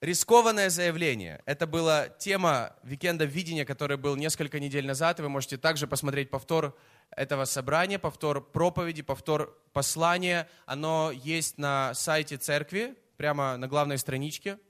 Рискованное 0.00 0.70
заявление. 0.70 1.42
Это 1.44 1.66
была 1.66 2.08
тема 2.08 2.76
викенда 2.84 3.24
видения, 3.24 3.64
который 3.64 3.96
был 3.96 4.14
несколько 4.14 4.60
недель 4.60 4.86
назад. 4.86 5.18
Вы 5.18 5.28
можете 5.28 5.56
также 5.56 5.88
посмотреть 5.88 6.30
повтор 6.30 6.78
этого 7.10 7.46
собрания, 7.46 7.98
повтор 7.98 8.40
проповеди, 8.40 9.02
повтор 9.02 9.60
послания. 9.72 10.48
Оно 10.66 11.10
есть 11.10 11.58
на 11.58 11.94
сайте 11.94 12.36
церкви, 12.36 12.94
прямо 13.16 13.56
на 13.56 13.66
главной 13.66 13.98
страничке. 13.98 14.60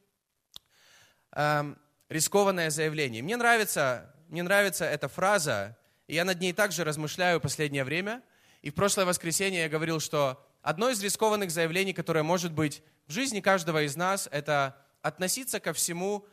Эм, 1.32 1.78
рискованное 2.08 2.70
заявление. 2.70 3.22
Мне 3.22 3.36
нравится, 3.36 4.14
мне 4.28 4.42
нравится 4.42 4.86
эта 4.86 5.08
фраза, 5.08 5.76
и 6.06 6.14
я 6.14 6.24
над 6.24 6.40
ней 6.40 6.54
также 6.54 6.84
размышляю 6.84 7.38
последнее 7.38 7.84
время. 7.84 8.22
И 8.62 8.70
в 8.70 8.74
прошлое 8.74 9.04
воскресенье 9.04 9.60
я 9.60 9.68
говорил, 9.68 10.00
что 10.00 10.42
одно 10.62 10.88
из 10.88 11.02
рискованных 11.02 11.50
заявлений, 11.50 11.92
которое 11.92 12.22
может 12.22 12.52
быть 12.52 12.82
в 13.06 13.12
жизни 13.12 13.40
каждого 13.40 13.82
из 13.82 13.94
нас, 13.94 14.26
это 14.32 14.87
относиться 15.02 15.60
ко 15.60 15.72
всему 15.72 16.26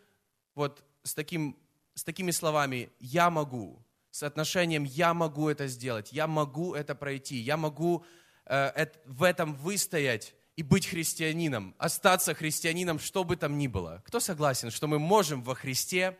вот 0.53 0.83
с, 1.03 1.13
таким, 1.13 1.57
с 1.93 2.03
такими 2.03 2.31
словами 2.31 2.89
«я 2.99 3.29
могу», 3.29 3.85
с 4.11 4.23
отношением 4.23 4.83
«я 4.83 5.13
могу 5.13 5.49
это 5.49 5.67
сделать», 5.67 6.11
«я 6.11 6.27
могу 6.27 6.73
это 6.73 6.95
пройти», 6.95 7.37
«я 7.37 7.57
могу 7.57 8.05
э, 8.45 8.87
в 9.05 9.23
этом 9.23 9.55
выстоять» 9.55 10.35
и 10.55 10.63
быть 10.63 10.87
христианином, 10.87 11.75
остаться 11.77 12.33
христианином, 12.33 12.97
что 12.97 13.23
бы 13.23 13.35
там 13.35 13.57
ни 13.57 13.67
было. 13.67 14.01
Кто 14.05 14.19
согласен, 14.19 14.71
что 14.71 14.87
мы 14.87 14.99
можем 14.99 15.43
во 15.43 15.53
Христе 15.53 16.17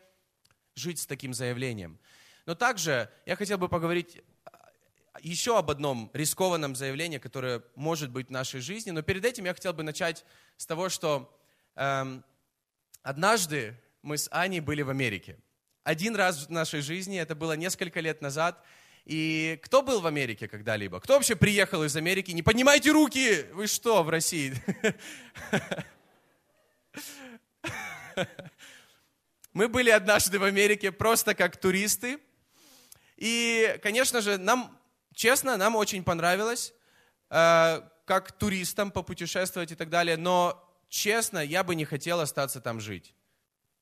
жить 0.75 0.99
с 0.99 1.05
таким 1.05 1.33
заявлением? 1.33 1.99
Но 2.45 2.53
также 2.53 3.09
я 3.25 3.37
хотел 3.37 3.57
бы 3.57 3.69
поговорить 3.69 4.21
еще 5.21 5.57
об 5.57 5.71
одном 5.71 6.11
рискованном 6.13 6.75
заявлении, 6.75 7.17
которое 7.17 7.63
может 7.75 8.11
быть 8.11 8.27
в 8.27 8.31
нашей 8.31 8.59
жизни. 8.59 8.91
Но 8.91 9.01
перед 9.01 9.23
этим 9.23 9.45
я 9.45 9.53
хотел 9.53 9.73
бы 9.73 9.83
начать 9.83 10.25
с 10.57 10.65
того, 10.65 10.89
что 10.89 11.33
эм, 11.75 12.23
Однажды 13.05 13.77
мы 14.01 14.17
с 14.17 14.27
Аней 14.31 14.61
были 14.61 14.81
в 14.81 14.89
Америке. 14.89 15.37
Один 15.83 16.15
раз 16.15 16.47
в 16.47 16.49
нашей 16.49 16.81
жизни, 16.81 17.19
это 17.19 17.35
было 17.35 17.53
несколько 17.53 17.99
лет 17.99 18.19
назад. 18.19 18.65
И 19.05 19.59
кто 19.61 19.83
был 19.83 20.01
в 20.01 20.07
Америке 20.07 20.47
когда-либо? 20.47 20.99
Кто 20.99 21.13
вообще 21.13 21.35
приехал 21.35 21.83
из 21.83 21.95
Америки? 21.95 22.31
Не 22.31 22.41
поднимайте 22.41 22.89
руки! 22.89 23.45
Вы 23.53 23.67
что, 23.67 24.01
в 24.01 24.09
России? 24.09 24.55
Мы 29.53 29.67
были 29.67 29.91
однажды 29.91 30.39
в 30.39 30.43
Америке 30.43 30.91
просто 30.91 31.35
как 31.35 31.57
туристы. 31.57 32.17
И, 33.17 33.79
конечно 33.83 34.19
же, 34.19 34.39
нам, 34.39 34.75
честно, 35.13 35.57
нам 35.57 35.75
очень 35.75 36.03
понравилось, 36.03 36.73
э, 37.29 37.81
как 38.05 38.31
туристам 38.31 38.89
попутешествовать 38.89 39.71
и 39.71 39.75
так 39.75 39.91
далее. 39.91 40.17
Но 40.17 40.64
честно, 40.89 41.39
я 41.39 41.63
бы 41.63 41.75
не 41.75 41.85
хотел 41.85 42.19
остаться 42.19 42.61
там 42.61 42.79
жить. 42.79 43.13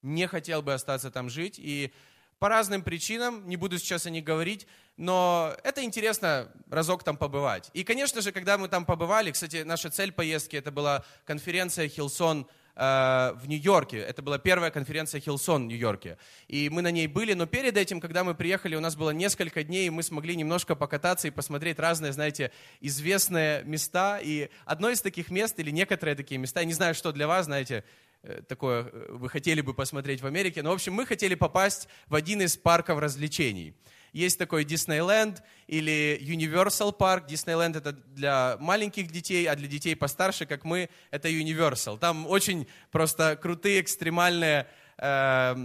Не 0.02 0.28
хотел 0.28 0.62
бы 0.62 0.74
остаться 0.74 1.12
там 1.12 1.30
жить. 1.30 1.60
И 1.60 1.94
по 2.40 2.50
разным 2.50 2.82
причинам, 2.82 3.48
не 3.48 3.56
буду 3.56 3.78
сейчас 3.78 4.06
о 4.06 4.10
них 4.10 4.26
говорить, 4.26 4.68
но 4.98 5.56
это 5.64 5.84
интересно 5.84 6.52
разок 6.70 7.04
там 7.04 7.16
побывать. 7.16 7.70
И, 7.74 7.84
конечно 7.84 8.22
же, 8.22 8.32
когда 8.32 8.58
мы 8.58 8.68
там 8.68 8.86
побывали, 8.86 9.32
кстати, 9.32 9.64
наша 9.64 9.90
цель 9.90 10.12
поездки, 10.12 10.58
это 10.58 10.72
была 10.72 11.06
конференция 11.26 11.88
Хилсон 11.88 12.48
в 12.76 13.42
Нью-Йорке. 13.46 13.98
Это 13.98 14.22
была 14.22 14.40
первая 14.40 14.72
конференция 14.72 15.22
Хилсон 15.22 15.66
в 15.66 15.68
Нью-Йорке. 15.68 16.18
И 16.48 16.70
мы 16.70 16.82
на 16.82 16.90
ней 16.90 17.08
были, 17.08 17.34
но 17.34 17.46
перед 17.46 17.78
этим, 17.78 18.00
когда 18.00 18.24
мы 18.24 18.34
приехали, 18.34 18.76
у 18.76 18.80
нас 18.80 18.96
было 18.96 19.12
несколько 19.12 19.64
дней, 19.64 19.88
и 19.88 19.90
мы 19.92 20.02
смогли 20.02 20.36
немножко 20.36 20.76
покататься 20.76 21.28
и 21.28 21.32
посмотреть 21.32 21.78
разные, 21.78 22.14
знаете, 22.14 22.52
известные 22.82 23.64
места. 23.64 24.20
И 24.20 24.50
одно 24.66 24.90
из 24.90 25.02
таких 25.02 25.30
мест, 25.30 25.60
или 25.60 25.70
некоторые 25.70 26.16
такие 26.16 26.40
места, 26.40 26.62
я 26.62 26.66
не 26.66 26.74
знаю, 26.74 26.96
что 26.96 27.12
для 27.12 27.28
вас, 27.28 27.46
знаете, 27.46 27.84
э, 28.24 28.42
такое 28.48 28.90
э, 28.92 29.08
вы 29.12 29.30
хотели 29.30 29.62
бы 29.62 29.74
посмотреть 29.74 30.22
в 30.22 30.26
Америке, 30.26 30.64
но, 30.64 30.72
в 30.72 30.74
общем, 30.74 30.94
мы 30.94 31.06
хотели 31.06 31.36
попасть 31.36 31.88
в 32.08 32.16
один 32.16 32.42
из 32.42 32.58
парков 32.58 32.98
развлечений. 33.00 33.76
Есть 34.14 34.38
такой 34.38 34.64
Диснейленд 34.64 35.42
или 35.68 36.20
Universal 36.22 36.96
Park. 36.96 37.28
Диснейленд 37.28 37.76
это 37.76 37.92
для 37.92 38.58
маленьких 38.60 39.12
детей, 39.12 39.46
а 39.48 39.56
для 39.56 39.68
детей 39.68 39.96
постарше, 39.96 40.46
как 40.46 40.64
мы, 40.64 40.90
это 41.10 41.30
Universal. 41.30 41.98
Там 41.98 42.28
очень 42.28 42.68
просто 42.92 43.36
крутые, 43.36 43.82
экстремальные 43.82 44.68
э, 45.00 45.56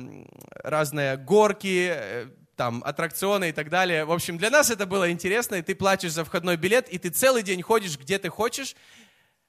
разные 0.65 1.17
горки, 1.19 1.93
э, 1.93 2.27
там, 2.57 2.83
аттракционы 2.85 3.51
и 3.51 3.53
так 3.53 3.69
далее. 3.69 4.05
В 4.05 4.13
общем, 4.13 4.37
для 4.39 4.51
нас 4.51 4.71
это 4.71 4.87
было 4.87 5.11
интересно, 5.11 5.57
и 5.57 5.63
ты 5.63 5.75
платишь 5.75 6.13
за 6.13 6.25
входной 6.25 6.57
билет, 6.57 6.89
и 6.89 6.99
ты 6.99 7.11
целый 7.11 7.43
день 7.43 7.63
ходишь, 7.63 7.99
где 7.99 8.19
ты 8.19 8.31
хочешь, 8.31 8.75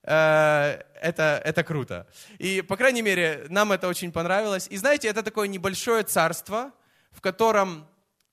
э, 0.03 0.81
это, 1.01 1.41
это 1.43 1.63
круто. 1.63 2.05
И, 2.37 2.61
по 2.61 2.77
крайней 2.77 3.01
мере, 3.01 3.45
нам 3.49 3.71
это 3.71 3.87
очень 3.87 4.11
понравилось. 4.11 4.67
И 4.69 4.77
знаете, 4.77 5.07
это 5.07 5.23
такое 5.23 5.47
небольшое 5.47 6.03
царство, 6.03 6.71
в 7.11 7.21
котором 7.21 7.88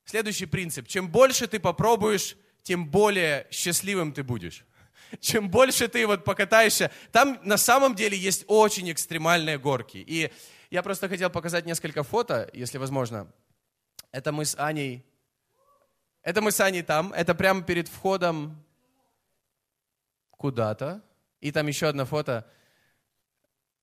Следующий 0.06 0.46
принцип. 0.46 0.86
Чем 0.86 1.08
больше 1.08 1.48
ты 1.48 1.58
попробуешь, 1.58 2.36
тем 2.62 2.88
более 2.88 3.48
счастливым 3.50 4.12
ты 4.12 4.22
будешь. 4.22 4.64
Чем 5.20 5.50
больше 5.50 5.88
ты 5.88 6.06
вот 6.06 6.24
покатаешься, 6.24 6.92
там 7.10 7.40
на 7.42 7.56
самом 7.56 7.96
деле 7.96 8.16
есть 8.16 8.44
очень 8.46 8.90
экстремальные 8.92 9.58
горки. 9.58 9.98
И 9.98 10.32
я 10.70 10.84
просто 10.84 11.08
хотел 11.08 11.28
показать 11.28 11.66
несколько 11.66 12.04
фото, 12.04 12.48
если 12.52 12.78
возможно. 12.78 13.26
Это 14.12 14.30
мы 14.30 14.44
с 14.44 14.56
Аней. 14.56 15.04
Это 16.22 16.40
мы 16.40 16.52
с 16.52 16.60
Аней 16.60 16.82
там. 16.82 17.12
Это 17.12 17.34
прямо 17.34 17.62
перед 17.62 17.88
входом 17.88 18.64
куда-то. 20.30 21.02
И 21.40 21.50
там 21.50 21.66
еще 21.66 21.88
одно 21.88 22.06
фото. 22.06 22.48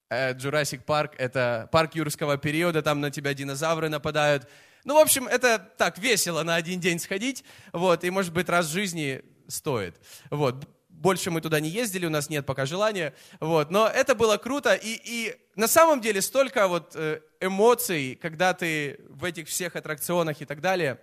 Э, 0.09 0.33
Jurassic 0.33 0.85
Park. 0.85 1.15
Это 1.17 1.67
парк 1.69 1.95
юрского 1.95 2.37
периода. 2.37 2.81
Там 2.81 3.01
на 3.01 3.11
тебя 3.11 3.33
динозавры 3.33 3.89
нападают. 3.89 4.47
Ну, 4.83 4.95
в 4.95 4.97
общем, 4.97 5.27
это 5.27 5.59
так, 5.77 5.97
весело 5.97 6.43
на 6.43 6.55
один 6.55 6.79
день 6.79 6.99
сходить, 6.99 7.43
вот, 7.71 8.03
и, 8.03 8.09
может 8.09 8.33
быть, 8.33 8.49
раз 8.49 8.67
в 8.67 8.71
жизни 8.71 9.23
стоит. 9.47 9.95
Вот, 10.29 10.67
больше 10.89 11.31
мы 11.31 11.41
туда 11.41 11.59
не 11.59 11.69
ездили, 11.69 12.05
у 12.05 12.09
нас 12.09 12.29
нет 12.29 12.45
пока 12.45 12.65
желания, 12.65 13.13
вот, 13.39 13.71
но 13.71 13.87
это 13.87 14.13
было 14.13 14.37
круто, 14.37 14.73
и, 14.73 14.99
и 15.03 15.35
на 15.55 15.67
самом 15.67 16.01
деле 16.01 16.21
столько 16.21 16.67
вот 16.67 16.95
э, 16.95 17.21
эмоций, 17.39 18.17
когда 18.21 18.53
ты 18.53 18.99
в 19.09 19.23
этих 19.23 19.47
всех 19.47 19.75
аттракционах 19.75 20.41
и 20.41 20.45
так 20.45 20.59
далее, 20.59 20.99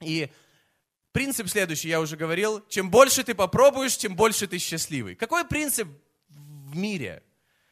и 0.00 0.30
принцип 1.12 1.48
следующий, 1.48 1.88
я 1.88 2.00
уже 2.00 2.16
говорил, 2.16 2.64
чем 2.68 2.90
больше 2.90 3.24
ты 3.24 3.34
попробуешь, 3.34 3.96
тем 3.96 4.14
больше 4.14 4.46
ты 4.46 4.58
счастливый. 4.58 5.16
Какой 5.16 5.44
принцип 5.44 5.88
в 6.28 6.76
мире, 6.76 7.22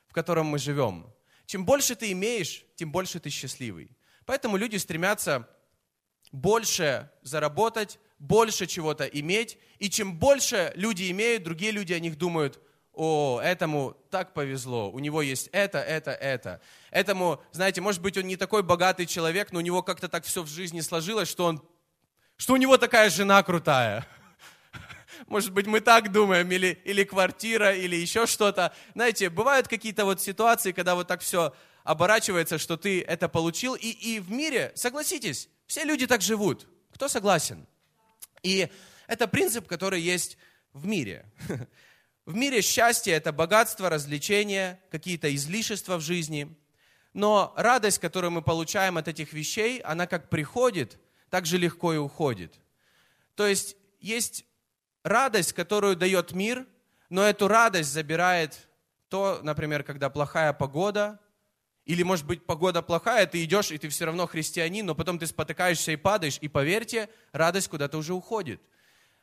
в 0.09 0.13
котором 0.13 0.47
мы 0.47 0.59
живем? 0.59 1.07
Чем 1.47 1.65
больше 1.65 1.95
ты 1.95 2.13
имеешь, 2.13 2.65
тем 2.77 2.93
больше 2.93 3.21
ты 3.21 3.31
счастливый. 3.31 3.91
Поэтому 4.29 4.59
люди 4.59 4.77
стремятся 4.77 5.49
больше 6.33 7.11
заработать, 7.23 7.99
больше 8.19 8.67
чего-то 8.67 9.07
иметь. 9.07 9.57
И 9.79 9.89
чем 9.89 10.19
больше 10.19 10.71
люди 10.75 11.11
имеют, 11.11 11.45
другие 11.45 11.73
люди 11.73 11.95
о 11.95 11.99
них 11.99 12.19
думают, 12.19 12.61
о, 12.93 13.41
этому 13.43 13.97
так 14.11 14.35
повезло, 14.35 14.91
у 14.91 14.99
него 14.99 15.23
есть 15.23 15.49
это, 15.53 15.79
это, 15.79 16.11
это. 16.11 16.61
Этому, 16.91 17.41
знаете, 17.53 17.81
может 17.81 18.03
быть, 18.03 18.19
он 18.19 18.25
не 18.25 18.37
такой 18.37 18.63
богатый 18.63 19.07
человек, 19.07 19.51
но 19.51 19.61
у 19.61 19.63
него 19.63 19.83
как-то 19.83 20.11
так 20.11 20.27
все 20.27 20.43
в 20.43 20.47
жизни 20.47 20.83
сложилось, 20.83 21.31
что, 21.31 21.47
он, 21.47 21.67
что 22.37 22.53
у 22.53 22.59
него 22.59 22.77
такая 22.77 23.09
жена 23.09 23.43
крутая. 23.43 24.07
Может 25.27 25.53
быть, 25.53 25.67
мы 25.67 25.81
так 25.81 26.13
думаем, 26.13 26.53
или, 26.53 26.79
или 26.85 27.03
квартира, 27.03 27.75
или 27.75 27.97
еще 27.97 28.27
что-то. 28.27 28.75
Знаете, 28.93 29.31
бывают 29.31 29.69
какие-то 29.69 30.05
вот 30.05 30.21
ситуации, 30.21 30.73
когда 30.73 30.95
вот 30.95 31.09
так 31.09 31.23
все 31.23 31.55
оборачивается, 31.89 32.59
что 32.59 32.77
ты 32.77 33.01
это 33.01 33.31
получил. 33.31 33.75
И, 33.75 33.89
и 33.89 34.21
в 34.21 34.31
мире, 34.31 34.73
согласитесь, 34.75 35.49
все 35.67 35.85
люди 35.85 36.07
так 36.07 36.21
живут. 36.21 36.69
Кто 36.93 37.09
согласен? 37.09 37.67
И 38.43 38.69
это 39.07 39.27
принцип, 39.27 39.67
который 39.67 40.03
есть 40.03 40.37
в 40.75 40.87
мире. 40.87 41.25
В 42.27 42.35
мире 42.35 42.61
счастье– 42.61 43.13
это 43.15 43.33
богатство, 43.33 43.89
развлечения, 43.89 44.79
какие-то 44.91 45.35
излишества 45.35 45.97
в 45.97 46.03
жизни. 46.03 46.55
Но 47.15 47.55
радость, 47.57 48.01
которую 48.01 48.33
мы 48.33 48.43
получаем 48.43 48.99
от 48.99 49.09
этих 49.09 49.33
вещей, 49.33 49.79
она 49.79 50.07
как 50.07 50.29
приходит, 50.29 50.99
так 51.31 51.47
же 51.47 51.57
легко 51.57 51.95
и 51.95 51.97
уходит. 51.97 52.61
То 53.35 53.47
есть 53.47 53.77
есть 53.99 54.45
радость, 55.05 55.55
которую 55.55 55.97
дает 55.97 56.33
мир, 56.33 56.67
но 57.09 57.23
эту 57.25 57.49
радость 57.49 57.91
забирает 57.91 58.69
то, 59.09 59.41
например, 59.43 59.83
когда 59.83 60.11
плохая 60.11 60.53
погода, 60.53 61.19
или, 61.89 62.03
может 62.03 62.27
быть, 62.27 62.45
погода 62.45 62.83
плохая, 62.83 63.27
ты 63.27 63.43
идешь, 63.43 63.71
и 63.71 63.79
ты 63.79 63.89
все 63.89 64.05
равно 64.05 64.27
христианин, 64.27 64.85
но 64.85 64.95
потом 64.95 65.19
ты 65.19 65.27
спотыкаешься 65.27 65.91
и 65.91 65.97
падаешь, 65.97 66.37
и 66.43 66.47
поверьте, 66.47 67.09
радость 67.33 67.69
куда-то 67.69 67.97
уже 67.97 68.13
уходит. 68.13 68.61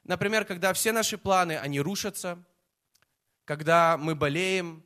Например, 0.03 0.45
когда 0.45 0.73
все 0.73 0.91
наши 0.91 1.19
планы, 1.19 1.59
они 1.59 1.79
рушатся, 1.79 2.43
когда 3.45 3.97
мы 3.97 4.15
болеем, 4.15 4.83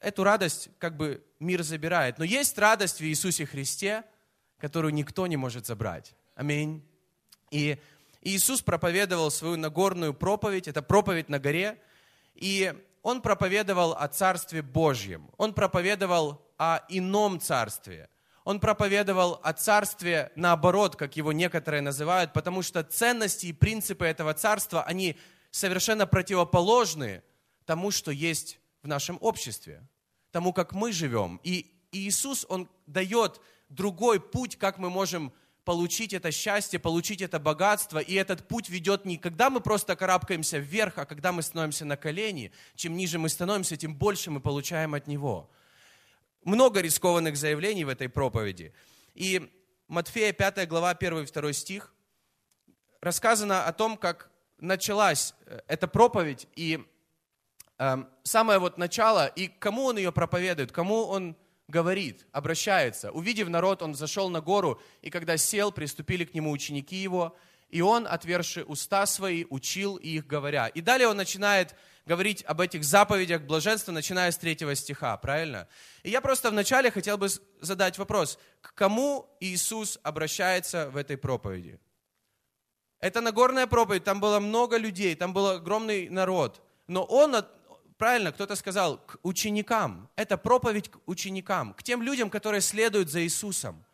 эту 0.00 0.22
радость 0.22 0.70
как 0.78 0.96
бы 0.96 1.20
мир 1.40 1.64
забирает. 1.64 2.18
Но 2.18 2.24
есть 2.24 2.56
радость 2.58 3.00
в 3.00 3.04
Иисусе 3.04 3.44
Христе, 3.44 4.04
которую 4.58 4.94
никто 4.94 5.26
не 5.26 5.36
может 5.36 5.66
забрать. 5.66 6.14
Аминь. 6.36 6.80
И 7.50 7.76
Иисус 8.20 8.62
проповедовал 8.62 9.32
свою 9.32 9.56
Нагорную 9.56 10.14
проповедь, 10.14 10.68
это 10.68 10.80
проповедь 10.80 11.28
на 11.28 11.40
горе, 11.40 11.76
и 12.36 12.72
Он 13.02 13.20
проповедовал 13.20 13.94
о 13.94 14.06
Царстве 14.06 14.62
Божьем. 14.62 15.28
Он 15.38 15.54
проповедовал 15.54 16.46
о 16.60 16.84
ином 16.90 17.40
царстве. 17.40 18.10
Он 18.44 18.60
проповедовал 18.60 19.40
о 19.42 19.54
царстве 19.54 20.30
наоборот, 20.36 20.94
как 20.94 21.16
его 21.16 21.32
некоторые 21.32 21.80
называют, 21.80 22.34
потому 22.34 22.60
что 22.60 22.84
ценности 22.84 23.46
и 23.46 23.54
принципы 23.54 24.04
этого 24.04 24.34
царства, 24.34 24.82
они 24.82 25.16
совершенно 25.50 26.06
противоположны 26.06 27.22
тому, 27.64 27.90
что 27.90 28.10
есть 28.10 28.60
в 28.82 28.88
нашем 28.88 29.16
обществе, 29.22 29.82
тому, 30.32 30.52
как 30.52 30.74
мы 30.74 30.92
живем. 30.92 31.40
И 31.44 31.72
Иисус, 31.92 32.44
Он 32.50 32.68
дает 32.86 33.40
другой 33.70 34.20
путь, 34.20 34.56
как 34.56 34.76
мы 34.76 34.90
можем 34.90 35.32
получить 35.64 36.12
это 36.12 36.30
счастье, 36.30 36.78
получить 36.78 37.22
это 37.22 37.38
богатство. 37.38 38.00
И 38.00 38.12
этот 38.14 38.46
путь 38.46 38.68
ведет 38.68 39.06
не 39.06 39.16
когда 39.16 39.48
мы 39.48 39.60
просто 39.60 39.96
карабкаемся 39.96 40.58
вверх, 40.58 40.98
а 40.98 41.06
когда 41.06 41.32
мы 41.32 41.40
становимся 41.40 41.86
на 41.86 41.96
колени. 41.96 42.52
Чем 42.74 42.98
ниже 42.98 43.18
мы 43.18 43.30
становимся, 43.30 43.78
тем 43.78 43.94
больше 43.94 44.30
мы 44.30 44.40
получаем 44.40 44.92
от 44.92 45.06
Него. 45.06 45.48
Много 46.42 46.80
рискованных 46.80 47.36
заявлений 47.36 47.84
в 47.84 47.88
этой 47.90 48.08
проповеди. 48.08 48.72
И 49.14 49.50
Матфея 49.88 50.32
5 50.32 50.68
глава 50.68 50.90
1 50.90 51.18
и 51.18 51.26
2 51.26 51.52
стих 51.52 51.94
рассказано 53.02 53.66
о 53.66 53.72
том, 53.72 53.96
как 53.96 54.30
началась 54.58 55.34
э, 55.46 55.60
эта 55.66 55.86
проповедь, 55.86 56.46
и 56.54 56.82
э, 57.78 58.04
самое 58.22 58.58
вот 58.58 58.78
начало, 58.78 59.26
и 59.26 59.48
кому 59.48 59.84
он 59.84 59.98
ее 59.98 60.12
проповедует, 60.12 60.72
кому 60.72 61.06
он 61.06 61.36
говорит, 61.68 62.26
обращается. 62.32 63.10
Увидев 63.12 63.48
народ, 63.48 63.82
он 63.82 63.94
зашел 63.94 64.28
на 64.30 64.40
гору, 64.40 64.80
и 65.02 65.10
когда 65.10 65.36
сел, 65.36 65.72
приступили 65.72 66.24
к 66.24 66.34
нему 66.34 66.50
ученики 66.50 66.96
его, 66.96 67.36
и 67.68 67.80
он, 67.82 68.06
отверши 68.06 68.64
уста 68.64 69.06
свои, 69.06 69.44
учил 69.48 69.96
их, 69.96 70.26
говоря. 70.26 70.68
И 70.68 70.80
далее 70.80 71.08
он 71.08 71.16
начинает 71.16 71.76
говорить 72.10 72.42
об 72.44 72.60
этих 72.60 72.82
заповедях 72.82 73.42
блаженства, 73.42 73.92
начиная 73.92 74.32
с 74.32 74.36
третьего 74.36 74.74
стиха, 74.74 75.16
правильно? 75.16 75.68
И 76.02 76.10
я 76.10 76.20
просто 76.20 76.50
вначале 76.50 76.90
хотел 76.90 77.16
бы 77.16 77.28
задать 77.60 77.98
вопрос, 77.98 78.36
к 78.60 78.74
кому 78.74 79.28
Иисус 79.38 79.96
обращается 80.02 80.90
в 80.90 80.96
этой 80.96 81.16
проповеди? 81.16 81.78
Это 82.98 83.20
Нагорная 83.20 83.68
проповедь, 83.68 84.02
там 84.02 84.18
было 84.18 84.40
много 84.40 84.76
людей, 84.76 85.14
там 85.14 85.32
был 85.32 85.46
огромный 85.50 86.08
народ. 86.08 86.60
Но 86.88 87.04
он 87.04 87.36
правильно 87.96 88.32
кто-то 88.32 88.56
сказал, 88.56 88.98
к 88.98 89.18
ученикам. 89.22 90.08
Это 90.16 90.36
проповедь 90.36 90.90
к 90.90 90.98
ученикам, 91.06 91.74
к 91.74 91.84
тем 91.84 92.02
людям, 92.02 92.28
которые 92.28 92.60
следуют 92.60 93.08
за 93.08 93.22
Иисусом. 93.22 93.84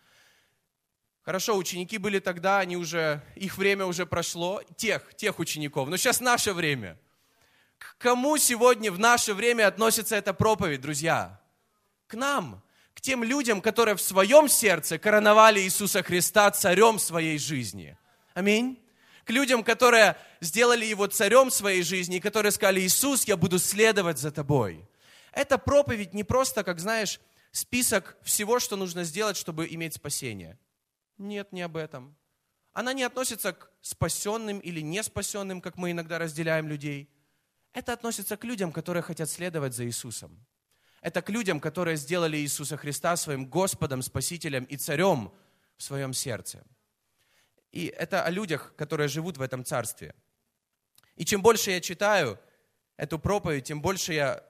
Хорошо, 1.21 1.59
ученики 1.59 1.99
были 1.99 2.19
тогда, 2.21 2.61
они 2.61 2.79
уже, 2.79 3.21
их 3.35 3.59
время 3.59 3.85
уже 3.85 4.07
прошло, 4.07 4.63
тех, 4.77 5.15
тех 5.17 5.39
учеников. 5.39 5.91
Но 5.91 5.99
сейчас 5.99 6.21
наше 6.21 6.55
время. 6.55 6.97
К 7.79 7.97
кому 7.99 8.37
сегодня 8.39 8.91
в 8.91 8.99
наше 8.99 9.35
время 9.35 9.67
относится 9.67 10.17
эта 10.17 10.33
проповедь, 10.33 10.81
друзья? 10.81 11.41
К 12.07 12.15
нам, 12.15 12.63
к 12.95 13.01
тем 13.01 13.23
людям, 13.23 13.61
которые 13.61 13.97
в 13.97 14.01
своем 14.01 14.49
сердце 14.49 14.99
короновали 14.99 15.61
Иисуса 15.61 16.03
Христа 16.03 16.51
царем 16.51 16.99
своей 16.99 17.39
жизни. 17.39 17.99
Аминь 18.35 18.83
к 19.27 19.31
людям, 19.31 19.65
которые 19.65 20.17
сделали 20.41 20.85
его 20.85 21.09
царем 21.09 21.51
своей 21.51 21.83
жизни, 21.83 22.19
и 22.19 22.21
которые 22.21 22.53
сказали, 22.53 22.81
Иисус, 22.81 23.25
я 23.25 23.37
буду 23.37 23.59
следовать 23.59 24.19
за 24.19 24.31
тобой. 24.31 24.89
Эта 25.33 25.59
проповедь 25.59 26.15
не 26.15 26.23
просто, 26.23 26.63
как 26.63 26.79
знаешь, 26.79 27.21
список 27.51 28.17
всего, 28.23 28.61
что 28.61 28.77
нужно 28.77 29.03
сделать, 29.03 29.37
чтобы 29.37 29.67
иметь 29.69 29.95
спасение. 29.95 30.61
Нет, 31.19 31.51
не 31.51 31.63
об 31.63 31.77
этом. 31.77 32.17
Она 32.73 32.93
не 32.93 33.03
относится 33.03 33.53
к 33.53 33.69
спасенным 33.81 34.61
или 34.61 34.81
не 34.81 35.03
спасенным, 35.03 35.61
как 35.61 35.77
мы 35.77 35.91
иногда 35.91 36.21
разделяем 36.21 36.69
людей. 36.69 37.11
Это 37.77 37.93
относится 37.93 38.39
к 38.39 38.45
людям, 38.45 38.73
которые 38.73 39.03
хотят 39.03 39.29
следовать 39.29 39.75
за 39.75 39.85
Иисусом. 39.85 40.47
Это 41.03 41.21
к 41.21 41.29
людям, 41.29 41.61
которые 41.61 41.99
сделали 41.99 42.39
Иисуса 42.39 42.79
Христа 42.79 43.15
своим 43.17 43.45
Господом, 43.45 44.01
Спасителем 44.01 44.65
и 44.65 44.79
Царем 44.79 45.31
в 45.77 45.83
своем 45.83 46.15
сердце. 46.15 46.65
И 47.73 47.89
это 47.89 48.23
о 48.23 48.31
людях, 48.31 48.73
которые 48.77 49.09
живут 49.09 49.37
в 49.37 49.43
этом 49.43 49.63
царстве. 49.63 50.15
И 51.17 51.27
чем 51.27 51.43
больше 51.43 51.71
я 51.71 51.83
читаю 51.83 52.39
эту 52.97 53.19
проповедь, 53.19 53.65
тем 53.65 53.83
больше 53.83 54.15
я 54.15 54.43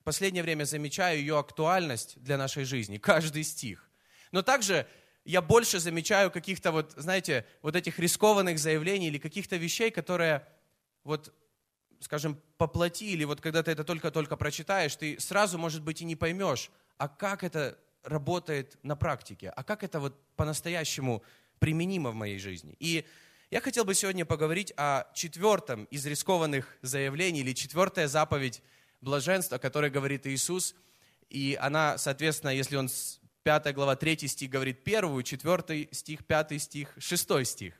в 0.00 0.04
последнее 0.04 0.42
время 0.42 0.64
замечаю 0.64 1.18
ее 1.18 1.38
актуальность 1.38 2.14
для 2.22 2.38
нашей 2.38 2.64
жизни, 2.64 2.96
каждый 2.96 3.44
стих. 3.44 3.90
Но 4.32 4.40
также 4.40 4.86
я 5.26 5.42
больше 5.42 5.80
замечаю 5.80 6.30
каких-то 6.30 6.72
вот, 6.72 6.94
знаете, 6.96 7.44
вот 7.60 7.76
этих 7.76 7.98
рискованных 7.98 8.58
заявлений 8.58 9.08
или 9.08 9.18
каких-то 9.18 9.56
вещей, 9.56 9.90
которые 9.90 10.46
вот, 11.02 11.34
скажем, 12.04 12.40
по 12.58 12.66
плоти, 12.66 13.04
или 13.04 13.24
вот 13.24 13.40
когда 13.40 13.62
ты 13.62 13.70
это 13.72 13.82
только-только 13.82 14.36
прочитаешь, 14.36 14.94
ты 14.94 15.18
сразу, 15.18 15.58
может 15.58 15.82
быть, 15.82 16.02
и 16.02 16.04
не 16.04 16.16
поймешь, 16.16 16.70
а 16.98 17.08
как 17.08 17.42
это 17.42 17.78
работает 18.02 18.78
на 18.82 18.94
практике, 18.94 19.48
а 19.48 19.64
как 19.64 19.82
это 19.82 19.98
вот 20.00 20.14
по-настоящему 20.36 21.22
применимо 21.58 22.10
в 22.10 22.14
моей 22.14 22.38
жизни. 22.38 22.76
И 22.78 23.04
я 23.50 23.60
хотел 23.60 23.84
бы 23.84 23.94
сегодня 23.94 24.26
поговорить 24.26 24.72
о 24.76 25.04
четвертом 25.14 25.84
из 25.84 26.04
рискованных 26.04 26.76
заявлений, 26.82 27.40
или 27.40 27.54
четвертая 27.54 28.06
заповедь 28.06 28.62
блаженства, 29.00 29.56
о 29.56 29.58
которой 29.58 29.90
говорит 29.90 30.26
Иисус. 30.26 30.74
И 31.30 31.56
она, 31.60 31.96
соответственно, 31.96 32.50
если 32.50 32.76
он 32.76 32.88
5 33.44 33.74
глава 33.74 33.96
3 33.96 34.28
стих 34.28 34.50
говорит 34.50 34.84
первую, 34.84 35.22
4 35.22 35.88
стих, 35.92 36.26
5 36.26 36.62
стих, 36.62 36.94
6 36.98 37.46
стих. 37.46 37.74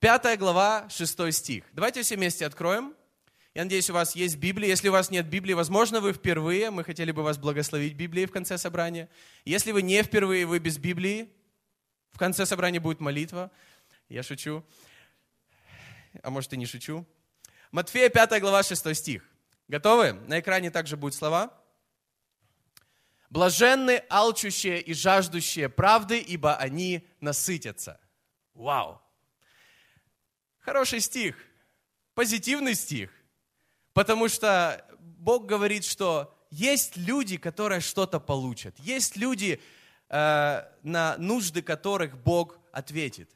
5 0.00 0.38
глава, 0.38 0.88
6 0.90 1.32
стих. 1.32 1.64
Давайте 1.72 2.02
все 2.02 2.16
вместе 2.16 2.44
откроем. 2.44 2.94
Я 3.52 3.64
надеюсь, 3.64 3.90
у 3.90 3.94
вас 3.94 4.14
есть 4.14 4.36
Библия. 4.36 4.68
Если 4.68 4.88
у 4.88 4.92
вас 4.92 5.10
нет 5.10 5.26
Библии, 5.26 5.54
возможно, 5.54 6.00
вы 6.00 6.12
впервые. 6.12 6.70
Мы 6.70 6.84
хотели 6.84 7.10
бы 7.10 7.22
вас 7.22 7.36
благословить 7.36 7.94
Библией 7.94 8.26
в 8.26 8.32
конце 8.32 8.58
собрания. 8.58 9.08
Если 9.44 9.72
вы 9.72 9.82
не 9.82 10.02
впервые, 10.04 10.46
вы 10.46 10.60
без 10.60 10.78
Библии, 10.78 11.28
в 12.12 12.18
конце 12.18 12.46
собрания 12.46 12.78
будет 12.78 13.00
молитва. 13.00 13.50
Я 14.08 14.22
шучу. 14.22 14.64
А 16.22 16.30
может 16.30 16.52
и 16.52 16.56
не 16.56 16.66
шучу. 16.66 17.04
Матфея 17.72 18.08
5 18.08 18.40
глава 18.40 18.62
6 18.62 18.94
стих. 18.94 19.28
Готовы? 19.66 20.12
На 20.12 20.38
экране 20.38 20.70
также 20.70 20.96
будут 20.96 21.14
слова. 21.14 21.52
Блаженны 23.30 24.02
алчущие 24.08 24.80
и 24.80 24.92
жаждущие 24.92 25.68
правды, 25.68 26.18
ибо 26.18 26.56
они 26.56 27.06
насытятся. 27.20 28.00
Вау! 28.54 29.00
Хороший 30.58 31.00
стих, 31.00 31.36
позитивный 32.14 32.74
стих, 32.74 33.10
потому 33.92 34.28
что 34.28 34.84
Бог 34.98 35.46
говорит, 35.46 35.84
что 35.84 36.36
есть 36.50 36.96
люди, 36.96 37.36
которые 37.36 37.80
что-то 37.80 38.20
получат. 38.20 38.78
Есть 38.78 39.16
люди, 39.16 39.60
Э, 40.12 40.64
на 40.82 41.16
нужды 41.18 41.62
которых 41.62 42.18
Бог 42.18 42.58
ответит. 42.72 43.30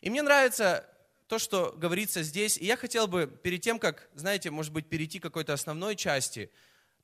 И 0.00 0.10
мне 0.10 0.22
нравится 0.22 0.86
то, 1.26 1.40
что 1.40 1.74
говорится 1.76 2.22
здесь. 2.22 2.56
И 2.56 2.66
я 2.66 2.76
хотел 2.76 3.08
бы 3.08 3.26
перед 3.26 3.62
тем, 3.62 3.80
как, 3.80 4.08
знаете, 4.14 4.52
может 4.52 4.72
быть, 4.72 4.86
перейти 4.86 5.18
к 5.18 5.24
какой-то 5.24 5.52
основной 5.52 5.96
части 5.96 6.52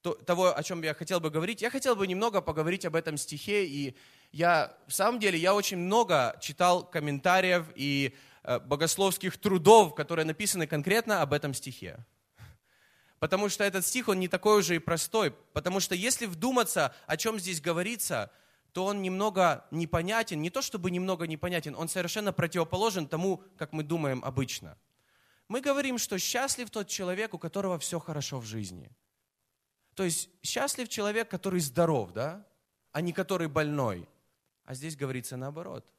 то, 0.01 0.15
того, 0.15 0.57
о 0.57 0.63
чем 0.63 0.81
я 0.83 0.95
хотел 0.95 1.19
бы 1.19 1.31
говорить, 1.31 1.61
я 1.61 1.71
хотел 1.71 1.97
бы 1.97 2.07
немного 2.07 2.41
поговорить 2.41 2.85
об 2.85 2.95
этом 2.95 3.17
стихе. 3.17 3.67
И 3.67 3.97
я, 4.31 4.73
в 4.87 4.93
самом 4.93 5.19
деле, 5.19 5.41
я 5.41 5.57
очень 5.57 5.79
много 5.79 6.39
читал 6.41 6.89
комментариев 6.89 7.65
и 7.75 8.15
э, 8.45 8.61
богословских 8.61 9.39
трудов, 9.39 9.97
которые 9.97 10.25
написаны 10.25 10.69
конкретно 10.69 11.21
об 11.23 11.33
этом 11.33 11.53
стихе. 11.53 11.99
Потому 13.19 13.49
что 13.49 13.65
этот 13.65 13.87
стих, 13.87 14.09
он 14.09 14.21
не 14.21 14.29
такой 14.29 14.59
уже 14.59 14.77
и 14.77 14.79
простой. 14.79 15.31
Потому 15.53 15.81
что 15.81 15.95
если 15.95 16.27
вдуматься, 16.27 16.95
о 17.07 17.17
чем 17.17 17.39
здесь 17.39 17.61
говорится– 17.61 18.31
то 18.77 18.85
он 18.85 19.01
немного 19.01 19.65
непонятен, 19.71 20.43
не 20.43 20.51
то 20.51 20.61
чтобы 20.61 20.91
немного 20.91 21.27
непонятен, 21.27 21.75
он 21.75 21.89
совершенно 21.89 22.31
противоположен 22.31 23.09
тому, 23.09 23.43
как 23.57 23.73
мы 23.73 23.83
думаем 23.83 24.23
обычно. 24.23 24.77
Мы 25.49 25.63
говорим, 25.63 25.97
что 25.97 26.19
счастлив 26.19 26.69
тот 26.69 26.87
человек, 26.87 27.33
у 27.33 27.39
которого 27.39 27.79
все 27.79 27.99
хорошо 27.99 28.39
в 28.39 28.45
жизни. 28.45 28.91
То 29.95 30.05
есть 30.05 30.29
счастлив 30.43 30.91
человек, 30.91 31.31
который 31.31 31.61
здоров, 31.61 32.13
да, 32.13 32.47
а 32.93 33.01
не 33.01 33.15
который 33.15 33.49
больной. 33.49 34.07
А 34.67 34.75
здесь 34.75 34.95
говорится 34.95 35.39
наоборот, 35.39 35.91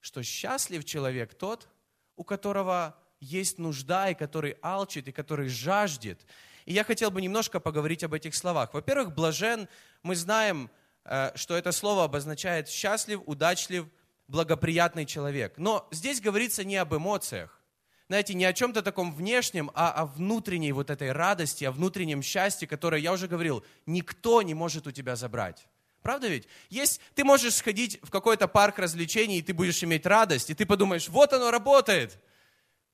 что 0.00 0.22
счастлив 0.22 0.82
человек 0.82 1.34
тот, 1.34 1.68
у 2.16 2.24
которого 2.24 2.96
есть 3.20 3.58
нужда, 3.58 4.10
и 4.10 4.14
который 4.14 4.56
алчит, 4.62 5.08
и 5.08 5.12
который 5.12 5.48
жаждет. 5.48 6.20
И 6.64 6.72
я 6.72 6.84
хотел 6.84 7.10
бы 7.10 7.22
немножко 7.22 7.60
поговорить 7.60 8.04
об 8.04 8.14
этих 8.14 8.34
словах. 8.34 8.74
Во-первых, 8.74 9.14
блажен, 9.14 9.68
мы 10.02 10.16
знаем, 10.16 10.70
Э, 11.06 11.30
что 11.36 11.56
это 11.56 11.72
слово 11.72 12.04
обозначает 12.04 12.68
счастлив, 12.68 13.20
удачлив, 13.26 13.86
благоприятный 14.28 15.06
человек. 15.06 15.54
Но 15.56 15.86
здесь 15.92 16.20
говорится 16.20 16.64
не 16.64 16.76
об 16.76 16.94
эмоциях. 16.94 17.60
Знаете, 18.08 18.34
не 18.34 18.44
о 18.44 18.52
чем-то 18.52 18.82
таком 18.82 19.14
внешнем, 19.14 19.70
а 19.74 19.90
о 19.92 20.06
внутренней 20.06 20.72
вот 20.72 20.90
этой 20.90 21.12
радости, 21.12 21.64
о 21.64 21.72
внутреннем 21.72 22.22
счастье, 22.22 22.66
которое, 22.66 23.00
я 23.00 23.12
уже 23.12 23.28
говорил, 23.28 23.64
никто 23.84 24.42
не 24.42 24.54
может 24.54 24.86
у 24.86 24.92
тебя 24.92 25.16
забрать. 25.16 25.68
Правда 26.02 26.28
ведь? 26.28 26.46
Есть, 26.70 27.00
ты 27.14 27.24
можешь 27.24 27.54
сходить 27.54 27.98
в 28.02 28.10
какой-то 28.10 28.46
парк 28.46 28.78
развлечений, 28.78 29.38
и 29.38 29.42
ты 29.42 29.54
будешь 29.54 29.82
иметь 29.82 30.06
радость, 30.06 30.50
и 30.50 30.54
ты 30.54 30.66
подумаешь, 30.66 31.08
вот 31.08 31.32
оно 31.32 31.50
работает. 31.50 32.18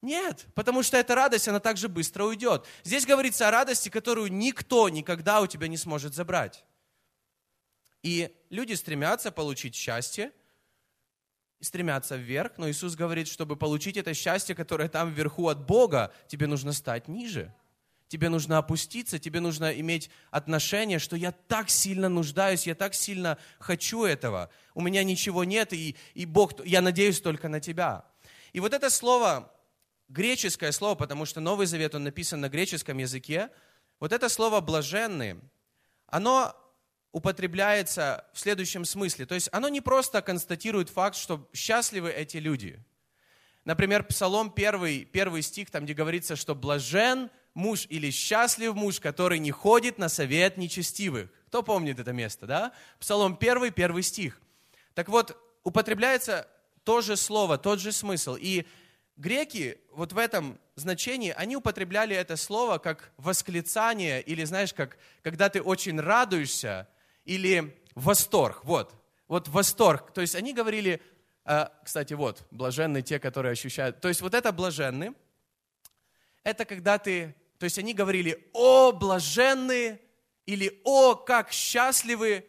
Нет, 0.02 0.46
потому 0.54 0.82
что 0.82 0.96
эта 0.96 1.14
радость, 1.14 1.46
она 1.46 1.60
так 1.60 1.76
же 1.76 1.88
быстро 1.88 2.24
уйдет. 2.24 2.66
Здесь 2.82 3.06
говорится 3.06 3.46
о 3.46 3.52
радости, 3.52 3.88
которую 3.88 4.32
никто 4.32 4.88
никогда 4.88 5.40
у 5.40 5.46
тебя 5.46 5.68
не 5.68 5.76
сможет 5.76 6.12
забрать. 6.12 6.64
И 8.02 8.34
люди 8.50 8.72
стремятся 8.72 9.30
получить 9.30 9.76
счастье, 9.76 10.32
стремятся 11.60 12.16
вверх, 12.16 12.58
но 12.58 12.68
Иисус 12.68 12.96
говорит, 12.96 13.28
чтобы 13.28 13.54
получить 13.54 13.96
это 13.96 14.12
счастье, 14.12 14.56
которое 14.56 14.88
там 14.88 15.12
вверху 15.14 15.46
от 15.48 15.64
Бога, 15.64 16.12
тебе 16.26 16.48
нужно 16.48 16.72
стать 16.72 17.06
ниже. 17.06 17.54
Тебе 18.08 18.28
нужно 18.28 18.58
опуститься, 18.58 19.20
тебе 19.20 19.38
нужно 19.38 19.70
иметь 19.70 20.10
отношение, 20.32 20.98
что 20.98 21.14
я 21.14 21.30
так 21.30 21.70
сильно 21.70 22.08
нуждаюсь, 22.08 22.66
я 22.66 22.74
так 22.74 22.94
сильно 22.94 23.38
хочу 23.60 24.04
этого. 24.04 24.50
У 24.74 24.82
меня 24.82 25.04
ничего 25.04 25.44
нет, 25.44 25.72
и, 25.72 25.96
и 26.14 26.26
Бог, 26.26 26.62
я 26.66 26.82
надеюсь 26.82 27.20
только 27.20 27.48
на 27.48 27.60
тебя. 27.60 28.04
И 28.52 28.60
вот 28.60 28.74
это 28.74 28.90
слово, 28.90 29.50
греческое 30.12 30.72
слово, 30.72 30.94
потому 30.94 31.24
что 31.24 31.40
Новый 31.40 31.66
Завет, 31.66 31.94
он 31.94 32.04
написан 32.04 32.40
на 32.40 32.48
греческом 32.48 32.98
языке, 32.98 33.50
вот 33.98 34.12
это 34.12 34.28
слово 34.28 34.60
«блаженный», 34.60 35.40
оно 36.06 36.54
употребляется 37.12 38.26
в 38.32 38.38
следующем 38.38 38.84
смысле. 38.84 39.26
То 39.26 39.34
есть 39.34 39.48
оно 39.52 39.68
не 39.68 39.80
просто 39.80 40.22
констатирует 40.22 40.88
факт, 40.88 41.16
что 41.16 41.48
счастливы 41.52 42.10
эти 42.10 42.38
люди. 42.38 42.82
Например, 43.64 44.02
Псалом 44.02 44.52
1, 44.54 45.06
первый 45.06 45.42
стих, 45.42 45.70
там 45.70 45.84
где 45.84 45.94
говорится, 45.94 46.36
что 46.36 46.54
блажен– 46.54 47.30
муж 47.54 47.86
или 47.88 48.10
счастлив 48.10 48.74
муж, 48.74 49.00
который 49.00 49.38
не 49.38 49.50
ходит 49.50 49.98
на 49.98 50.08
совет 50.08 50.56
нечестивых. 50.56 51.30
Кто 51.48 51.62
помнит 51.62 51.98
это 51.98 52.12
место, 52.12 52.46
да? 52.46 52.72
Псалом 52.98 53.36
1, 53.38 53.72
первый 53.72 54.02
стих. 54.02 54.40
Так 54.94 55.08
вот, 55.08 55.36
употребляется 55.62 56.48
то 56.84 57.00
же 57.00 57.16
слово, 57.16 57.58
тот 57.58 57.80
же 57.80 57.92
смысл. 57.92 58.36
И 58.38 58.66
греки 59.16 59.78
вот 59.92 60.12
в 60.12 60.18
этом 60.18 60.58
значении, 60.74 61.34
они 61.36 61.56
употребляли 61.56 62.16
это 62.16 62.36
слово 62.36 62.78
как 62.78 63.12
восклицание, 63.16 64.20
или 64.22 64.44
знаешь, 64.44 64.72
как 64.72 64.98
когда 65.22 65.48
ты 65.48 65.62
очень 65.62 66.00
радуешься, 66.00 66.88
или 67.24 67.76
восторг. 67.94 68.64
Вот, 68.64 68.94
вот 69.28 69.48
восторг. 69.48 70.12
То 70.12 70.20
есть 70.20 70.34
они 70.34 70.52
говорили, 70.52 71.00
э, 71.44 71.66
кстати, 71.84 72.14
вот, 72.14 72.46
блаженны 72.50 73.02
те, 73.02 73.18
которые 73.18 73.52
ощущают. 73.52 74.00
То 74.00 74.08
есть 74.08 74.20
вот 74.20 74.34
это 74.34 74.52
блаженны, 74.52 75.14
это 76.42 76.64
когда 76.64 76.98
ты 76.98 77.34
то 77.62 77.66
есть 77.66 77.78
они 77.78 77.94
говорили 77.94 78.44
«О, 78.54 78.90
блаженные» 78.90 80.00
или 80.46 80.80
«О, 80.82 81.14
как 81.14 81.52
счастливы». 81.52 82.44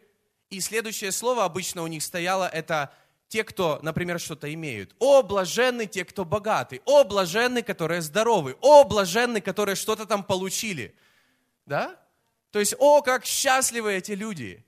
И 0.50 0.58
следующее 0.58 1.12
слово 1.12 1.44
обычно 1.44 1.84
у 1.84 1.86
них 1.86 2.02
стояло 2.02 2.48
это 2.48 2.92
те, 3.28 3.44
кто, 3.44 3.78
например, 3.82 4.20
что-то 4.20 4.52
имеют. 4.52 4.94
«О, 4.98 5.22
блаженны 5.22 5.86
те, 5.86 6.04
кто 6.04 6.24
богаты». 6.24 6.80
«О, 6.84 7.04
блаженны, 7.04 7.62
которые 7.62 8.02
здоровы». 8.02 8.56
«О, 8.60 8.84
блаженны, 8.84 9.40
которые 9.40 9.76
что-то 9.76 10.06
там 10.06 10.22
получили». 10.22 10.94
Да? 11.66 11.98
То 12.50 12.60
есть 12.60 12.74
«О, 12.78 13.02
как 13.02 13.24
счастливы 13.24 13.94
эти 13.94 14.12
люди». 14.12 14.64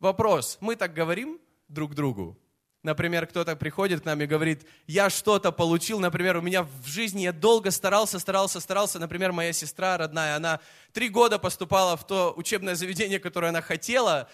Вопрос, 0.00 0.56
мы 0.60 0.76
так 0.76 0.94
говорим 0.94 1.38
друг 1.68 1.94
другу? 1.94 2.38
Например, 2.82 3.26
кто-то 3.26 3.56
приходит 3.56 4.00
к 4.00 4.04
нам 4.06 4.22
и 4.22 4.26
говорит, 4.26 4.66
я 4.86 5.10
что-то 5.10 5.52
получил, 5.52 6.00
например, 6.00 6.38
у 6.38 6.40
меня 6.40 6.62
в 6.62 6.86
жизни 6.86 7.22
я 7.22 7.32
долго 7.32 7.70
старался, 7.70 8.18
старался, 8.18 8.58
старался, 8.58 8.98
например, 8.98 9.32
моя 9.32 9.52
сестра 9.52 9.98
родная, 9.98 10.36
она 10.36 10.60
три 10.94 11.10
года 11.10 11.38
поступала 11.38 11.98
в 11.98 12.06
то 12.06 12.32
учебное 12.34 12.74
заведение, 12.74 13.18
которое 13.20 13.48
она 13.48 13.60
хотела, 13.60 14.30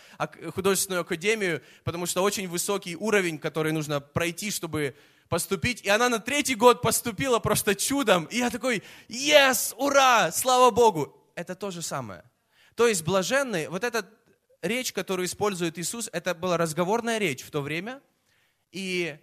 художественную 0.55 1.01
академию, 1.01 1.61
потому 1.83 2.07
что 2.07 2.23
очень 2.23 2.47
высокий 2.47 2.95
уровень, 2.95 3.41
который 3.41 3.73
нужно 3.73 4.01
пройти, 4.01 4.53
чтобы 4.53 4.95
поступить, 5.29 5.83
и 5.83 5.89
она 5.89 6.09
на 6.09 6.21
третий 6.21 6.55
год 6.55 6.83
поступила 6.83 7.41
просто 7.41 7.75
чудом, 7.75 8.27
и 8.27 8.39
я 8.39 8.51
такой, 8.51 8.85
yes, 9.09 9.75
ура, 9.77 10.31
слава 10.31 10.71
Богу. 10.71 11.21
Это 11.35 11.57
то 11.57 11.73
же 11.73 11.83
самое. 11.83 12.23
То 12.77 12.87
есть 12.87 13.03
блаженный, 13.03 13.67
вот 13.67 13.83
эта 13.83 14.09
речь, 14.63 14.93
которую 14.93 15.27
использует 15.27 15.81
Иисус, 15.81 16.09
это 16.13 16.33
была 16.33 16.57
разговорная 16.57 17.19
речь 17.19 17.43
в 17.43 17.51
то 17.51 17.61
время– 17.61 18.01
и 18.77 19.19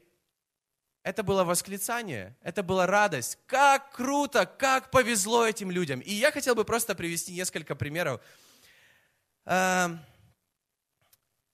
это 1.03 1.21
было 1.21 1.43
восклицание, 1.43 2.35
это 2.41 2.63
была 2.63 2.87
радость. 2.87 3.37
Как 3.45 3.91
круто, 3.91 4.47
как 4.47 4.89
повезло 4.89 5.45
этим 5.45 5.69
людям. 5.69 5.99
И 5.99 6.11
я 6.11 6.31
хотел 6.31 6.55
бы 6.55 6.65
просто 6.65 6.95
привести 6.95 7.33
несколько 7.33 7.75
примеров. 7.75 8.19
Эм, 9.45 9.99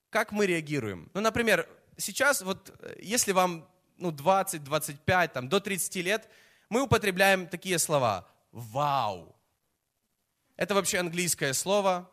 как 0.09 0.31
мы 0.31 0.45
реагируем? 0.45 1.11
Ну, 1.13 1.19
например, 1.19 1.67
сейчас, 1.97 2.41
вот 2.41 2.73
если 3.01 3.33
вам 3.33 3.67
ну, 3.97 4.11
20, 4.11 4.63
25, 4.63 5.33
там, 5.33 5.49
до 5.49 5.59
30 5.59 5.95
лет, 5.97 6.29
мы 6.69 6.83
употребляем 6.83 7.47
такие 7.47 7.79
слова. 7.79 8.29
Вау. 8.53 9.35
Это 10.55 10.73
вообще 10.73 10.99
английское 10.99 11.51
слово. 11.51 12.09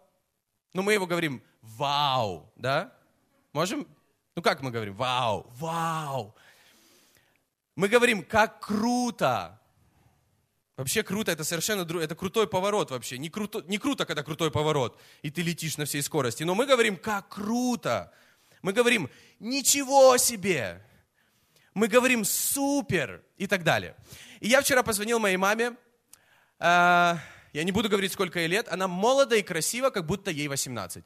Но 0.72 0.82
мы 0.82 0.94
его 0.94 1.06
говорим 1.06 1.44
вау, 1.62 2.52
да? 2.56 2.92
Можем 3.52 3.86
ну 4.36 4.42
как 4.42 4.62
мы 4.62 4.70
говорим? 4.70 4.94
Вау, 4.94 5.50
вау. 5.58 6.34
Мы 7.74 7.88
говорим, 7.88 8.22
как 8.22 8.60
круто. 8.60 9.58
Вообще 10.76 11.02
круто, 11.02 11.32
это 11.32 11.42
совершенно 11.42 11.82
это 12.00 12.14
крутой 12.14 12.46
поворот 12.46 12.90
вообще. 12.90 13.16
Не 13.18 13.30
круто, 13.30 13.64
не 13.66 13.78
круто, 13.78 14.04
когда 14.04 14.22
крутой 14.22 14.50
поворот, 14.50 15.00
и 15.22 15.30
ты 15.30 15.42
летишь 15.42 15.78
на 15.78 15.86
всей 15.86 16.02
скорости. 16.02 16.44
Но 16.44 16.54
мы 16.54 16.66
говорим, 16.66 16.96
как 16.96 17.28
круто. 17.28 18.12
Мы 18.60 18.72
говорим, 18.72 19.08
ничего 19.40 20.18
себе. 20.18 20.82
Мы 21.72 21.88
говорим, 21.88 22.24
супер, 22.24 23.22
и 23.38 23.46
так 23.46 23.64
далее. 23.64 23.94
И 24.40 24.48
я 24.48 24.60
вчера 24.60 24.82
позвонил 24.82 25.18
моей 25.18 25.36
маме, 25.36 25.76
э, 26.58 27.14
я 27.52 27.64
не 27.64 27.72
буду 27.72 27.88
говорить, 27.88 28.12
сколько 28.12 28.38
ей 28.38 28.48
лет, 28.48 28.68
она 28.68 28.88
молодая 28.88 29.40
и 29.40 29.42
красива, 29.42 29.90
как 29.90 30.06
будто 30.06 30.30
ей 30.30 30.48
18. 30.48 31.04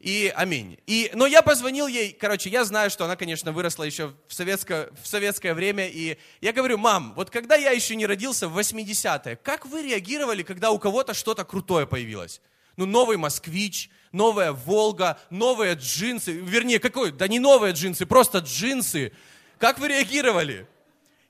И 0.00 0.32
аминь. 0.34 0.78
И, 0.86 1.10
но 1.12 1.26
я 1.26 1.42
позвонил 1.42 1.86
ей, 1.86 2.12
короче, 2.12 2.48
я 2.48 2.64
знаю, 2.64 2.88
что 2.88 3.04
она, 3.04 3.16
конечно, 3.16 3.52
выросла 3.52 3.84
еще 3.84 4.14
в 4.28 4.32
советское, 4.32 4.88
в 5.02 5.06
советское 5.06 5.52
время. 5.52 5.88
И 5.88 6.16
я 6.40 6.54
говорю, 6.54 6.78
мам, 6.78 7.12
вот 7.14 7.28
когда 7.28 7.54
я 7.54 7.70
еще 7.72 7.94
не 7.96 8.06
родился 8.06 8.48
в 8.48 8.58
80-е, 8.58 9.36
как 9.36 9.66
вы 9.66 9.82
реагировали, 9.82 10.42
когда 10.42 10.70
у 10.70 10.78
кого-то 10.78 11.12
что-то 11.12 11.44
крутое 11.44 11.86
появилось? 11.86 12.40
Ну, 12.78 12.86
новый 12.86 13.18
москвич, 13.18 13.90
новая 14.10 14.52
Волга, 14.52 15.20
новые 15.28 15.74
джинсы. 15.74 16.32
Вернее, 16.32 16.78
какой? 16.78 17.12
Да 17.12 17.28
не 17.28 17.38
новые 17.38 17.74
джинсы, 17.74 18.06
просто 18.06 18.38
джинсы. 18.38 19.12
Как 19.58 19.78
вы 19.78 19.88
реагировали? 19.88 20.66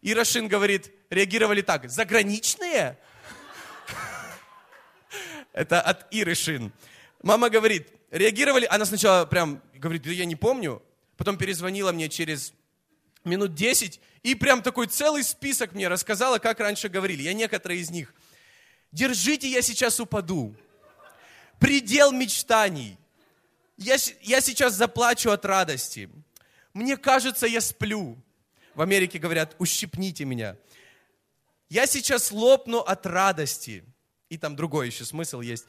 И 0.00 0.14
Рашин 0.14 0.46
говорит, 0.46 0.92
реагировали 1.10 1.62
так, 1.62 1.90
заграничные? 1.90 2.96
Это 5.52 5.80
от 5.80 6.06
Ирышин. 6.12 6.72
Мама 7.20 7.50
говорит, 7.50 7.88
реагировали, 8.10 8.66
она 8.68 8.84
сначала 8.84 9.24
прям 9.24 9.62
говорит, 9.74 10.02
да 10.02 10.10
я 10.10 10.24
не 10.24 10.36
помню, 10.36 10.82
потом 11.16 11.38
перезвонила 11.38 11.92
мне 11.92 12.08
через 12.08 12.52
минут 13.24 13.54
10 13.54 14.00
и 14.22 14.34
прям 14.34 14.62
такой 14.62 14.86
целый 14.86 15.22
список 15.24 15.72
мне 15.72 15.88
рассказала, 15.88 16.38
как 16.38 16.60
раньше 16.60 16.88
говорили. 16.88 17.22
Я 17.22 17.32
некоторые 17.32 17.80
из 17.80 17.90
них. 17.90 18.12
Держите, 18.92 19.48
я 19.48 19.62
сейчас 19.62 20.00
упаду. 20.00 20.54
Предел 21.58 22.12
мечтаний. 22.12 22.98
Я, 23.76 23.96
я 24.20 24.40
сейчас 24.40 24.74
заплачу 24.74 25.30
от 25.30 25.44
радости. 25.44 26.10
Мне 26.74 26.96
кажется, 26.96 27.46
я 27.46 27.60
сплю. 27.60 28.18
В 28.74 28.82
Америке 28.82 29.18
говорят, 29.18 29.54
ущипните 29.58 30.24
меня. 30.24 30.56
Я 31.68 31.86
сейчас 31.86 32.30
лопну 32.32 32.78
от 32.78 33.06
радости. 33.06 33.84
И 34.28 34.38
там 34.38 34.56
другой 34.56 34.88
еще 34.88 35.04
смысл 35.04 35.40
есть 35.40 35.66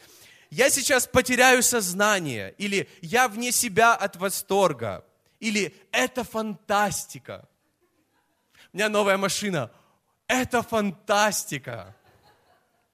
я 0.51 0.69
сейчас 0.69 1.07
потеряю 1.07 1.63
сознание, 1.63 2.53
или 2.57 2.89
я 3.01 3.29
вне 3.29 3.53
себя 3.53 3.95
от 3.95 4.17
восторга, 4.17 5.05
или 5.39 5.73
это 5.91 6.25
фантастика. 6.25 7.47
У 8.73 8.77
меня 8.77 8.89
новая 8.89 9.17
машина. 9.17 9.71
Это 10.27 10.61
фантастика. 10.61 11.95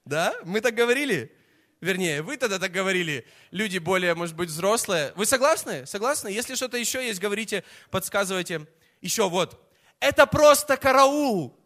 Да? 0.04 0.34
Мы 0.44 0.60
так 0.60 0.74
говорили? 0.74 1.32
Вернее, 1.80 2.22
вы 2.22 2.36
тогда 2.36 2.58
так 2.58 2.72
говорили, 2.72 3.26
люди 3.50 3.78
более, 3.78 4.14
может 4.14 4.34
быть, 4.34 4.48
взрослые. 4.48 5.12
Вы 5.16 5.26
согласны? 5.26 5.84
Согласны? 5.84 6.28
Если 6.28 6.54
что-то 6.54 6.76
еще 6.76 7.04
есть, 7.06 7.20
говорите, 7.20 7.64
подсказывайте. 7.90 8.66
Еще 9.00 9.28
вот. 9.28 9.68
Это 10.00 10.26
просто 10.26 10.76
караул 10.76 11.57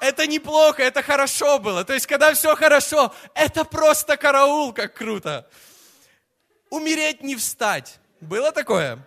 это 0.00 0.26
неплохо, 0.26 0.82
это 0.82 1.02
хорошо 1.02 1.58
было. 1.58 1.84
То 1.84 1.94
есть, 1.94 2.06
когда 2.06 2.32
все 2.34 2.56
хорошо, 2.56 3.14
это 3.34 3.64
просто 3.64 4.16
караул, 4.16 4.72
как 4.72 4.94
круто. 4.94 5.48
Умереть 6.70 7.22
не 7.22 7.36
встать. 7.36 7.98
Было 8.20 8.52
такое? 8.52 8.98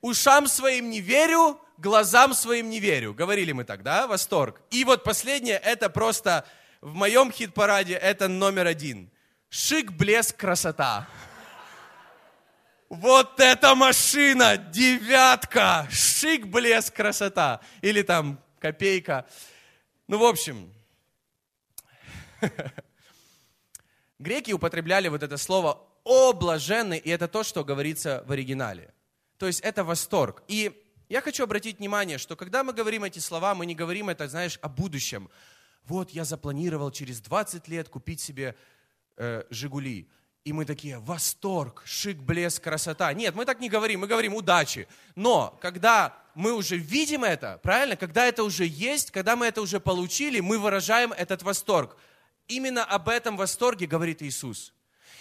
Ушам 0.00 0.46
своим 0.48 0.90
не 0.90 1.00
верю, 1.00 1.60
глазам 1.78 2.34
своим 2.34 2.68
не 2.68 2.80
верю. 2.80 3.14
Говорили 3.14 3.52
мы 3.52 3.64
так, 3.64 3.82
да? 3.82 4.06
Восторг. 4.06 4.60
И 4.70 4.84
вот 4.84 5.04
последнее, 5.04 5.56
это 5.56 5.88
просто 5.88 6.44
в 6.80 6.94
моем 6.94 7.32
хит-параде, 7.32 7.94
это 7.94 8.28
номер 8.28 8.66
один. 8.66 9.10
Шик, 9.48 9.92
блеск, 9.92 10.36
красота. 10.36 11.08
Вот 12.90 13.40
эта 13.40 13.74
машина, 13.74 14.56
девятка, 14.56 15.88
шик, 15.90 16.46
блеск, 16.46 16.94
красота. 16.94 17.60
Или 17.80 18.02
там 18.02 18.38
копейка. 18.60 19.26
Ну, 20.06 20.18
в 20.18 20.24
общем, 20.24 20.70
греки 24.18 24.52
употребляли 24.52 25.08
вот 25.08 25.22
это 25.22 25.38
слово 25.38 25.80
о 26.04 26.34
блаженный, 26.34 26.98
и 26.98 27.08
это 27.08 27.26
то, 27.26 27.42
что 27.42 27.64
говорится 27.64 28.22
в 28.26 28.32
оригинале. 28.32 28.92
То 29.38 29.46
есть 29.46 29.60
это 29.60 29.82
восторг. 29.82 30.42
И 30.46 30.78
я 31.08 31.22
хочу 31.22 31.44
обратить 31.44 31.78
внимание, 31.78 32.18
что 32.18 32.36
когда 32.36 32.62
мы 32.62 32.74
говорим 32.74 33.04
эти 33.04 33.18
слова, 33.18 33.54
мы 33.54 33.64
не 33.64 33.74
говорим 33.74 34.10
это, 34.10 34.28
знаешь, 34.28 34.58
о 34.60 34.68
будущем. 34.68 35.30
Вот 35.84 36.10
я 36.10 36.24
запланировал 36.24 36.90
через 36.90 37.20
20 37.20 37.66
лет 37.68 37.88
купить 37.88 38.20
себе 38.20 38.56
э, 39.16 39.44
«Жигули». 39.48 40.10
И 40.44 40.52
мы 40.52 40.66
такие, 40.66 40.98
восторг, 40.98 41.82
шик, 41.86 42.18
блеск, 42.18 42.62
красота. 42.62 43.10
Нет, 43.14 43.34
мы 43.34 43.46
так 43.46 43.60
не 43.60 43.70
говорим, 43.70 44.00
мы 44.00 44.06
говорим 44.06 44.34
удачи. 44.34 44.86
Но 45.14 45.58
когда 45.62 46.23
мы 46.34 46.52
уже 46.52 46.76
видим 46.76 47.24
это, 47.24 47.58
правильно, 47.62 47.96
когда 47.96 48.26
это 48.26 48.44
уже 48.44 48.66
есть, 48.66 49.10
когда 49.10 49.36
мы 49.36 49.46
это 49.46 49.62
уже 49.62 49.80
получили, 49.80 50.40
мы 50.40 50.58
выражаем 50.58 51.12
этот 51.12 51.42
восторг. 51.42 51.96
Именно 52.48 52.84
об 52.84 53.08
этом 53.08 53.36
восторге 53.36 53.86
говорит 53.86 54.22
Иисус. 54.22 54.72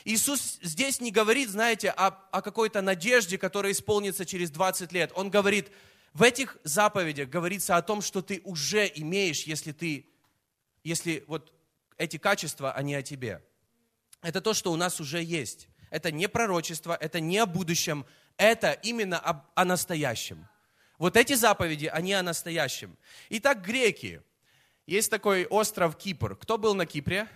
Иисус 0.05 0.59
здесь 0.61 0.99
не 0.99 1.11
говорит, 1.11 1.49
знаете, 1.49 1.89
о, 1.89 2.07
о 2.07 2.41
какой-то 2.41 2.81
надежде, 2.81 3.37
которая 3.37 3.71
исполнится 3.71 4.25
через 4.25 4.51
20 4.51 4.91
лет. 4.91 5.11
Он 5.15 5.29
говорит, 5.29 5.71
в 6.13 6.23
этих 6.23 6.57
заповедях 6.63 7.29
говорится 7.29 7.77
о 7.77 7.81
том, 7.81 8.01
что 8.01 8.21
ты 8.21 8.41
уже 8.43 8.91
имеешь, 8.95 9.43
если 9.43 9.71
ты, 9.71 10.07
если 10.83 11.23
вот 11.27 11.53
эти 11.97 12.17
качества, 12.17 12.73
они 12.73 12.95
о 12.95 13.01
тебе. 13.01 13.41
Это 14.21 14.41
то, 14.41 14.53
что 14.53 14.71
у 14.71 14.75
нас 14.75 14.99
уже 14.99 15.23
есть. 15.23 15.69
Это 15.89 16.11
не 16.11 16.27
пророчество, 16.27 16.97
это 16.99 17.19
не 17.19 17.37
о 17.37 17.45
будущем, 17.45 18.05
это 18.37 18.71
именно 18.71 19.19
о, 19.19 19.45
о 19.55 19.63
настоящем. 19.63 20.47
Вот 20.97 21.17
эти 21.17 21.33
заповеди, 21.33 21.87
они 21.87 22.13
о 22.13 22.23
настоящем. 22.23 22.97
Итак, 23.29 23.61
греки. 23.61 24.21
Есть 24.85 25.09
такой 25.09 25.45
остров 25.45 25.97
Кипр. 25.97 26.35
Кто 26.35 26.57
был 26.57 26.75
на 26.75 26.85
Кипре? 26.85 27.27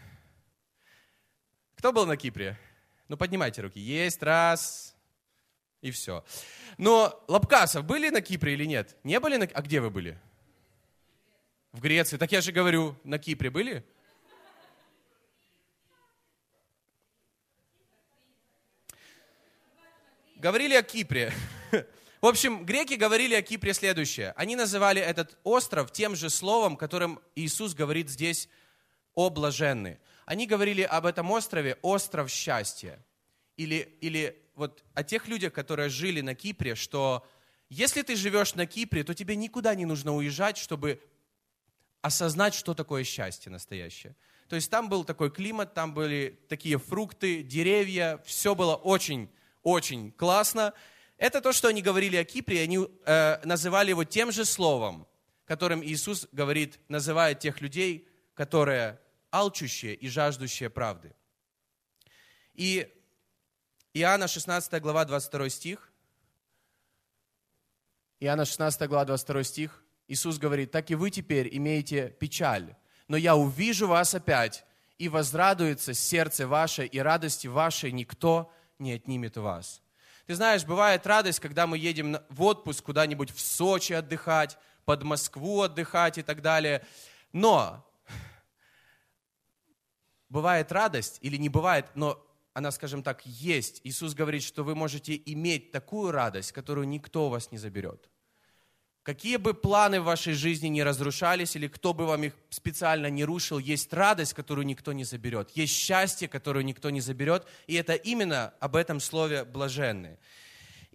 Кто 1.76 1.92
был 1.92 2.06
на 2.06 2.18
Кипре? 2.18 2.58
Ну, 3.08 3.18
поднимайте 3.18 3.62
руки. 3.62 3.80
Есть, 3.80 4.22
раз, 4.22 4.96
и 5.82 5.92
все. 5.92 6.24
Но 6.78 7.24
Лапкасов 7.28 7.86
были 7.86 8.10
на 8.10 8.22
Кипре 8.22 8.54
или 8.54 8.66
нет? 8.66 8.96
Не 9.04 9.20
были 9.20 9.38
на... 9.38 9.46
А 9.46 9.62
где 9.62 9.80
вы 9.80 9.90
были? 9.90 10.20
В 11.72 11.82
Греции. 11.82 12.18
Так 12.18 12.32
я 12.32 12.42
же 12.42 12.52
говорю, 12.52 12.96
на 13.04 13.18
Кипре 13.18 13.50
были? 13.50 13.86
Говорили 20.36 20.76
о 20.76 20.84
Кипре. 20.84 21.34
В 22.22 22.26
общем, 22.26 22.66
греки 22.66 22.96
говорили 22.96 23.36
о 23.36 23.42
Кипре 23.42 23.74
следующее. 23.74 24.34
Они 24.36 24.56
называли 24.56 25.02
этот 25.02 25.38
остров 25.44 25.92
тем 25.92 26.16
же 26.16 26.30
словом, 26.30 26.76
которым 26.76 27.20
Иисус 27.36 27.74
говорит 27.74 28.10
здесь 28.10 28.50
о 29.14 29.30
блаженны 29.30 30.00
они 30.28 30.46
говорили 30.46 30.82
об 30.82 31.06
этом 31.06 31.32
острове 31.32 31.78
«остров 31.82 32.30
счастья». 32.30 33.02
Или, 33.56 33.98
или 34.02 34.38
вот 34.56 34.84
о 34.94 35.02
тех 35.02 35.30
людях, 35.30 35.54
которые 35.54 35.88
жили 35.88 36.20
на 36.20 36.36
Кипре, 36.36 36.76
что 36.76 37.26
если 37.70 38.02
ты 38.02 38.18
живешь 38.18 38.54
на 38.54 38.66
Кипре, 38.66 39.06
то 39.06 39.14
тебе 39.14 39.38
никуда 39.38 39.74
не 39.74 39.86
нужно 39.86 40.14
уезжать, 40.14 40.58
чтобы 40.58 41.02
осознать, 42.02 42.54
что 42.56 42.74
такое 42.74 43.06
счастье 43.06 43.50
настоящее. 43.50 44.18
То 44.50 44.58
есть 44.58 44.70
там 44.70 44.90
был 44.90 45.06
такой 45.06 45.32
климат, 45.32 45.74
там 45.74 45.94
были 45.94 46.38
такие 46.50 46.78
фрукты, 46.78 47.42
деревья, 47.42 48.22
все 48.26 48.54
было 48.54 48.76
очень, 48.76 49.30
очень 49.64 50.12
классно. 50.12 50.74
Это 51.18 51.42
то, 51.42 51.52
что 51.52 51.68
они 51.68 51.82
говорили 51.82 52.16
о 52.16 52.24
Кипре, 52.24 52.62
они 52.62 52.80
э, 53.06 53.42
называли 53.44 53.90
его 53.90 54.04
тем 54.04 54.32
же 54.32 54.46
словом, 54.46 55.08
которым 55.46 55.84
Иисус 55.84 56.28
говорит, 56.32 56.80
называет 56.90 57.40
тех 57.40 57.60
людей, 57.60 58.08
которые 58.36 59.00
алчущие 59.32 59.96
и 59.96 60.08
жаждущие 60.08 60.70
правды. 60.70 61.16
И 62.54 62.94
Иоанна 63.94 64.28
16 64.28 64.80
глава 64.82 65.06
22 65.06 65.50
стих. 65.50 65.92
Иоанна 68.20 68.46
16 68.46 68.88
глава 68.88 69.06
22 69.06 69.44
стих. 69.44 69.84
Иисус 70.08 70.38
говорит, 70.38 70.72
так 70.72 70.92
и 70.92 70.96
вы 70.96 71.10
теперь 71.10 71.50
имеете 71.58 72.10
печаль, 72.10 72.76
но 73.08 73.18
я 73.18 73.36
увижу 73.36 73.88
вас 73.88 74.14
опять, 74.14 74.66
и 74.98 75.10
возрадуется 75.10 75.94
сердце 75.94 76.48
ваше, 76.48 76.86
и 76.86 77.00
радости 77.00 77.48
вашей 77.48 77.92
никто 77.92 78.52
не 78.80 78.94
отнимет 78.94 79.38
у 79.38 79.42
вас. 79.42 79.82
Ты 80.28 80.36
знаешь, 80.36 80.66
бывает 80.66 81.08
радость, 81.08 81.40
когда 81.40 81.68
мы 81.68 81.78
едем 81.78 82.18
в 82.28 82.44
отпуск 82.44 82.84
куда-нибудь 82.84 83.32
в 83.32 83.40
Сочи 83.40 83.94
отдыхать, 83.94 84.58
под 84.84 85.04
Москву 85.04 85.62
отдыхать 85.62 86.18
и 86.18 86.22
так 86.22 86.42
далее. 86.42 86.86
Но 87.32 87.90
бывает 90.28 90.70
радость 90.74 91.18
или 91.22 91.38
не 91.38 91.48
бывает, 91.48 91.86
но 91.96 92.22
она, 92.52 92.72
скажем 92.72 93.04
так, 93.04 93.26
есть. 93.26 93.80
Иисус 93.86 94.14
говорит, 94.16 94.44
что 94.44 94.66
вы 94.66 94.76
можете 94.76 95.16
иметь 95.16 95.72
такую 95.72 96.12
радость, 96.12 96.52
которую 96.52 96.90
никто 96.90 97.28
у 97.28 97.30
вас 97.30 97.54
не 97.54 97.58
заберет. 97.58 98.10
Какие 99.08 99.38
бы 99.38 99.54
планы 99.54 100.02
в 100.02 100.04
вашей 100.04 100.34
жизни 100.34 100.68
не 100.68 100.84
разрушались, 100.84 101.56
или 101.56 101.70
кто 101.70 101.94
бы 101.94 102.06
вам 102.06 102.26
их 102.26 102.34
специально 102.50 103.08
не 103.08 103.24
рушил, 103.24 103.58
есть 103.58 103.94
радость, 103.94 104.34
которую 104.34 104.66
никто 104.66 104.92
не 104.92 105.06
заберет. 105.06 105.50
Есть 105.52 105.74
счастье, 105.74 106.28
которое 106.28 106.62
никто 106.66 106.90
не 106.90 107.00
заберет. 107.00 107.48
И 107.68 107.76
это 107.76 107.94
именно 107.94 108.54
об 108.60 108.76
этом 108.76 109.00
слове 109.00 109.46
«блаженные». 109.46 110.20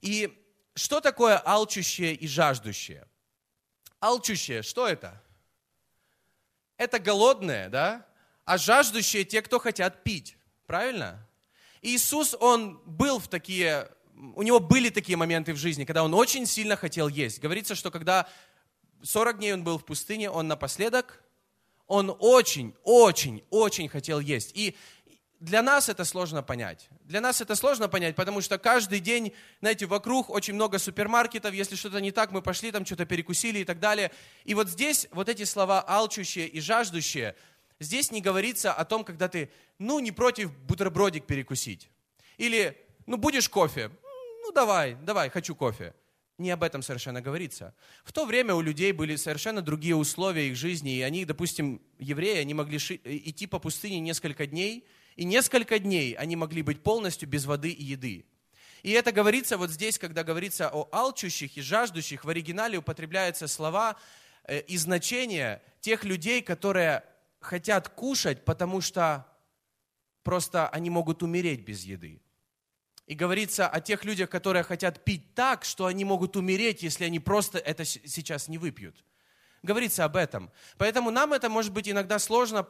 И 0.03 0.31
что 0.75 1.01
такое 1.01 1.41
алчущее 1.43 2.15
и 2.15 2.29
жаждущее? 2.29 3.09
Алчущее, 3.99 4.61
что 4.61 4.87
это? 4.87 5.19
Это 6.77 6.99
голодное, 6.99 7.71
да? 7.71 8.07
а 8.45 8.59
жаждущие 8.59 9.25
те, 9.25 9.41
кто 9.41 9.59
хотят 9.59 10.05
пить. 10.05 10.37
Правильно? 10.67 11.27
Иисус, 11.81 12.37
он 12.39 12.79
был 12.85 13.21
в 13.21 13.29
такие, 13.29 13.89
у 14.35 14.43
него 14.43 14.61
были 14.61 14.89
такие 14.89 15.17
моменты 15.17 15.53
в 15.53 15.57
жизни, 15.57 15.85
когда 15.85 16.05
он 16.05 16.15
очень 16.15 16.47
сильно 16.47 16.77
хотел 16.77 17.09
есть. 17.09 17.41
Говорится, 17.41 17.75
что 17.75 17.91
когда 17.91 18.29
40 19.03 19.39
дней 19.39 19.53
он 19.53 19.65
был 19.65 19.79
в 19.79 19.85
пустыне, 19.85 20.31
он 20.31 20.47
напоследок, 20.47 21.23
он 21.89 22.15
очень, 22.21 22.75
очень, 22.85 23.43
очень 23.51 23.89
хотел 23.89 24.21
есть. 24.21 24.53
И 24.55 24.77
для 25.41 25.61
нас 25.61 25.89
это 25.89 26.05
сложно 26.05 26.43
понять. 26.43 26.89
Для 27.03 27.21
нас 27.21 27.41
это 27.41 27.57
сложно 27.57 27.89
понять, 27.89 28.15
потому 28.15 28.41
что 28.41 28.59
каждый 28.59 29.01
день, 29.01 29.33
знаете, 29.61 29.87
вокруг 29.87 30.31
очень 30.31 30.55
много 30.55 30.79
супермаркетов, 30.79 31.53
если 31.53 31.75
что-то 31.75 32.01
не 32.01 32.13
так, 32.13 32.31
мы 32.31 32.43
пошли 32.43 32.71
там, 32.71 32.87
что-то 32.87 33.07
перекусили 33.07 33.59
и 33.59 33.65
так 33.65 33.81
далее. 33.81 34.13
И 34.45 34.55
вот 34.55 34.69
здесь 34.69 35.09
вот 35.11 35.29
эти 35.29 35.45
слова 35.45 35.85
«алчущие» 35.87 36.47
и 36.47 36.61
«жаждущие», 36.61 37.35
Здесь 37.83 38.13
не 38.13 38.21
говорится 38.21 38.73
о 38.73 38.85
том, 38.85 39.03
когда 39.03 39.27
ты, 39.27 39.51
ну, 39.81 39.99
не 39.99 40.13
против 40.13 40.57
бутербродик 40.57 41.27
перекусить. 41.27 41.91
Или, 42.37 42.81
ну, 43.07 43.17
будешь 43.17 43.49
кофе? 43.49 43.91
Давай, 44.55 44.95
давай, 45.03 45.31
хочу 45.31 45.55
кофе. 45.55 45.95
Не 46.39 46.51
об 46.51 46.63
этом 46.63 46.83
совершенно 46.83 47.21
говорится. 47.21 47.75
В 48.05 48.13
то 48.13 48.25
время 48.25 48.55
у 48.55 48.61
людей 48.61 48.93
были 48.93 49.17
совершенно 49.17 49.63
другие 49.63 49.95
условия 49.95 50.49
их 50.49 50.57
жизни, 50.57 50.97
и 50.97 51.03
они, 51.03 51.25
допустим, 51.25 51.81
евреи, 51.99 52.39
они 52.39 52.55
могли 52.55 52.79
ши- 52.79 53.01
э, 53.05 53.17
идти 53.17 53.47
по 53.47 53.59
пустыне 53.59 54.01
несколько 54.01 54.47
дней, 54.47 54.87
и 55.17 55.25
несколько 55.25 55.79
дней 55.79 56.15
они 56.15 56.37
могли 56.37 56.63
быть 56.63 56.83
полностью 56.83 57.29
без 57.29 57.45
воды 57.45 57.71
и 57.71 57.85
еды. 57.85 58.25
И 58.83 58.91
это 58.91 59.13
говорится 59.13 59.57
вот 59.57 59.71
здесь, 59.71 59.99
когда 59.99 60.25
говорится 60.25 60.69
о 60.73 60.89
алчущих 60.91 61.57
и 61.57 61.61
жаждущих, 61.61 62.25
в 62.25 62.29
оригинале 62.29 62.79
употребляются 62.79 63.47
слова 63.47 63.97
э, 64.45 64.61
и 64.63 64.77
значения 64.79 65.63
тех 65.81 66.05
людей, 66.05 66.43
которые 66.43 67.05
хотят 67.41 67.89
кушать, 67.91 68.45
потому 68.45 68.81
что 68.81 69.27
просто 70.23 70.69
они 70.69 70.91
могут 70.91 71.23
умереть 71.23 71.61
без 71.61 71.85
еды. 71.85 72.22
И 73.07 73.15
говорится 73.15 73.69
о 73.69 73.81
тех 73.81 74.05
людях, 74.05 74.31
которые 74.31 74.63
хотят 74.63 75.05
пить 75.05 75.35
так, 75.35 75.65
что 75.65 75.87
они 75.87 76.05
могут 76.05 76.37
умереть, 76.37 76.83
если 76.83 77.05
они 77.05 77.19
просто 77.19 77.59
это 77.59 77.85
сейчас 77.85 78.49
не 78.49 78.59
выпьют. 78.59 79.05
Говорится 79.63 80.05
об 80.05 80.17
этом. 80.17 80.51
Поэтому 80.79 81.11
нам 81.11 81.33
это 81.33 81.49
может 81.49 81.73
быть 81.73 81.89
иногда 81.89 82.19
сложно 82.19 82.67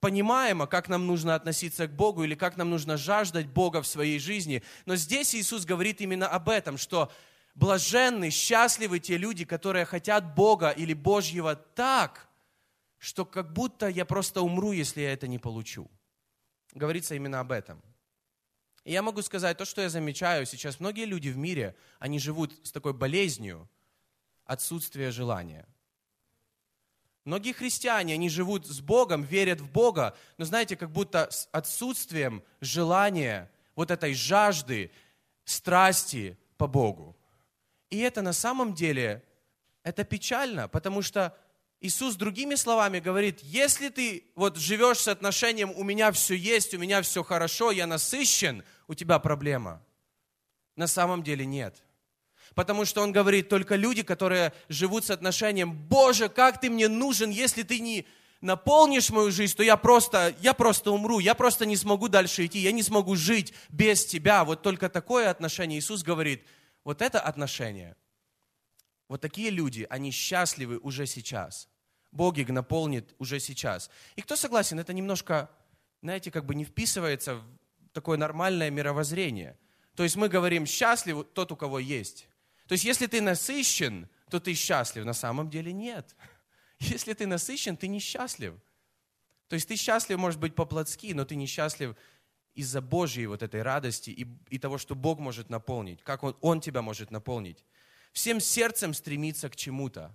понимаемо, 0.00 0.66
как 0.66 0.88
нам 0.88 1.06
нужно 1.06 1.34
относиться 1.34 1.86
к 1.86 1.92
Богу 1.92 2.24
или 2.24 2.34
как 2.34 2.56
нам 2.56 2.70
нужно 2.70 2.96
жаждать 2.96 3.46
Бога 3.46 3.82
в 3.82 3.86
своей 3.86 4.18
жизни. 4.18 4.62
Но 4.84 4.96
здесь 4.96 5.34
Иисус 5.34 5.64
говорит 5.64 6.00
именно 6.00 6.28
об 6.28 6.48
этом, 6.48 6.78
что 6.78 7.10
блаженны, 7.54 8.30
счастливы 8.30 8.98
те 9.00 9.16
люди, 9.16 9.44
которые 9.44 9.84
хотят 9.84 10.34
Бога 10.34 10.70
или 10.70 10.92
Божьего 10.92 11.56
так, 11.56 12.28
что 12.98 13.24
как 13.24 13.52
будто 13.52 13.88
я 13.88 14.04
просто 14.04 14.42
умру, 14.42 14.72
если 14.72 15.00
я 15.00 15.12
это 15.12 15.26
не 15.26 15.38
получу. 15.38 15.90
Говорится 16.72 17.14
именно 17.14 17.40
об 17.40 17.52
этом. 17.52 17.82
И 18.86 18.92
я 18.92 19.02
могу 19.02 19.20
сказать, 19.22 19.58
то, 19.58 19.64
что 19.64 19.82
я 19.82 19.88
замечаю 19.88 20.46
сейчас, 20.46 20.78
многие 20.78 21.06
люди 21.06 21.28
в 21.28 21.36
мире, 21.36 21.74
они 21.98 22.20
живут 22.20 22.52
с 22.62 22.70
такой 22.70 22.92
болезнью 22.92 23.68
отсутствия 24.44 25.10
желания. 25.10 25.66
Многие 27.24 27.52
христиане, 27.52 28.14
они 28.14 28.28
живут 28.28 28.64
с 28.64 28.80
Богом, 28.80 29.24
верят 29.24 29.60
в 29.60 29.68
Бога, 29.68 30.16
но 30.38 30.44
знаете, 30.44 30.76
как 30.76 30.92
будто 30.92 31.28
с 31.32 31.48
отсутствием 31.50 32.44
желания, 32.60 33.50
вот 33.74 33.90
этой 33.90 34.14
жажды, 34.14 34.92
страсти 35.44 36.38
по 36.56 36.68
Богу. 36.68 37.16
И 37.90 37.98
это 37.98 38.22
на 38.22 38.32
самом 38.32 38.72
деле, 38.72 39.24
это 39.82 40.04
печально, 40.04 40.68
потому 40.68 41.02
что 41.02 41.36
Иисус 41.80 42.14
другими 42.14 42.54
словами 42.54 43.00
говорит, 43.00 43.40
если 43.42 43.88
ты 43.88 44.24
вот 44.36 44.56
живешь 44.56 44.98
с 44.98 45.08
отношением 45.08 45.72
«у 45.76 45.82
меня 45.82 46.10
все 46.12 46.34
есть, 46.34 46.72
у 46.72 46.78
меня 46.78 47.02
все 47.02 47.24
хорошо, 47.24 47.72
я 47.72 47.88
насыщен», 47.88 48.64
у 48.88 48.94
тебя 48.94 49.18
проблема. 49.18 49.82
На 50.76 50.86
самом 50.86 51.22
деле 51.22 51.46
нет. 51.46 51.82
Потому 52.54 52.84
что 52.84 53.02
он 53.02 53.12
говорит, 53.12 53.48
только 53.48 53.76
люди, 53.76 54.02
которые 54.02 54.52
живут 54.68 55.04
с 55.04 55.10
отношением, 55.10 55.72
Боже, 55.72 56.28
как 56.28 56.60
ты 56.60 56.70
мне 56.70 56.88
нужен, 56.88 57.30
если 57.30 57.62
ты 57.62 57.80
не 57.80 58.06
наполнишь 58.40 59.10
мою 59.10 59.30
жизнь, 59.30 59.56
то 59.56 59.62
я 59.62 59.76
просто, 59.76 60.34
я 60.40 60.54
просто 60.54 60.90
умру, 60.92 61.18
я 61.18 61.34
просто 61.34 61.66
не 61.66 61.76
смогу 61.76 62.08
дальше 62.08 62.46
идти, 62.46 62.58
я 62.58 62.72
не 62.72 62.82
смогу 62.82 63.16
жить 63.16 63.52
без 63.70 64.04
тебя. 64.04 64.44
Вот 64.44 64.62
только 64.62 64.88
такое 64.88 65.30
отношение. 65.30 65.78
Иисус 65.78 66.02
говорит, 66.02 66.46
вот 66.84 67.02
это 67.02 67.20
отношение, 67.20 67.96
вот 69.08 69.20
такие 69.20 69.50
люди, 69.50 69.86
они 69.90 70.10
счастливы 70.10 70.78
уже 70.78 71.06
сейчас. 71.06 71.68
Бог 72.12 72.38
их 72.38 72.48
наполнит 72.48 73.14
уже 73.18 73.40
сейчас. 73.40 73.90
И 74.14 74.22
кто 74.22 74.36
согласен, 74.36 74.78
это 74.78 74.92
немножко, 74.92 75.50
знаете, 76.02 76.30
как 76.30 76.46
бы 76.46 76.54
не 76.54 76.64
вписывается 76.64 77.42
такое 77.96 78.18
нормальное 78.18 78.70
мировоззрение. 78.70 79.56
То 79.94 80.02
есть 80.02 80.16
мы 80.16 80.28
говорим, 80.28 80.66
счастлив 80.66 81.26
тот, 81.32 81.50
у 81.50 81.56
кого 81.56 81.78
есть. 81.78 82.28
То 82.68 82.72
есть 82.72 82.84
если 82.84 83.06
ты 83.06 83.22
насыщен, 83.22 84.08
то 84.30 84.38
ты 84.38 84.52
счастлив. 84.54 85.06
На 85.06 85.14
самом 85.14 85.48
деле 85.48 85.72
нет. 85.72 86.14
Если 86.78 87.14
ты 87.14 87.26
насыщен, 87.26 87.76
ты 87.76 87.88
несчастлив. 87.88 88.54
То 89.48 89.54
есть 89.54 89.66
ты 89.68 89.76
счастлив, 89.76 90.18
может 90.18 90.38
быть, 90.38 90.54
по-плотски, 90.54 91.14
но 91.14 91.24
ты 91.24 91.36
несчастлив 91.36 91.96
из-за 92.54 92.82
Божьей 92.82 93.26
вот 93.26 93.42
этой 93.42 93.62
радости 93.62 94.10
и, 94.10 94.26
и 94.50 94.58
того, 94.58 94.76
что 94.76 94.94
Бог 94.94 95.18
может 95.18 95.48
наполнить, 95.48 96.02
как 96.02 96.22
он, 96.22 96.36
он 96.42 96.60
тебя 96.60 96.82
может 96.82 97.10
наполнить. 97.10 97.64
Всем 98.12 98.40
сердцем 98.40 98.92
стремиться 98.92 99.48
к 99.48 99.56
чему-то. 99.56 100.14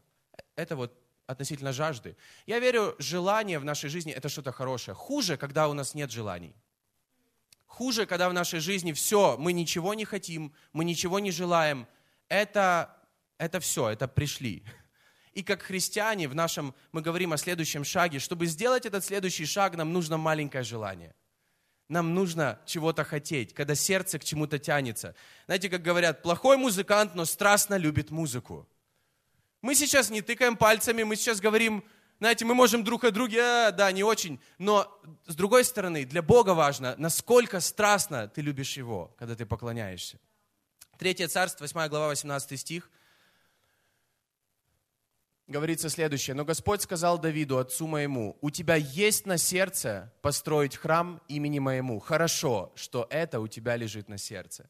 Это 0.56 0.76
вот 0.76 0.94
относительно 1.26 1.74
жажды. 1.74 2.16
Я 2.46 2.60
верю, 2.60 2.96
желание 3.00 3.58
в 3.58 3.66
нашей 3.66 3.90
жизни– 3.90 4.12
это 4.18 4.30
что-то 4.30 4.52
хорошее. 4.52 4.94
Хуже, 4.94 5.38
когда 5.38 5.68
у 5.68 5.74
нас 5.74 5.96
нет 5.96 6.12
желаний. 6.12 6.54
Хуже, 7.72 8.06
когда 8.06 8.28
в 8.28 8.34
нашей 8.34 8.60
жизни 8.60 8.92
все, 8.92 9.38
мы 9.38 9.54
ничего 9.54 9.94
не 9.94 10.04
хотим, 10.04 10.54
мы 10.74 10.84
ничего 10.84 11.20
не 11.20 11.32
желаем. 11.32 11.88
Это, 12.28 12.98
это 13.38 13.62
все, 13.62 13.88
это 13.88 14.10
пришли. 14.10 14.66
И 15.32 15.42
как 15.42 15.62
христиане 15.62 16.28
в 16.28 16.36
нашем, 16.36 16.76
мы 16.92 17.02
говорим 17.02 17.32
о 17.32 17.38
следующем 17.38 17.86
шаге. 17.86 18.20
Чтобы 18.20 18.48
сделать 18.48 18.86
этот 18.86 19.06
следующий 19.06 19.46
шаг, 19.46 19.78
нам 19.78 19.94
нужно 19.94 20.18
маленькое 20.18 20.66
желание. 20.66 21.16
Нам 21.88 22.14
нужно 22.14 22.60
чего-то 22.66 23.06
хотеть, 23.06 23.54
когда 23.54 23.74
сердце 23.74 24.20
к 24.20 24.26
чему-то 24.26 24.60
тянется. 24.60 25.16
Знаете, 25.46 25.70
как 25.70 25.82
говорят, 25.82 26.24
плохой 26.24 26.58
музыкант, 26.58 27.16
но 27.16 27.24
страстно 27.24 27.76
любит 27.76 28.12
музыку. 28.12 28.68
Мы 29.62 29.76
сейчас 29.76 30.10
не 30.10 30.22
тыкаем 30.22 30.58
пальцами, 30.58 31.04
мы 31.04 31.16
сейчас 31.16 31.40
говорим, 31.40 31.86
знаете, 32.22 32.46
мы 32.46 32.54
можем 32.54 32.84
друг 32.84 33.04
о 33.04 33.12
друге, 33.12 33.42
а, 33.42 33.72
да, 33.72 33.92
не 33.92 34.04
очень. 34.04 34.40
Но 34.60 34.88
с 35.26 35.36
другой 35.36 35.66
стороны, 35.66 36.06
для 36.06 36.22
Бога 36.22 36.54
важно, 36.54 36.94
насколько 36.98 37.60
страстно 37.60 38.28
ты 38.28 38.42
любишь 38.42 38.78
Его, 38.78 39.12
когда 39.18 39.36
ты 39.36 39.46
поклоняешься. 39.46 40.20
Третье 41.00 41.28
царство, 41.28 41.64
8 41.64 41.90
глава, 41.90 42.10
18 42.10 42.60
стих– 42.60 42.92
говорится 45.48 45.90
следующее. 45.90 46.36
«Но 46.36 46.46
Господь 46.46 46.82
сказал 46.82 47.20
Давиду, 47.20 47.58
отцу 47.58 47.88
моему, 47.88 48.38
у 48.42 48.52
тебя 48.52 48.76
есть 48.76 49.26
на 49.26 49.38
сердце 49.38 50.14
построить 50.22 50.76
храм 50.76 51.22
имени 51.28 51.58
моему. 51.60 52.00
Хорошо, 52.00 52.72
что 52.76 53.08
это 53.10 53.40
у 53.40 53.48
тебя 53.48 53.76
лежит 53.76 54.10
на 54.10 54.18
сердце». 54.18 54.70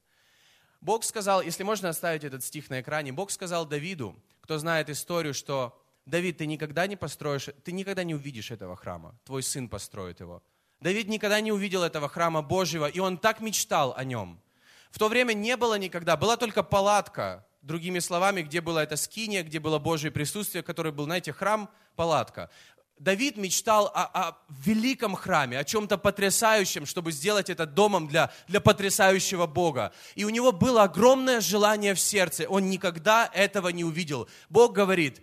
Бог 0.82 1.04
сказал, 1.04 1.42
если 1.42 1.64
можно 1.64 1.90
оставить 1.90 2.24
этот 2.24 2.44
стих 2.44 2.70
на 2.70 2.82
экране, 2.82 3.12
Бог 3.12 3.30
сказал 3.30 3.68
Давиду, 3.68 4.16
кто 4.42 4.58
знает 4.58 4.90
историю, 4.90 5.34
что 5.34 5.78
Давид, 6.06 6.38
ты 6.38 6.46
никогда 6.46 6.88
не 6.88 6.96
построишь, 6.96 7.50
ты 7.64 7.72
никогда 7.72 8.04
не 8.04 8.16
увидишь 8.16 8.52
этого 8.52 8.76
храма, 8.76 9.16
твой 9.24 9.44
сын 9.44 9.70
построит 9.70 10.20
его. 10.20 10.42
Давид 10.80 11.08
никогда 11.08 11.40
не 11.42 11.52
увидел 11.52 11.84
этого 11.84 12.10
храма 12.10 12.42
Божьего, 12.42 12.88
и 12.88 13.00
он 13.00 13.18
так 13.18 13.40
мечтал 13.40 13.94
о 13.96 14.04
нем. 14.04 14.42
В 14.90 14.98
то 14.98 15.08
время 15.08 15.34
не 15.34 15.56
было 15.56 15.78
никогда, 15.78 16.18
была 16.18 16.38
только 16.38 16.64
палатка, 16.64 17.46
другими 17.62 18.00
словами, 18.00 18.42
где 18.42 18.62
было 18.62 18.80
это 18.80 18.96
скиния, 18.96 19.44
где 19.44 19.60
было 19.60 19.78
Божье 19.78 20.10
присутствие, 20.12 20.64
который 20.64 20.92
был, 20.92 21.06
знаете, 21.06 21.32
храм, 21.32 21.70
палатка. 21.96 22.50
Давид 22.98 23.38
мечтал 23.38 23.88
о, 23.88 24.04
о 24.06 24.38
великом 24.50 25.16
храме, 25.16 25.58
о 25.58 25.64
чем-то 25.64 25.98
потрясающем, 25.98 26.86
чтобы 26.86 27.12
сделать 27.12 27.50
это 27.50 27.66
домом 27.66 28.08
для, 28.08 28.32
для 28.48 28.60
потрясающего 28.62 29.48
Бога. 29.48 29.92
И 30.14 30.24
у 30.24 30.30
него 30.30 30.52
было 30.52 30.84
огромное 30.84 31.42
желание 31.42 31.96
в 31.96 32.00
сердце. 32.00 32.48
Он 32.48 32.70
никогда 32.70 33.30
этого 33.34 33.70
не 33.70 33.84
увидел. 33.84 34.30
Бог 34.50 34.74
говорит, 34.74 35.22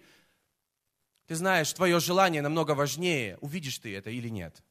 ты 1.28 1.34
знаешь, 1.34 1.70
твое 1.74 2.00
желание 2.00 2.40
намного 2.40 2.72
важнее, 2.72 3.36
увидишь 3.42 3.78
ты 3.78 3.94
это 3.94 4.08
или 4.08 4.28
нет. 4.28 4.62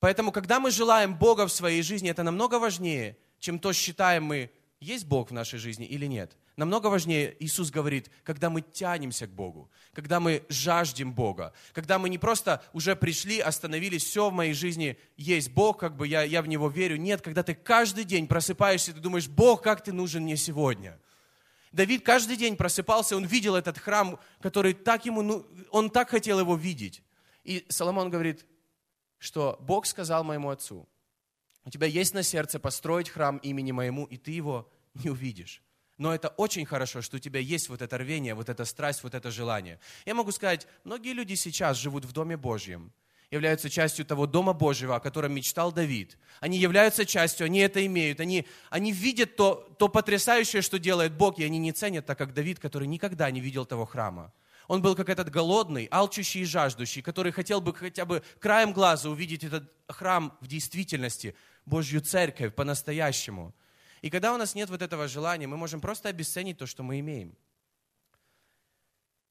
Поэтому, 0.00 0.32
когда 0.32 0.58
мы 0.58 0.70
желаем 0.70 1.16
Бога 1.16 1.46
в 1.46 1.52
своей 1.52 1.82
жизни, 1.82 2.10
это 2.10 2.22
намного 2.22 2.58
важнее, 2.58 3.18
чем 3.38 3.58
то, 3.58 3.74
считаем 3.74 4.24
мы 4.24 4.50
есть 4.80 5.06
Бог 5.06 5.30
в 5.30 5.34
нашей 5.34 5.58
жизни 5.58 5.84
или 5.84 6.06
нет. 6.06 6.36
Намного 6.56 6.86
важнее, 6.86 7.36
Иисус 7.40 7.70
говорит, 7.70 8.10
когда 8.24 8.48
мы 8.48 8.62
тянемся 8.62 9.26
к 9.26 9.30
Богу, 9.30 9.70
когда 9.92 10.18
мы 10.18 10.44
жаждем 10.48 11.12
Бога, 11.12 11.52
когда 11.72 11.98
мы 11.98 12.08
не 12.08 12.16
просто 12.16 12.62
уже 12.72 12.96
пришли, 12.96 13.38
остановились, 13.38 14.04
все 14.04 14.30
в 14.30 14.32
моей 14.32 14.54
жизни 14.54 14.96
есть 15.16 15.50
Бог, 15.50 15.78
как 15.78 15.94
бы 15.94 16.08
я, 16.08 16.22
я 16.22 16.40
в 16.40 16.48
Него 16.48 16.68
верю. 16.68 16.96
Нет, 16.96 17.20
когда 17.20 17.42
ты 17.42 17.54
каждый 17.54 18.04
день 18.04 18.26
просыпаешься, 18.26 18.94
ты 18.94 19.00
думаешь, 19.00 19.28
Бог, 19.28 19.62
как 19.62 19.84
ты 19.84 19.92
нужен 19.92 20.22
мне 20.22 20.36
сегодня. 20.36 20.98
Давид 21.72 22.04
каждый 22.04 22.36
день 22.36 22.56
просыпался, 22.56 23.16
он 23.16 23.24
видел 23.24 23.54
этот 23.54 23.78
храм, 23.78 24.18
который 24.40 24.74
так 24.74 25.06
ему, 25.06 25.22
ну, 25.22 25.46
он 25.70 25.90
так 25.90 26.10
хотел 26.10 26.40
его 26.40 26.56
видеть. 26.56 27.02
И 27.44 27.64
Соломон 27.68 28.10
говорит, 28.10 28.46
что 29.18 29.56
Бог 29.60 29.86
сказал 29.86 30.24
моему 30.24 30.50
отцу, 30.50 30.88
у 31.64 31.70
тебя 31.70 31.86
есть 31.86 32.14
на 32.14 32.22
сердце 32.22 32.58
построить 32.58 33.10
храм 33.10 33.36
имени 33.38 33.72
моему, 33.72 34.04
и 34.06 34.16
ты 34.16 34.30
его 34.30 34.70
не 34.94 35.10
увидишь. 35.10 35.62
Но 35.98 36.14
это 36.14 36.28
очень 36.28 36.64
хорошо, 36.64 37.02
что 37.02 37.16
у 37.16 37.20
тебя 37.20 37.40
есть 37.40 37.68
вот 37.68 37.82
это 37.82 37.98
рвение, 37.98 38.34
вот 38.34 38.48
эта 38.48 38.64
страсть, 38.64 39.02
вот 39.02 39.14
это 39.14 39.30
желание. 39.30 39.80
Я 40.06 40.14
могу 40.14 40.30
сказать, 40.30 40.66
многие 40.84 41.12
люди 41.12 41.34
сейчас 41.34 41.76
живут 41.76 42.04
в 42.04 42.12
Доме 42.12 42.36
Божьем, 42.36 42.92
являются 43.30 43.68
частью 43.68 44.04
того 44.06 44.26
Дома 44.26 44.52
Божьего, 44.52 44.96
о 44.96 45.00
котором 45.00 45.32
мечтал 45.32 45.72
Давид. 45.72 46.16
Они 46.40 46.58
являются 46.58 47.04
частью, 47.04 47.44
они 47.46 47.58
это 47.58 47.84
имеют, 47.84 48.20
они, 48.20 48.46
они 48.70 48.92
видят 48.92 49.36
то, 49.36 49.68
то 49.78 49.88
потрясающее, 49.88 50.62
что 50.62 50.78
делает 50.78 51.12
Бог, 51.12 51.38
и 51.38 51.44
они 51.44 51.58
не 51.58 51.72
ценят 51.72 52.06
так, 52.06 52.16
как 52.16 52.32
Давид, 52.32 52.58
который 52.58 52.88
никогда 52.88 53.30
не 53.30 53.40
видел 53.40 53.66
того 53.66 53.84
храма. 53.84 54.32
Он 54.66 54.82
был 54.82 54.94
как 54.94 55.08
этот 55.08 55.30
голодный, 55.30 55.88
алчущий 55.90 56.42
и 56.42 56.44
жаждущий, 56.44 57.02
который 57.02 57.32
хотел 57.32 57.60
бы 57.60 57.74
хотя 57.74 58.04
бы 58.04 58.22
краем 58.38 58.72
глаза 58.72 59.08
увидеть 59.08 59.44
этот 59.44 59.72
храм 59.88 60.36
в 60.40 60.46
действительности, 60.46 61.34
Божью 61.64 62.00
церковь 62.00 62.54
по-настоящему. 62.54 63.54
И 64.00 64.10
когда 64.10 64.32
у 64.32 64.36
нас 64.36 64.54
нет 64.54 64.70
вот 64.70 64.80
этого 64.80 65.08
желания, 65.08 65.46
мы 65.46 65.56
можем 65.56 65.80
просто 65.80 66.08
обесценить 66.08 66.58
то, 66.58 66.66
что 66.66 66.82
мы 66.82 67.00
имеем. 67.00 67.34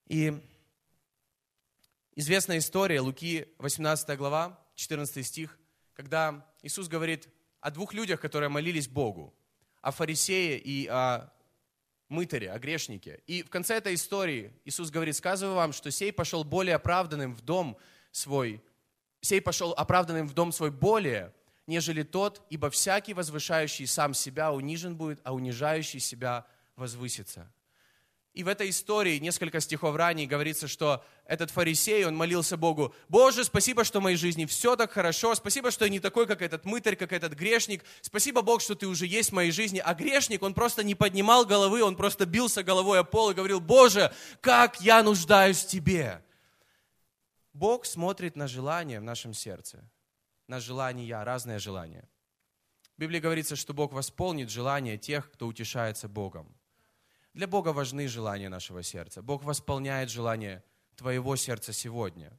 И 0.08 0.40
известная 2.18 2.58
история, 2.58 3.00
Луки 3.00 3.48
18 3.60 4.18
глава, 4.18 4.60
14 4.74 5.26
стих, 5.26 5.58
когда 5.94 6.44
Иисус 6.64 6.88
говорит 6.88 7.30
о 7.62 7.70
двух 7.70 7.94
людях, 7.94 8.20
которые 8.20 8.50
молились 8.50 8.88
Богу, 8.88 9.36
о 9.82 9.92
фарисее 9.92 10.58
и 10.58 10.88
о 10.88 11.32
мытаре, 12.10 12.52
о 12.52 12.58
грешнике. 12.58 13.22
И 13.28 13.44
в 13.44 13.52
конце 13.52 13.76
этой 13.76 13.94
истории 13.94 14.52
Иисус 14.66 14.90
говорит, 14.90 15.16
сказываю 15.16 15.56
вам, 15.56 15.74
что 15.74 15.92
сей 15.92 16.12
пошел 16.12 16.44
более 16.44 16.76
оправданным 16.76 17.36
в 17.36 17.42
дом 17.42 17.78
свой, 18.12 18.64
сей 19.22 19.40
пошел 19.40 19.74
оправданным 19.74 20.28
в 20.28 20.34
дом 20.34 20.52
свой 20.52 20.72
более, 20.72 21.36
нежели 21.68 22.02
тот, 22.02 22.42
ибо 22.50 22.72
всякий 22.72 23.14
возвышающий 23.14 23.86
сам 23.86 24.16
себя 24.16 24.52
унижен 24.52 24.96
будет, 24.96 25.20
а 25.24 25.36
унижающий 25.36 26.00
себя 26.00 26.48
возвысится. 26.76 27.52
И 28.38 28.44
в 28.44 28.48
этой 28.48 28.70
истории, 28.70 29.18
несколько 29.18 29.60
стихов 29.60 29.96
ранее, 29.96 30.28
говорится, 30.28 30.68
что 30.68 31.04
этот 31.26 31.50
фарисей, 31.50 32.06
он 32.06 32.16
молился 32.16 32.56
Богу, 32.56 32.94
«Боже, 33.10 33.44
спасибо, 33.44 33.84
что 33.84 34.00
в 34.00 34.04
моей 34.04 34.16
жизни 34.16 34.46
все 34.46 34.76
так 34.76 34.92
хорошо, 34.92 35.34
спасибо, 35.34 35.72
что 35.72 35.86
я 35.86 35.90
не 35.90 36.00
такой, 36.00 36.28
как 36.28 36.44
этот 36.44 36.64
мытарь, 36.64 36.96
как 36.96 37.14
этот 37.14 37.34
грешник, 37.34 37.84
спасибо, 38.02 38.44
Бог, 38.44 38.62
что 38.62 38.76
ты 38.76 38.88
уже 38.88 39.08
есть 39.08 39.32
в 39.32 39.34
моей 39.34 39.52
жизни». 39.52 39.82
А 39.84 39.94
грешник, 39.96 40.44
он 40.44 40.54
просто 40.54 40.84
не 40.84 40.94
поднимал 40.94 41.46
головы, 41.46 41.82
он 41.84 41.96
просто 41.96 42.26
бился 42.26 42.62
головой 42.62 43.00
о 43.00 43.04
пол 43.04 43.32
и 43.32 43.34
говорил, 43.34 43.60
«Боже, 43.60 44.14
как 44.40 44.80
я 44.82 45.02
нуждаюсь 45.02 45.64
в 45.64 45.68
Тебе!» 45.68 46.24
Бог 47.54 47.86
смотрит 47.86 48.36
на 48.36 48.48
желание 48.48 49.00
в 49.00 49.04
нашем 49.04 49.34
сердце 49.34 49.90
на 50.48 50.60
желания, 50.60 51.24
разные 51.24 51.60
желания. 51.60 52.08
В 52.96 53.02
Библии 53.02 53.20
говорится, 53.20 53.56
что 53.56 53.74
Бог 53.74 53.94
восполнит 53.94 54.50
желания 54.50 54.98
тех, 54.98 55.30
кто 55.32 55.48
утешается 55.48 56.08
Богом. 56.08 56.57
Для 57.38 57.46
Бога 57.46 57.72
важны 57.72 58.08
желания 58.08 58.50
нашего 58.50 58.82
сердца. 58.82 59.22
Бог 59.22 59.44
восполняет 59.44 60.10
желания 60.10 60.64
твоего 60.96 61.36
сердца 61.36 61.72
сегодня. 61.72 62.32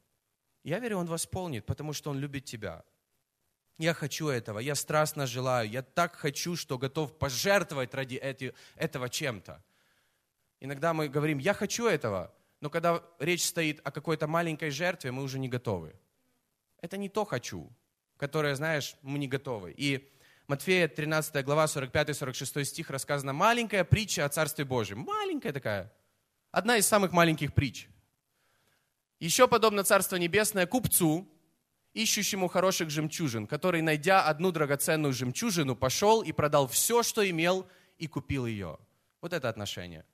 Я 0.65 0.81
верю, 0.81 0.99
Он 0.99 1.07
восполнит, 1.07 1.65
потому 1.67 1.93
что 1.93 2.11
Он 2.11 2.19
любит 2.19 2.47
тебя. 2.47 2.83
Я 3.79 3.95
хочу 3.95 4.27
этого, 4.27 4.59
я 4.59 4.75
страстно 4.75 5.29
желаю, 5.29 5.71
я 5.71 5.83
так 5.83 6.17
хочу, 6.17 6.57
что 6.57 6.79
готов 6.79 7.17
пожертвовать 7.17 7.95
ради 7.95 8.17
эти, 8.17 8.53
этого 8.75 9.09
чем-то. 9.09 9.63
Иногда 10.59 10.93
мы 10.93 11.09
говорим, 11.09 11.39
я 11.39 11.55
хочу 11.55 11.87
этого, 11.87 12.35
но 12.61 12.69
когда 12.69 13.01
речь 13.21 13.45
стоит 13.45 13.81
о 13.85 13.93
какой-то 13.93 14.27
маленькой 14.27 14.71
жертве, 14.71 15.13
мы 15.13 15.23
уже 15.23 15.39
не 15.39 15.49
готовы. 15.49 15.95
Это 16.81 16.97
не 16.97 17.09
то 17.09 17.25
хочу 17.25 17.71
которое, 18.19 18.55
знаешь, 18.57 18.97
мы 19.03 19.19
не 19.19 19.29
готовы. 19.29 19.73
И 19.77 20.11
Матфея 20.49 20.89
13 20.89 21.45
глава, 21.45 21.67
45-46 21.67 22.65
стих 22.65 22.89
рассказана 22.89 23.35
маленькая 23.35 23.85
притча 23.85 24.25
о 24.25 24.31
Царстве 24.31 24.65
Божьем. 24.65 25.01
Маленькая 25.01 25.53
такая. 25.53 25.93
Одна 26.51 26.79
из 26.79 26.87
самых 26.87 27.13
маленьких 27.13 27.53
притч. 27.53 27.87
Еще 29.21 29.47
подобно 29.47 29.85
Царство 29.85 30.17
Небесное 30.17 30.67
купцу, 30.67 31.29
ищущему 31.93 32.49
хороших 32.49 32.89
жемчужин, 32.89 33.47
который, 33.47 33.83
найдя 33.83 34.23
одну 34.23 34.51
драгоценную 34.51 35.13
жемчужину, 35.13 35.77
пошел 35.77 36.23
и 36.23 36.33
продал 36.33 36.67
все, 36.67 37.03
что 37.03 37.29
имел, 37.29 37.69
и 37.99 38.07
купил 38.07 38.47
ее. 38.47 38.79
Вот 39.21 39.35
это 39.35 39.51
отношение. 39.51 40.07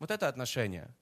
Вот 0.00 0.10
это 0.10 0.26
отношение. 0.26 0.92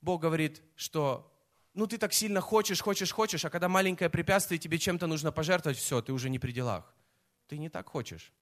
Бог 0.00 0.22
говорит, 0.22 0.62
что 0.76 1.30
ну 1.74 1.86
ты 1.86 1.98
так 1.98 2.14
сильно 2.14 2.40
хочешь, 2.40 2.80
хочешь, 2.80 3.12
хочешь, 3.12 3.44
а 3.44 3.50
когда 3.50 3.68
маленькое 3.68 4.08
препятствие, 4.08 4.58
тебе 4.58 4.78
чем-то 4.78 5.06
нужно 5.06 5.30
пожертвовать, 5.30 5.76
все, 5.76 6.00
ты 6.00 6.14
уже 6.14 6.30
не 6.30 6.38
при 6.38 6.52
делах. 6.52 6.95
Ты 7.48 7.58
не 7.58 7.68
так 7.68 7.88
хочешь. 7.88 8.32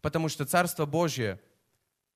Потому 0.00 0.28
что 0.28 0.44
Царство 0.44 0.86
Божье, 0.86 1.40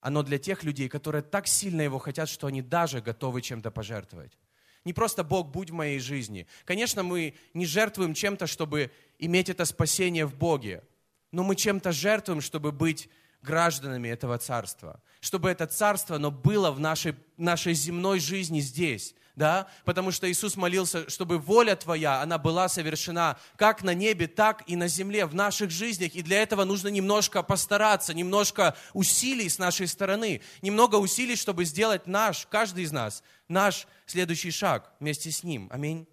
оно 0.00 0.22
для 0.22 0.38
тех 0.38 0.64
людей, 0.64 0.88
которые 0.88 1.22
так 1.22 1.46
сильно 1.46 1.82
его 1.82 1.98
хотят, 1.98 2.28
что 2.28 2.46
они 2.46 2.62
даже 2.62 3.00
готовы 3.00 3.42
чем-то 3.42 3.70
пожертвовать. 3.70 4.38
Не 4.84 4.92
просто 4.92 5.24
Бог, 5.24 5.50
будь 5.50 5.70
в 5.70 5.74
моей 5.74 5.98
жизни. 5.98 6.46
Конечно, 6.64 7.02
мы 7.02 7.34
не 7.54 7.66
жертвуем 7.66 8.14
чем-то, 8.14 8.46
чтобы 8.46 8.90
иметь 9.18 9.48
это 9.48 9.64
спасение 9.64 10.24
в 10.26 10.34
Боге, 10.34 10.82
но 11.30 11.42
мы 11.42 11.56
чем-то 11.56 11.92
жертвуем, 11.92 12.40
чтобы 12.40 12.72
быть 12.72 13.08
гражданами 13.42 14.08
этого 14.08 14.38
царства. 14.38 15.02
Чтобы 15.20 15.50
это 15.50 15.66
царство, 15.66 16.16
оно 16.16 16.30
было 16.30 16.70
в 16.70 16.80
нашей, 16.80 17.14
нашей 17.36 17.74
земной 17.74 18.20
жизни 18.20 18.60
здесь 18.60 19.14
да, 19.38 19.68
потому 19.84 20.10
что 20.10 20.30
Иисус 20.30 20.56
молился, 20.56 21.08
чтобы 21.08 21.38
воля 21.38 21.76
Твоя, 21.76 22.20
она 22.20 22.38
была 22.38 22.68
совершена 22.68 23.38
как 23.56 23.84
на 23.84 23.94
небе, 23.94 24.26
так 24.26 24.64
и 24.66 24.74
на 24.74 24.88
земле, 24.88 25.26
в 25.26 25.34
наших 25.34 25.70
жизнях, 25.70 26.14
и 26.14 26.22
для 26.22 26.42
этого 26.42 26.64
нужно 26.64 26.88
немножко 26.88 27.42
постараться, 27.44 28.12
немножко 28.12 28.76
усилий 28.92 29.48
с 29.48 29.58
нашей 29.58 29.86
стороны, 29.86 30.42
немного 30.60 30.96
усилий, 30.96 31.36
чтобы 31.36 31.64
сделать 31.64 32.08
наш, 32.08 32.46
каждый 32.46 32.82
из 32.82 32.92
нас, 32.92 33.22
наш 33.46 33.86
следующий 34.06 34.50
шаг 34.50 34.92
вместе 34.98 35.30
с 35.30 35.44
Ним. 35.44 35.68
Аминь. 35.70 36.06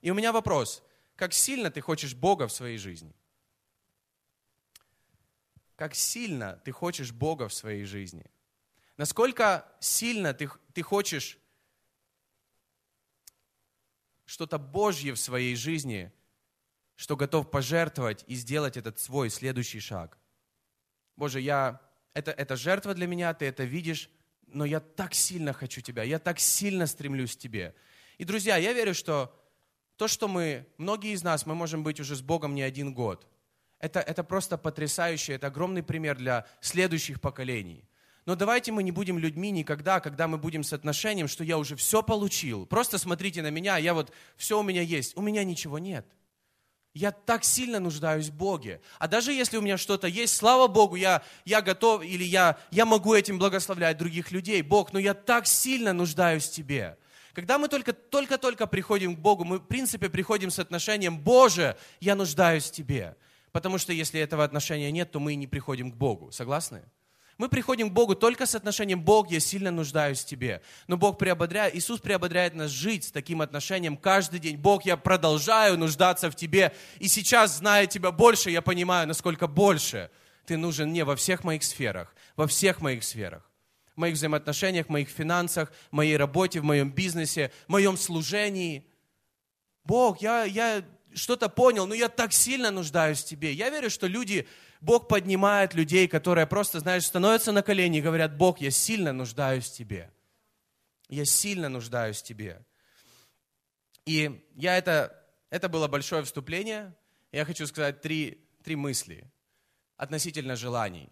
И 0.00 0.10
у 0.10 0.14
меня 0.14 0.32
вопрос, 0.32 0.82
как 1.14 1.34
сильно 1.34 1.70
ты 1.70 1.82
хочешь 1.82 2.14
Бога 2.14 2.48
в 2.48 2.52
своей 2.52 2.78
жизни? 2.78 3.14
Как 5.76 5.94
сильно 5.94 6.60
ты 6.64 6.72
хочешь 6.72 7.12
Бога 7.12 7.48
в 7.48 7.54
своей 7.54 7.84
жизни? 7.84 8.24
Насколько 8.96 9.66
сильно 9.78 10.32
ты, 10.32 10.48
ты 10.72 10.82
хочешь 10.82 11.38
что-то 14.32 14.56
Божье 14.56 15.12
в 15.12 15.20
своей 15.20 15.54
жизни, 15.54 16.10
что 16.96 17.16
готов 17.16 17.50
пожертвовать 17.50 18.24
и 18.26 18.34
сделать 18.34 18.78
этот 18.78 18.98
свой 18.98 19.28
следующий 19.28 19.78
шаг. 19.78 20.16
Боже, 21.16 21.38
я, 21.38 21.82
это, 22.14 22.30
это 22.30 22.56
жертва 22.56 22.94
для 22.94 23.06
меня, 23.06 23.34
ты 23.34 23.44
это 23.44 23.64
видишь, 23.64 24.08
но 24.46 24.64
я 24.64 24.80
так 24.80 25.12
сильно 25.12 25.52
хочу 25.52 25.82
Тебя, 25.82 26.02
я 26.02 26.18
так 26.18 26.40
сильно 26.40 26.86
стремлюсь 26.86 27.36
к 27.36 27.40
Тебе. 27.40 27.74
И, 28.16 28.24
друзья, 28.24 28.56
я 28.56 28.72
верю, 28.72 28.94
что 28.94 29.38
то, 29.96 30.08
что 30.08 30.28
мы, 30.28 30.66
многие 30.78 31.12
из 31.12 31.22
нас, 31.22 31.44
мы 31.44 31.54
можем 31.54 31.82
быть 31.82 32.00
уже 32.00 32.16
с 32.16 32.22
Богом 32.22 32.54
не 32.54 32.62
один 32.62 32.94
год, 32.94 33.28
это, 33.80 34.00
это 34.00 34.24
просто 34.24 34.56
потрясающе, 34.56 35.34
это 35.34 35.48
огромный 35.48 35.82
пример 35.82 36.16
для 36.16 36.46
следующих 36.62 37.20
поколений. 37.20 37.84
Но 38.24 38.36
давайте 38.36 38.70
мы 38.70 38.82
не 38.82 38.92
будем 38.92 39.18
людьми 39.18 39.50
никогда, 39.50 39.98
когда 39.98 40.28
мы 40.28 40.38
будем 40.38 40.62
с 40.62 40.72
отношением, 40.72 41.26
что 41.26 41.42
я 41.42 41.58
уже 41.58 41.74
все 41.74 42.02
получил. 42.02 42.66
Просто 42.66 42.98
смотрите 42.98 43.42
на 43.42 43.50
меня, 43.50 43.78
я 43.78 43.94
вот, 43.94 44.12
все 44.36 44.60
у 44.60 44.62
меня 44.62 44.82
есть. 44.82 45.16
У 45.16 45.22
меня 45.22 45.42
ничего 45.42 45.78
нет. 45.78 46.06
Я 46.94 47.10
так 47.10 47.42
сильно 47.42 47.80
нуждаюсь 47.80 48.28
в 48.28 48.34
Боге. 48.34 48.80
А 48.98 49.08
даже 49.08 49.32
если 49.32 49.56
у 49.56 49.62
меня 49.62 49.78
что-то 49.78 50.06
есть, 50.06 50.36
слава 50.36 50.68
Богу, 50.68 50.94
я, 50.94 51.22
я 51.44 51.62
готов, 51.62 52.04
или 52.04 52.22
я, 52.22 52.58
я 52.70 52.84
могу 52.84 53.14
этим 53.14 53.38
благословлять 53.38 53.96
других 53.96 54.30
людей. 54.30 54.62
Бог, 54.62 54.92
но 54.92 54.98
я 54.98 55.14
так 55.14 55.46
сильно 55.46 55.92
нуждаюсь 55.92 56.46
в 56.46 56.52
Тебе. 56.52 56.98
Когда 57.32 57.58
мы 57.58 57.68
только-только 57.68 58.66
приходим 58.66 59.16
к 59.16 59.18
Богу, 59.18 59.44
мы, 59.44 59.58
в 59.58 59.66
принципе, 59.66 60.10
приходим 60.10 60.50
с 60.50 60.58
отношением 60.58 61.18
«Боже, 61.18 61.78
я 61.98 62.14
нуждаюсь 62.14 62.66
в 62.66 62.72
Тебе». 62.72 63.16
Потому 63.52 63.78
что 63.78 63.92
если 63.92 64.20
этого 64.20 64.44
отношения 64.44 64.92
нет, 64.92 65.10
то 65.10 65.18
мы 65.18 65.32
и 65.32 65.36
не 65.36 65.46
приходим 65.46 65.90
к 65.90 65.96
Богу. 65.96 66.30
Согласны? 66.30 66.82
Мы 67.38 67.48
приходим 67.48 67.90
к 67.90 67.92
Богу 67.92 68.14
только 68.14 68.46
с 68.46 68.54
отношением 68.54 69.00
«Бог, 69.02 69.30
я 69.30 69.40
сильно 69.40 69.70
нуждаюсь 69.70 70.20
в 70.20 70.26
Тебе». 70.26 70.62
Но 70.86 70.96
Бог 70.96 71.18
приободряет, 71.18 71.74
Иисус 71.74 72.00
приободряет 72.00 72.54
нас 72.54 72.70
жить 72.70 73.04
с 73.04 73.10
таким 73.10 73.40
отношением 73.40 73.96
каждый 73.96 74.38
день. 74.38 74.56
Бог, 74.56 74.84
я 74.84 74.96
продолжаю 74.96 75.78
нуждаться 75.78 76.30
в 76.30 76.36
Тебе. 76.36 76.74
И 76.98 77.08
сейчас, 77.08 77.58
зная 77.58 77.86
Тебя 77.86 78.12
больше, 78.12 78.50
я 78.50 78.62
понимаю, 78.62 79.08
насколько 79.08 79.46
больше 79.46 80.10
Ты 80.46 80.56
нужен 80.56 80.90
мне 80.90 81.04
во 81.04 81.16
всех 81.16 81.42
моих 81.44 81.62
сферах. 81.64 82.14
Во 82.36 82.46
всех 82.46 82.80
моих 82.80 83.02
сферах. 83.02 83.48
В 83.96 84.00
моих 84.00 84.14
взаимоотношениях, 84.14 84.86
в 84.86 84.90
моих 84.90 85.08
финансах, 85.08 85.72
в 85.90 85.94
моей 85.94 86.16
работе, 86.16 86.60
в 86.60 86.64
моем 86.64 86.90
бизнесе, 86.90 87.50
в 87.66 87.70
моем 87.70 87.96
служении. 87.96 88.86
Бог, 89.84 90.22
я, 90.22 90.44
я 90.44 90.84
что-то 91.14 91.48
понял, 91.48 91.86
но 91.86 91.94
я 91.94 92.08
так 92.08 92.32
сильно 92.32 92.70
нуждаюсь 92.70 93.22
в 93.22 93.26
Тебе. 93.26 93.52
Я 93.52 93.70
верю, 93.70 93.90
что 93.90 94.06
люди 94.06 94.46
Бог 94.82 95.06
поднимает 95.06 95.74
людей, 95.74 96.08
которые 96.08 96.44
просто, 96.44 96.80
знаешь, 96.80 97.06
становятся 97.06 97.52
на 97.52 97.62
колени 97.62 97.98
и 97.98 98.02
говорят, 98.02 98.36
Бог, 98.36 98.60
я 98.60 98.72
сильно 98.72 99.12
нуждаюсь 99.12 99.66
в 99.70 99.72
Тебе. 99.72 100.10
Я 101.08 101.24
сильно 101.24 101.68
нуждаюсь 101.68 102.20
в 102.20 102.24
Тебе. 102.24 102.66
И 104.06 104.44
я 104.56 104.76
это, 104.76 105.24
это 105.50 105.68
было 105.68 105.86
большое 105.86 106.24
вступление. 106.24 106.92
Я 107.30 107.44
хочу 107.44 107.64
сказать 107.68 108.00
три, 108.00 108.44
три 108.64 108.74
мысли 108.74 109.30
относительно 109.96 110.56
желаний. 110.56 111.08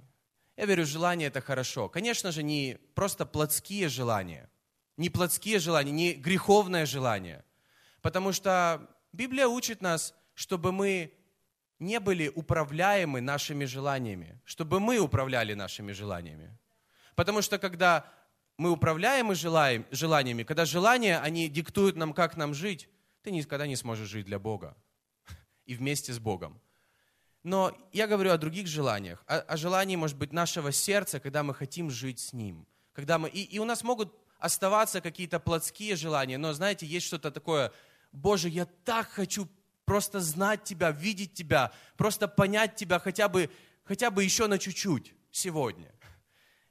Я 0.57 0.67
верю, 0.67 0.85
желание 0.85 1.29
это 1.29 1.41
хорошо. 1.41 1.89
Конечно 1.89 2.33
же, 2.33 2.43
не 2.43 2.77
просто 2.97 3.25
плотские 3.25 3.89
желания, 3.89 4.51
не 4.97 5.11
плотские 5.11 5.61
желания, 5.61 5.93
не 5.93 6.15
греховное 6.15 6.87
желание. 6.87 7.45
Потому 8.03 8.33
что 8.33 8.91
Библия 9.13 9.47
учит 9.47 9.81
нас, 9.81 10.13
чтобы 10.35 10.73
мы 10.73 11.15
не 11.81 11.99
были 11.99 12.29
управляемы 12.29 13.21
нашими 13.21 13.65
желаниями, 13.65 14.39
чтобы 14.45 14.79
мы 14.79 14.99
управляли 14.99 15.55
нашими 15.55 15.93
желаниями. 15.93 16.57
Потому 17.17 17.43
что 17.43 17.59
когда 17.59 18.05
мы 18.59 18.71
управляем 18.71 19.35
желаем, 19.35 19.87
желаниями, 19.91 20.43
когда 20.43 20.67
желания, 20.67 21.19
они 21.19 21.49
диктуют 21.49 21.97
нам, 21.97 22.13
как 22.13 22.37
нам 22.37 22.53
жить, 22.53 22.89
ты 23.23 23.31
никогда 23.31 23.67
не 23.67 23.77
сможешь 23.77 24.09
жить 24.09 24.27
для 24.27 24.39
Бога 24.39 24.77
и 25.67 25.75
вместе 25.75 26.13
с 26.13 26.19
Богом. 26.19 26.61
Но 27.43 27.75
я 27.93 28.07
говорю 28.07 28.33
о 28.33 28.39
других 28.39 28.67
желаниях, 28.67 29.25
о, 29.27 29.39
о 29.39 29.57
желании, 29.57 29.97
может 29.97 30.19
быть, 30.19 30.33
нашего 30.33 30.73
сердца, 30.73 31.21
когда 31.21 31.43
мы 31.43 31.55
хотим 31.55 31.91
жить 31.91 32.21
с 32.21 32.35
Ним. 32.35 32.67
Когда 32.93 33.19
мы, 33.19 33.31
и, 33.31 33.43
и 33.43 33.59
у 33.59 33.65
нас 33.65 33.83
могут 33.83 34.15
оставаться 34.39 35.01
какие-то 35.01 35.41
плотские 35.41 35.97
желания, 35.97 36.37
но, 36.37 36.53
знаете, 36.53 36.85
есть 36.85 37.07
что-то 37.07 37.31
такое, 37.31 37.73
Боже, 38.13 38.51
я 38.51 38.67
так 38.67 39.09
хочу 39.09 39.49
просто 39.91 40.21
знать 40.21 40.63
Тебя, 40.63 40.93
видеть 40.93 41.35
Тебя, 41.35 41.73
просто 41.97 42.29
понять 42.29 42.77
Тебя 42.77 43.01
хотя 43.01 43.29
бы, 43.29 43.51
хотя 43.83 44.13
бы 44.13 44.23
еще 44.23 44.47
на 44.47 44.57
чуть-чуть 44.57 45.15
сегодня. 45.33 45.93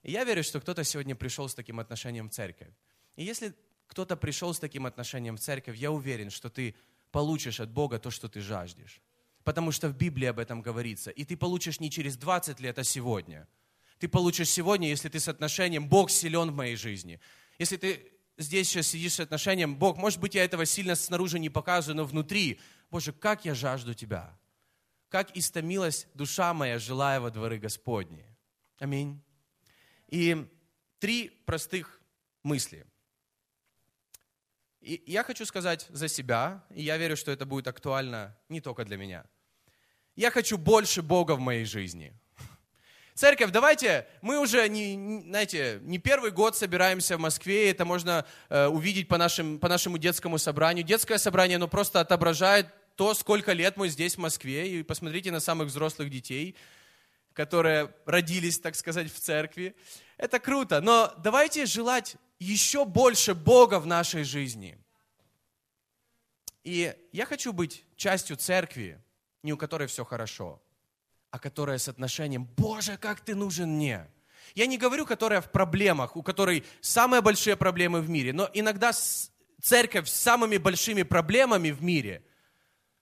И 0.03 0.11
я 0.13 0.23
верю, 0.23 0.41
что 0.41 0.61
кто-то 0.61 0.85
сегодня 0.85 1.15
пришел 1.15 1.49
с 1.49 1.53
таким 1.53 1.81
отношением 1.81 2.29
в 2.29 2.31
церковь. 2.31 2.69
И 3.17 3.25
если 3.25 3.53
кто-то 3.87 4.15
пришел 4.15 4.53
с 4.53 4.59
таким 4.59 4.85
отношением 4.85 5.35
в 5.35 5.41
церковь, 5.41 5.75
я 5.75 5.91
уверен, 5.91 6.29
что 6.29 6.49
ты 6.49 6.75
получишь 7.11 7.59
от 7.59 7.69
Бога 7.69 7.99
то, 7.99 8.09
что 8.09 8.29
ты 8.29 8.39
жаждешь. 8.39 9.01
Потому 9.43 9.73
что 9.73 9.89
в 9.89 9.97
Библии 9.97 10.27
об 10.27 10.39
этом 10.39 10.61
говорится. 10.61 11.11
И 11.11 11.25
ты 11.25 11.35
получишь 11.35 11.81
не 11.81 11.91
через 11.91 12.15
20 12.15 12.61
лет, 12.61 12.79
а 12.79 12.85
сегодня. 12.85 13.49
Ты 13.97 14.07
получишь 14.07 14.47
сегодня, 14.47 14.87
если 14.87 15.09
ты 15.09 15.19
с 15.19 15.27
отношением 15.27 15.89
«Бог 15.89 16.09
силен 16.09 16.51
в 16.51 16.55
моей 16.55 16.77
жизни». 16.77 17.19
Если 17.57 17.75
ты 17.75 18.13
здесь 18.37 18.69
сейчас 18.69 18.87
сидишь 18.87 19.15
с 19.15 19.19
отношением 19.19 19.75
«Бог, 19.75 19.97
может 19.97 20.21
быть, 20.21 20.35
я 20.35 20.45
этого 20.45 20.65
сильно 20.65 20.95
снаружи 20.95 21.37
не 21.37 21.49
показываю, 21.49 21.97
но 21.97 22.05
внутри 22.05 22.61
Боже, 22.89 23.13
как 23.13 23.45
я 23.45 23.53
жажду 23.53 23.93
Тебя. 23.93 24.37
Как 25.09 25.35
истомилась 25.35 26.07
душа 26.13 26.53
моя, 26.53 26.77
желая 26.77 27.19
во 27.19 27.31
дворы 27.31 27.57
Господни. 27.57 28.25
Аминь. 28.77 29.21
И 30.07 30.47
три 30.99 31.29
простых 31.45 31.99
мысли. 32.43 32.85
И 34.81 35.03
я 35.07 35.23
хочу 35.23 35.45
сказать 35.45 35.87
за 35.89 36.07
себя, 36.07 36.63
и 36.69 36.83
я 36.83 36.97
верю, 36.97 37.17
что 37.17 37.31
это 37.31 37.45
будет 37.45 37.67
актуально 37.67 38.37
не 38.47 38.61
только 38.61 38.85
для 38.85 38.97
меня. 38.97 39.25
Я 40.15 40.31
хочу 40.31 40.57
больше 40.57 41.01
Бога 41.01 41.33
в 41.33 41.39
моей 41.39 41.65
жизни. 41.65 42.13
Церковь, 43.13 43.51
давайте, 43.51 44.07
мы 44.21 44.39
уже, 44.39 44.69
не, 44.69 45.23
знаете, 45.27 45.79
не 45.81 45.97
первый 45.97 46.31
год 46.31 46.55
собираемся 46.55 47.17
в 47.17 47.19
Москве, 47.19 47.69
это 47.69 47.83
можно 47.83 48.25
э, 48.47 48.67
увидеть 48.67 49.09
по, 49.09 49.17
нашим, 49.17 49.59
по 49.59 49.67
нашему 49.67 49.97
детскому 49.97 50.37
собранию. 50.37 50.85
Детское 50.85 51.17
собрание, 51.17 51.57
оно 51.57 51.67
просто 51.67 51.99
отображает 51.99 52.67
то, 52.99 53.13
сколько 53.13 53.53
лет 53.53 53.77
мы 53.77 53.87
здесь, 53.87 54.15
в 54.15 54.17
Москве, 54.17 54.77
и 54.77 54.83
посмотрите 54.83 55.31
на 55.31 55.39
самых 55.39 55.69
взрослых 55.69 56.09
детей, 56.09 56.57
которые 57.31 57.95
родились, 58.05 58.59
так 58.59 58.75
сказать, 58.75 59.09
в 59.09 59.17
церкви. 59.17 59.73
Это 60.17 60.37
круто, 60.37 60.81
но 60.81 61.13
давайте 61.17 61.65
желать 61.65 62.17
еще 62.39 62.83
больше 62.83 63.35
Бога 63.35 63.79
в 63.79 63.87
нашей 63.87 64.25
жизни. 64.25 64.77
И 66.65 66.93
я 67.13 67.25
хочу 67.25 67.53
быть 67.53 67.85
частью 67.95 68.35
церкви, 68.35 69.01
не 69.43 69.53
у 69.53 69.57
которой 69.57 69.87
все 69.87 70.03
хорошо, 70.03 70.61
а 71.31 71.39
которая 71.39 71.77
с 71.77 71.87
отношением 71.87 72.49
«Боже, 72.57 72.97
как 72.97 73.21
ты 73.21 73.33
нужен 73.33 73.77
мне». 73.77 74.07
Я 74.55 74.65
не 74.67 74.77
говорю, 74.77 75.05
которая 75.05 75.39
в 75.39 75.49
проблемах, 75.53 76.17
у 76.17 76.21
которой 76.21 76.65
самые 76.81 77.21
большие 77.21 77.55
проблемы 77.55 78.01
в 78.01 78.09
мире, 78.09 78.33
но 78.33 78.49
иногда 78.53 78.91
церковь 79.61 80.09
с 80.09 80.13
самыми 80.13 80.57
большими 80.57 81.03
проблемами 81.03 81.71
в 81.71 81.81
мире, 81.81 82.25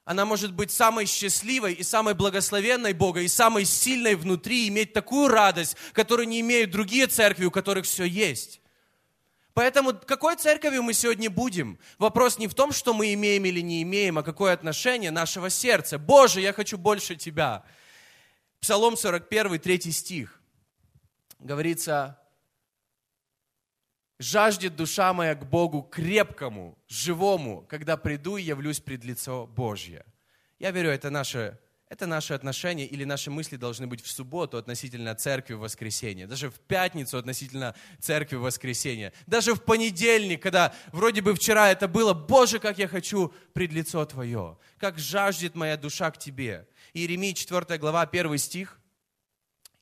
она 0.07 0.23
может 0.23 0.53
быть 0.53 0.71
самой 0.71 1.05
счастливой 1.05 1.73
и 1.73 1.83
самой 1.83 2.13
благословенной 2.13 2.93
Бога, 2.93 3.19
и 3.19 3.27
самой 3.27 3.65
сильной 3.65 4.15
внутри, 4.15 4.69
иметь 4.69 4.93
такую 4.93 5.27
радость, 5.27 5.75
которую 5.91 6.29
не 6.29 6.39
имеют 6.39 6.71
другие 6.71 7.07
церкви, 7.07 7.43
у 7.43 7.51
которых 7.51 7.83
все 7.83 8.05
есть. 8.05 8.61
Поэтому 9.53 9.93
какой 9.93 10.37
церковью 10.37 10.81
мы 10.81 10.93
сегодня 10.93 11.29
будем? 11.29 11.77
Вопрос 11.97 12.37
не 12.37 12.47
в 12.47 12.53
том, 12.53 12.71
что 12.71 12.93
мы 12.93 13.13
имеем 13.15 13.43
или 13.43 13.59
не 13.59 13.83
имеем, 13.83 14.17
а 14.17 14.23
какое 14.23 14.53
отношение 14.53 15.11
нашего 15.11 15.49
сердца. 15.49 15.97
Боже, 15.97 16.39
я 16.39 16.53
хочу 16.53 16.77
больше 16.77 17.17
Тебя. 17.17 17.65
Псалом 18.61 18.95
41, 18.95 19.59
3 19.59 19.91
стих. 19.91 20.39
Говорится, 21.39 22.17
жаждет 24.19 24.75
душа 24.75 25.13
моя 25.13 25.36
к 25.36 25.49
Богу 25.49 25.82
крепкому, 25.82 26.77
живому, 26.88 27.65
когда 27.69 27.97
приду 27.97 28.38
и 28.38 28.43
явлюсь 28.43 28.80
пред 28.80 29.03
лицо 29.03 29.47
Божье. 29.47 30.06
Я 30.60 30.71
верю, 30.71 30.89
это 30.89 31.10
наше 31.10 31.60
это 31.89 32.06
наши 32.06 32.34
отношения 32.34 32.86
или 32.86 33.06
наши 33.06 33.32
мысли 33.32 33.56
должны 33.56 33.88
быть 33.88 34.03
в 34.03 34.12
субботу 34.12 34.58
относительно 34.58 35.15
церкви 35.15 35.53
в 35.53 35.60
воскресенье, 35.60 36.27
даже 36.27 36.49
в 36.49 36.60
пятницу 36.60 37.17
относительно 37.17 37.75
церкви 37.99 38.36
в 38.36 38.41
воскресенье, 38.41 39.13
даже 39.25 39.53
в 39.53 39.63
понедельник, 39.63 40.43
когда 40.43 40.73
вроде 40.91 41.21
бы 41.21 41.34
вчера 41.34 41.71
это 41.71 41.88
было, 41.88 42.13
Боже, 42.13 42.60
как 42.60 42.77
я 42.77 42.89
хочу 42.89 43.34
пред 43.53 43.71
лицо 43.71 44.06
Твое, 44.06 44.58
как 44.77 44.99
жаждет 44.99 45.56
моя 45.56 45.77
душа 45.77 46.12
к 46.12 46.17
Тебе. 46.17 46.67
Иеремия 46.93 47.34
4 47.34 47.77
глава 47.77 48.01
1 48.01 48.38
стих, 48.38 48.80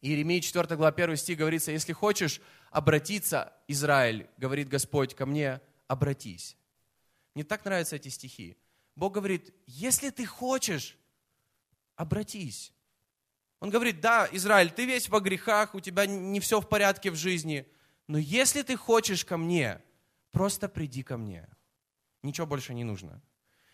Иеремия 0.02 0.41
4 0.41 0.76
глава 0.76 0.89
1 0.89 1.17
стих 1.17 1.39
говорится, 1.39 1.71
если 1.71 1.93
хочешь 1.93 2.39
обратиться, 2.75 3.53
Израиль, 3.69 4.27
говорит 4.35 4.67
Господь, 4.67 5.15
ко 5.15 5.25
мне, 5.25 5.61
обратись. 5.88 6.57
Мне 7.33 7.45
так 7.45 7.63
нравятся 7.63 7.95
эти 7.95 8.09
стихи. 8.09 8.57
Бог 8.97 9.13
говорит, 9.13 9.53
если 9.65 10.09
ты 10.09 10.25
хочешь 10.25 10.97
обратись. 11.95 12.73
Он 13.61 13.69
говорит, 13.69 14.01
да, 14.01 14.27
Израиль, 14.33 14.71
ты 14.71 14.85
весь 14.85 15.07
во 15.07 15.21
грехах, 15.21 15.73
у 15.73 15.79
тебя 15.79 16.05
не 16.05 16.41
все 16.41 16.59
в 16.59 16.67
порядке 16.67 17.11
в 17.11 17.15
жизни, 17.15 17.65
но 18.07 18.17
если 18.17 18.61
ты 18.61 18.75
хочешь 18.75 19.23
ко 19.23 19.38
мне, 19.38 19.81
просто 20.31 20.67
приди 20.67 21.01
ко 21.01 21.15
мне. 21.15 21.47
Ничего 22.23 22.45
больше 22.45 22.73
не 22.73 22.83
нужно. 22.83 23.21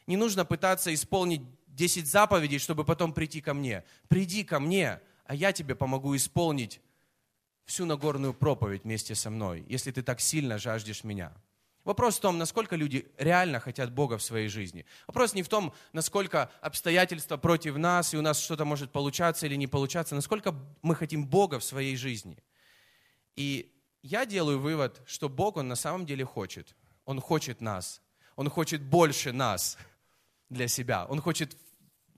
Не 0.06 0.16
нужно 0.16 0.46
пытаться 0.46 0.94
исполнить 0.94 1.42
10 1.66 2.06
заповедей, 2.06 2.60
чтобы 2.60 2.86
потом 2.86 3.14
прийти 3.14 3.42
ко 3.42 3.56
мне. 3.56 3.84
Приди 4.10 4.44
ко 4.44 4.60
мне, 4.60 5.02
а 5.26 5.34
я 5.34 5.54
тебе 5.54 5.74
помогу 5.74 6.16
исполнить 6.16 6.82
всю 7.72 7.86
Нагорную 7.86 8.34
проповедь 8.34 8.84
вместе 8.84 9.16
со 9.16 9.30
мной, 9.30 9.64
если 9.70 9.92
ты 9.92 10.02
так 10.04 10.20
сильно 10.20 10.58
жаждешь 10.58 11.06
меня. 11.06 11.32
Вопрос 11.86 12.18
в 12.18 12.20
том, 12.20 12.38
насколько 12.38 12.76
люди 12.76 13.08
реально 13.18 13.62
хотят 13.62 13.94
Бога 13.94 14.18
в 14.18 14.22
своей 14.22 14.50
жизни. 14.50 14.86
Вопрос 15.08 15.34
не 15.34 15.42
в 15.42 15.48
том, 15.48 15.74
насколько 15.94 16.52
обстоятельства 16.60 17.38
против 17.38 17.78
нас, 17.78 18.14
и 18.14 18.18
у 18.18 18.22
нас 18.22 18.42
что-то 18.42 18.66
может 18.66 18.92
получаться 18.92 19.46
или 19.46 19.56
не 19.56 19.68
получаться, 19.68 20.16
насколько 20.16 20.54
мы 20.82 20.96
хотим 20.96 21.26
Бога 21.26 21.60
в 21.60 21.64
своей 21.64 21.96
жизни. 21.96 22.38
И 23.38 23.72
я 24.04 24.26
делаю 24.26 24.60
вывод, 24.60 25.02
что 25.06 25.30
Бог, 25.30 25.56
Он 25.56 25.70
на 25.70 25.76
самом 25.76 26.06
деле 26.06 26.26
хочет. 26.26 26.76
Он 27.06 27.22
хочет 27.22 27.62
нас. 27.62 28.02
Он 28.36 28.50
хочет 28.50 28.82
больше 28.82 29.32
нас 29.32 29.78
для 30.50 30.68
себя. 30.68 31.06
Он 31.06 31.22
хочет, 31.22 31.56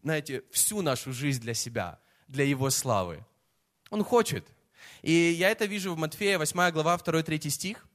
знаете, 0.02 0.44
всю 0.52 0.82
нашу 0.82 1.14
жизнь 1.14 1.42
для 1.42 1.54
себя, 1.54 2.00
для 2.28 2.44
Его 2.44 2.72
славы. 2.72 3.24
Он 3.92 4.04
хочет. 4.04 4.48
И 5.04 5.12
я 5.12 5.52
это 5.52 5.66
вижу 5.66 5.94
в 5.94 5.98
Матфея 5.98 6.40
8 6.40 6.72
глава 6.72 6.96
2-3 6.96 7.50
стих. 7.50 7.86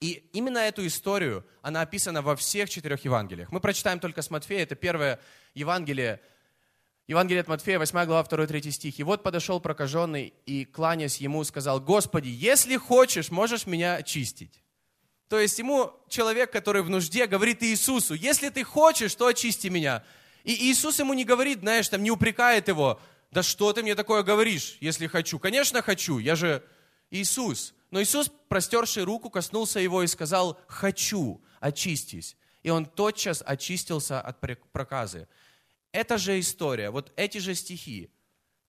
И 0.00 0.28
именно 0.32 0.58
эту 0.58 0.86
историю, 0.86 1.46
она 1.62 1.82
описана 1.82 2.22
во 2.22 2.36
всех 2.36 2.70
четырех 2.70 3.04
Евангелиях. 3.04 3.52
Мы 3.52 3.60
прочитаем 3.60 4.00
только 4.00 4.22
с 4.22 4.30
Матфея, 4.30 4.62
это 4.62 4.74
первое 4.74 5.20
Евангелие, 5.54 6.20
Евангелие 7.06 7.42
от 7.42 7.48
Матфея, 7.48 7.78
8 7.78 8.04
глава, 8.06 8.22
2-3 8.22 8.70
стих. 8.70 8.98
«И 8.98 9.02
вот 9.02 9.22
подошел 9.22 9.60
прокаженный 9.60 10.32
и, 10.46 10.64
кланясь 10.64 11.18
ему, 11.18 11.44
сказал, 11.44 11.80
«Господи, 11.80 12.28
если 12.28 12.76
хочешь, 12.78 13.30
можешь 13.30 13.66
меня 13.66 13.96
очистить». 13.96 14.62
То 15.28 15.38
есть 15.38 15.58
ему 15.58 15.92
человек, 16.08 16.50
который 16.50 16.82
в 16.82 16.88
нужде, 16.88 17.26
говорит 17.26 17.62
Иисусу, 17.62 18.14
«Если 18.14 18.48
ты 18.48 18.64
хочешь, 18.64 19.14
то 19.14 19.26
очисти 19.26 19.68
меня». 19.68 20.02
И 20.44 20.70
Иисус 20.70 20.98
ему 20.98 21.12
не 21.12 21.24
говорит, 21.24 21.60
знаешь, 21.60 21.88
там 21.88 22.02
не 22.02 22.10
упрекает 22.10 22.68
его, 22.68 23.00
«Да 23.36 23.42
что 23.42 23.74
ты 23.74 23.82
мне 23.82 23.94
такое 23.94 24.22
говоришь, 24.22 24.78
если 24.80 25.06
хочу?» 25.06 25.38
Конечно, 25.38 25.82
хочу, 25.82 26.16
я 26.16 26.36
же 26.36 26.64
Иисус. 27.10 27.74
Но 27.90 28.00
Иисус, 28.00 28.32
простерший 28.48 29.02
руку, 29.02 29.28
коснулся 29.28 29.78
его 29.78 30.02
и 30.02 30.06
сказал, 30.06 30.58
«Хочу, 30.68 31.44
очистись». 31.60 32.34
И 32.62 32.70
он 32.70 32.86
тотчас 32.86 33.42
очистился 33.44 34.22
от 34.22 34.40
проказы. 34.72 35.28
Эта 35.92 36.16
же 36.16 36.40
история, 36.40 36.88
вот 36.88 37.12
эти 37.16 37.36
же 37.36 37.54
стихи, 37.54 38.08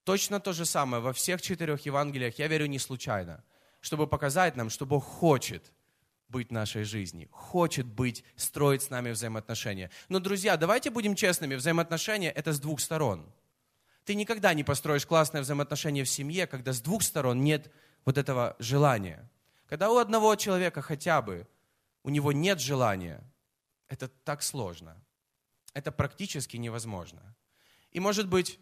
точно 0.04 0.42
то 0.42 0.52
же 0.52 0.66
самое 0.66 1.02
во 1.02 1.14
всех 1.14 1.42
четырех 1.42 1.86
Евангелиях, 1.86 2.38
я 2.38 2.48
верю, 2.48 2.66
не 2.66 2.78
случайно, 2.78 3.46
чтобы 3.80 4.06
показать 4.06 4.58
нам, 4.58 4.70
что 4.70 4.86
Бог 4.86 5.06
хочет 5.06 5.72
быть 6.28 6.50
в 6.50 6.52
нашей 6.52 6.84
жизни, 6.84 7.30
хочет 7.32 7.86
быть, 7.86 8.26
строить 8.36 8.84
с 8.84 8.90
нами 8.90 9.12
взаимоотношения. 9.12 9.92
Но, 10.10 10.20
друзья, 10.20 10.58
давайте 10.58 10.90
будем 10.90 11.16
честными, 11.16 11.56
взаимоотношения– 11.56 12.32
это 12.36 12.52
с 12.52 12.60
двух 12.60 12.82
сторон. 12.82 13.32
Ты 14.08 14.16
никогда 14.16 14.54
не 14.54 14.64
построишь 14.64 15.06
классные 15.06 15.42
взаимоотношения 15.42 16.06
в 16.06 16.10
семье, 16.10 16.48
когда 16.48 16.72
с 16.72 16.80
двух 16.80 17.04
сторон 17.04 17.44
нет 17.44 17.70
вот 18.06 18.18
этого 18.18 18.56
желания. 18.58 19.30
Когда 19.66 19.92
у 19.92 19.98
одного 19.98 20.34
человека 20.36 20.82
хотя 20.82 21.22
бы, 21.22 21.46
у 22.04 22.10
него 22.10 22.32
нет 22.32 22.62
желания, 22.62 23.22
это 23.90 24.08
так 24.08 24.44
сложно. 24.44 24.96
Это 25.74 25.92
практически 25.92 26.56
невозможно. 26.56 27.36
И 27.92 28.00
может 28.00 28.30
быть, 28.30 28.62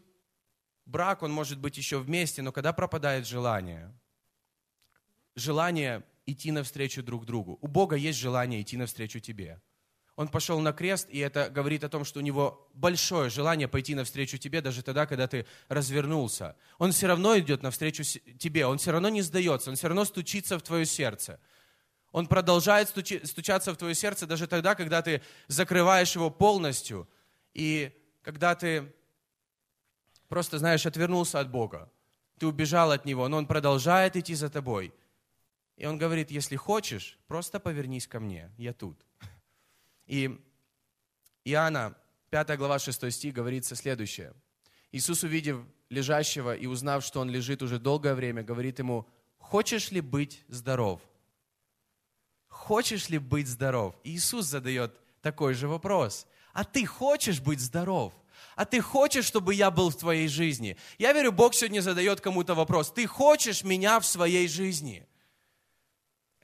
брак, 0.87 1.21
он 1.21 1.31
может 1.31 1.59
быть 1.59 1.77
еще 1.77 1.99
вместе, 1.99 2.41
но 2.41 2.51
когда 2.51 2.73
пропадает 2.73 3.27
желание, 3.27 3.93
желание 5.35 6.03
идти 6.25 6.51
навстречу 6.51 7.03
друг 7.03 7.27
другу. 7.27 7.59
У 7.61 7.67
Бога 7.67 7.95
есть 7.95 8.17
желание 8.17 8.63
идти 8.63 8.77
навстречу 8.77 9.19
тебе. 9.19 9.61
Он 10.15 10.29
пошел 10.29 10.59
на 10.61 10.71
крест, 10.71 11.07
и 11.09 11.19
это 11.19 11.49
говорит 11.49 11.83
о 11.83 11.89
том, 11.89 12.05
что 12.05 12.19
у 12.19 12.23
него 12.23 12.69
большое 12.73 13.29
желание 13.29 13.67
пойти 13.67 13.95
навстречу 13.95 14.37
тебе, 14.37 14.61
даже 14.61 14.81
тогда, 14.81 15.05
когда 15.05 15.27
ты 15.27 15.45
развернулся. 15.67 16.55
Он 16.77 16.93
все 16.93 17.07
равно 17.07 17.37
идет 17.37 17.63
навстречу 17.63 18.03
тебе, 18.03 18.65
он 18.65 18.77
все 18.77 18.91
равно 18.91 19.09
не 19.09 19.21
сдается, 19.21 19.69
он 19.69 19.75
все 19.75 19.87
равно 19.87 20.05
стучится 20.05 20.57
в 20.57 20.61
твое 20.61 20.85
сердце. 20.85 21.39
Он 22.13 22.27
продолжает 22.27 22.87
стучи, 22.87 23.25
стучаться 23.25 23.73
в 23.73 23.77
твое 23.77 23.93
сердце 23.93 24.25
даже 24.25 24.47
тогда, 24.47 24.73
когда 24.73 25.01
ты 25.01 25.21
закрываешь 25.47 26.15
его 26.15 26.29
полностью, 26.29 27.09
и 27.53 27.91
когда 28.21 28.55
ты 28.55 28.93
просто, 30.29 30.59
знаешь, 30.59 30.85
отвернулся 30.85 31.41
от 31.41 31.51
Бога, 31.51 31.91
ты 32.39 32.47
убежал 32.47 32.91
от 32.91 33.03
Него, 33.03 33.27
но 33.27 33.35
Он 33.35 33.47
продолжает 33.47 34.15
идти 34.15 34.33
за 34.33 34.49
тобой. 34.49 34.93
И 35.75 35.85
Он 35.85 35.97
говорит, 35.97 36.31
если 36.31 36.55
хочешь, 36.55 37.19
просто 37.27 37.59
повернись 37.59 38.07
ко 38.07 38.21
мне, 38.21 38.49
я 38.57 38.71
тут. 38.71 38.97
И 40.05 40.39
Иоанна, 41.43 41.95
5 42.29 42.57
глава, 42.57 42.79
6 42.79 43.11
стих, 43.11 43.33
говорится 43.33 43.75
следующее. 43.75 44.33
Иисус, 44.91 45.23
увидев 45.23 45.65
лежащего 45.89 46.55
и 46.55 46.65
узнав, 46.65 47.03
что 47.03 47.19
он 47.19 47.29
лежит 47.29 47.61
уже 47.61 47.79
долгое 47.79 48.15
время, 48.15 48.43
говорит 48.43 48.79
ему, 48.79 49.07
хочешь 49.37 49.91
ли 49.91 50.01
быть 50.01 50.43
здоров? 50.47 51.01
Хочешь 52.47 53.09
ли 53.09 53.17
быть 53.17 53.47
здоров? 53.47 53.95
И 54.03 54.15
Иисус 54.15 54.45
задает 54.45 54.95
такой 55.21 55.53
же 55.53 55.67
вопрос. 55.67 56.27
А 56.53 56.63
ты 56.63 56.85
хочешь 56.85 57.41
быть 57.41 57.59
здоров? 57.59 58.13
А 58.55 58.65
ты 58.65 58.79
хочешь, 58.79 59.25
чтобы 59.25 59.53
я 59.53 59.69
был 59.69 59.89
в 59.89 59.97
твоей 59.97 60.27
жизни? 60.27 60.77
Я 60.97 61.13
верю, 61.13 61.31
Бог 61.31 61.53
сегодня 61.53 61.81
задает 61.81 62.21
кому-то 62.21 62.55
вопрос. 62.55 62.91
Ты 62.91 63.05
хочешь 63.05 63.63
меня 63.63 63.99
в 63.99 64.05
своей 64.05 64.47
жизни? 64.47 65.05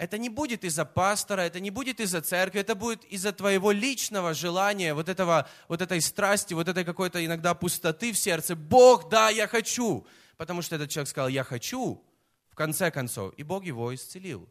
Это 0.01 0.17
не 0.17 0.29
будет 0.29 0.63
из-за 0.63 0.83
пастора, 0.83 1.41
это 1.41 1.59
не 1.59 1.69
будет 1.69 1.99
из-за 1.99 2.23
церкви, 2.23 2.61
это 2.61 2.73
будет 2.73 3.05
из-за 3.05 3.33
твоего 3.33 3.71
личного 3.71 4.33
желания, 4.33 4.95
вот, 4.95 5.07
этого, 5.07 5.47
вот 5.67 5.79
этой 5.79 6.01
страсти, 6.01 6.55
вот 6.55 6.67
этой 6.67 6.83
какой-то 6.83 7.23
иногда 7.23 7.53
пустоты 7.53 8.11
в 8.11 8.17
сердце. 8.17 8.55
Бог, 8.55 9.09
да, 9.09 9.29
я 9.29 9.47
хочу. 9.47 10.07
Потому 10.37 10.63
что 10.63 10.73
этот 10.73 10.89
человек 10.89 11.07
сказал, 11.07 11.29
я 11.29 11.43
хочу, 11.43 12.03
в 12.49 12.55
конце 12.55 12.89
концов, 12.89 13.31
и 13.37 13.43
Бог 13.43 13.63
его 13.63 13.93
исцелил. 13.93 14.49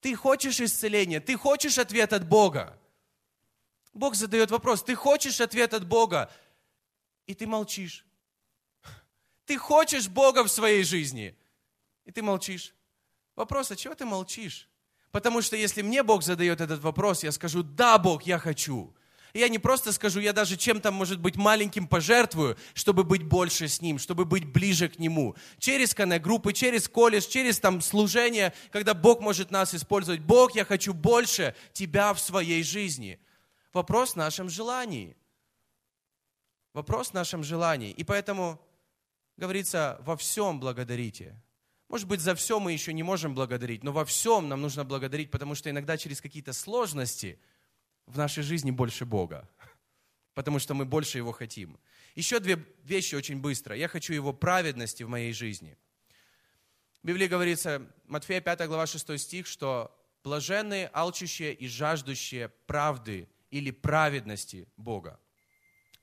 Ты 0.00 0.14
хочешь 0.14 0.58
исцеления, 0.60 1.20
ты 1.20 1.36
хочешь 1.36 1.76
ответ 1.76 2.14
от 2.14 2.26
Бога. 2.26 2.80
Бог 3.92 4.14
задает 4.14 4.50
вопрос, 4.50 4.82
ты 4.82 4.94
хочешь 4.94 5.42
ответ 5.42 5.74
от 5.74 5.86
Бога, 5.86 6.32
и 7.26 7.34
ты 7.34 7.46
молчишь. 7.46 8.06
Ты 9.44 9.58
хочешь 9.58 10.08
Бога 10.08 10.42
в 10.42 10.48
своей 10.48 10.84
жизни, 10.84 11.36
и 12.06 12.10
ты 12.12 12.22
молчишь. 12.22 12.74
Вопрос, 13.36 13.70
а 13.70 13.76
чего 13.76 13.94
ты 13.94 14.04
молчишь? 14.04 14.68
Потому 15.10 15.42
что 15.42 15.56
если 15.56 15.82
мне 15.82 16.02
Бог 16.02 16.22
задает 16.22 16.60
этот 16.60 16.80
вопрос, 16.80 17.22
я 17.22 17.32
скажу, 17.32 17.62
да, 17.62 17.98
Бог, 17.98 18.24
я 18.24 18.38
хочу. 18.38 18.94
И 19.32 19.40
я 19.40 19.48
не 19.48 19.58
просто 19.58 19.92
скажу, 19.92 20.20
я 20.20 20.32
даже 20.32 20.56
чем-то, 20.56 20.92
может 20.92 21.18
быть, 21.20 21.34
маленьким 21.34 21.88
пожертвую, 21.88 22.56
чтобы 22.72 23.02
быть 23.02 23.24
больше 23.24 23.66
с 23.66 23.80
Ним, 23.80 23.98
чтобы 23.98 24.24
быть 24.24 24.44
ближе 24.44 24.88
к 24.88 25.00
Нему. 25.00 25.34
Через 25.58 25.92
коннект-группы, 25.92 26.52
через 26.52 26.88
колледж, 26.88 27.26
через 27.26 27.58
там 27.58 27.80
служение, 27.80 28.54
когда 28.70 28.94
Бог 28.94 29.20
может 29.20 29.50
нас 29.50 29.74
использовать. 29.74 30.20
Бог, 30.20 30.54
я 30.54 30.64
хочу 30.64 30.94
больше 30.94 31.56
Тебя 31.72 32.14
в 32.14 32.20
своей 32.20 32.62
жизни. 32.62 33.18
Вопрос 33.72 34.12
в 34.12 34.16
нашем 34.16 34.48
желании. 34.48 35.16
Вопрос 36.72 37.10
в 37.10 37.14
нашем 37.14 37.42
желании. 37.42 37.90
И 37.90 38.04
поэтому 38.04 38.60
говорится, 39.36 40.00
во 40.02 40.16
всем 40.16 40.60
благодарите. 40.60 41.34
Может 41.88 42.08
быть, 42.08 42.20
за 42.20 42.34
все 42.34 42.58
мы 42.58 42.72
еще 42.72 42.92
не 42.92 43.02
можем 43.02 43.34
благодарить, 43.34 43.84
но 43.84 43.92
во 43.92 44.04
всем 44.04 44.48
нам 44.48 44.62
нужно 44.62 44.84
благодарить, 44.84 45.30
потому 45.30 45.54
что 45.54 45.70
иногда 45.70 45.96
через 45.96 46.20
какие-то 46.20 46.52
сложности 46.52 47.38
в 48.06 48.16
нашей 48.18 48.42
жизни 48.42 48.70
больше 48.70 49.04
Бога, 49.04 49.48
потому 50.34 50.58
что 50.58 50.74
мы 50.74 50.84
больше 50.84 51.18
Его 51.18 51.32
хотим. 51.32 51.78
Еще 52.14 52.40
две 52.40 52.64
вещи 52.84 53.14
очень 53.14 53.40
быстро. 53.40 53.76
Я 53.76 53.88
хочу 53.88 54.14
Его 54.14 54.32
праведности 54.32 55.02
в 55.02 55.08
моей 55.08 55.32
жизни. 55.32 55.76
В 57.02 57.06
Библии 57.06 57.26
говорится, 57.26 57.86
Матфея 58.06 58.40
5 58.40 58.66
глава 58.66 58.86
6 58.86 59.18
стих, 59.18 59.46
что 59.46 59.94
блаженные, 60.22 60.90
алчущие 60.92 61.52
и 61.52 61.68
жаждущие 61.68 62.48
правды 62.66 63.28
или 63.50 63.70
праведности 63.70 64.66
Бога. 64.76 65.20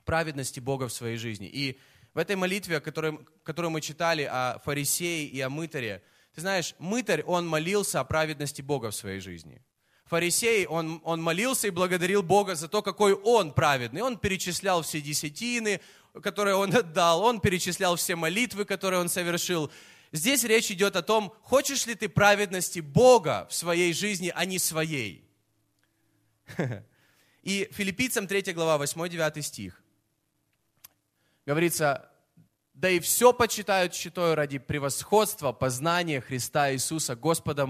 Праведности 0.05 0.59
Бога 0.59 0.88
в 0.88 0.93
своей 0.93 1.17
жизни. 1.17 1.47
И 1.47 1.79
в 2.14 2.18
этой 2.18 2.36
молитве, 2.36 2.80
которую, 2.80 3.26
которую 3.43 3.72
мы 3.72 3.82
читали 3.82 4.24
о 4.24 4.59
фарисее 4.64 5.26
и 5.26 5.39
о 5.41 5.49
мытаре, 5.49 6.03
ты 6.36 6.41
знаешь, 6.41 6.76
мытарь, 6.80 7.24
он 7.24 7.47
молился 7.47 7.99
о 7.99 8.03
праведности 8.03 8.62
Бога 8.62 8.91
в 8.91 8.95
своей 8.95 9.20
жизни. 9.20 9.62
Фарисей, 10.05 10.66
он, 10.66 11.01
он 11.05 11.22
молился 11.22 11.68
и 11.68 11.72
благодарил 11.72 12.22
Бога 12.22 12.55
за 12.55 12.68
то, 12.68 12.82
какой 12.82 13.14
он 13.14 13.53
праведный. 13.53 14.01
Он 14.01 14.18
перечислял 14.18 14.82
все 14.82 14.99
десятины, 14.99 15.80
которые 16.22 16.55
он 16.55 16.76
отдал, 16.76 17.22
он 17.22 17.39
перечислял 17.39 17.95
все 17.95 18.18
молитвы, 18.18 18.66
которые 18.66 18.99
он 18.99 19.07
совершил. 19.07 19.72
Здесь 20.12 20.43
речь 20.43 20.70
идет 20.70 20.97
о 20.97 21.01
том, 21.01 21.34
хочешь 21.41 21.86
ли 21.86 21.95
ты 21.95 22.09
праведности 22.09 22.82
Бога 22.82 23.47
в 23.49 23.53
своей 23.53 23.93
жизни, 23.93 24.34
а 24.36 24.43
не 24.43 24.59
своей. 24.59 25.30
И 27.43 27.70
филиппийцам 27.72 28.28
3 28.28 28.53
глава, 28.53 28.84
8-9 28.84 29.41
стих 29.41 29.80
говорится, 31.45 32.09
да 32.73 32.89
и 32.89 32.99
все 32.99 33.33
почитают 33.33 33.93
считаю 33.93 34.35
ради 34.35 34.57
превосходства 34.57 35.51
познания 35.51 36.21
Христа 36.21 36.73
Иисуса, 36.73 37.15
Господа, 37.15 37.67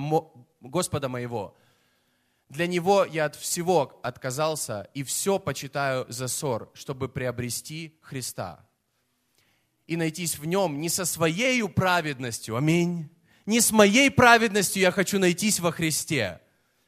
Господа 0.62 1.10
моего. 1.10 1.58
Для 2.50 2.68
Него 2.68 3.06
я 3.06 3.26
от 3.26 3.36
всего 3.36 4.00
отказался 4.04 4.90
и 4.94 5.04
все 5.04 5.40
почитаю 5.40 6.06
за 6.10 6.28
ссор, 6.28 6.70
чтобы 6.74 7.08
приобрести 7.10 7.98
Христа. 8.02 8.68
И 9.88 9.96
найтись 9.96 10.38
в 10.38 10.46
Нем 10.46 10.80
не 10.80 10.90
со 10.90 11.06
своей 11.06 11.68
праведностью, 11.68 12.56
аминь, 12.56 13.10
не 13.46 13.60
с 13.60 13.72
моей 13.72 14.12
праведностью 14.12 14.82
я 14.82 14.92
хочу 14.92 15.18
найтись 15.18 15.60
во 15.60 15.72
Христе, 15.72 16.42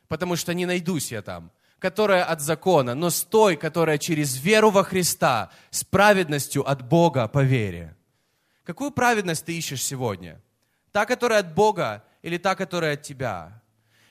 потому 0.08 0.36
что 0.36 0.54
не 0.54 0.66
найдусь 0.66 1.12
я 1.12 1.22
там– 1.22 1.52
которая 1.84 2.24
от 2.24 2.40
закона, 2.40 2.96
но 2.96 3.10
с 3.10 3.24
той, 3.24 3.58
которая 3.58 3.98
через 3.98 4.38
веру 4.38 4.70
во 4.70 4.86
Христа, 4.86 5.50
с 5.70 5.84
праведностью 5.84 6.64
от 6.64 6.82
Бога 6.82 7.28
по 7.28 7.44
вере. 7.44 7.94
Какую 8.64 8.92
праведность 8.92 9.44
ты 9.44 9.58
ищешь 9.58 9.84
сегодня? 9.84 10.42
Та, 10.94 11.06
которая 11.06 11.42
от 11.42 11.54
Бога 11.54 12.06
или 12.22 12.38
та, 12.38 12.56
которая 12.56 12.94
от 12.94 13.02
тебя? 13.02 13.62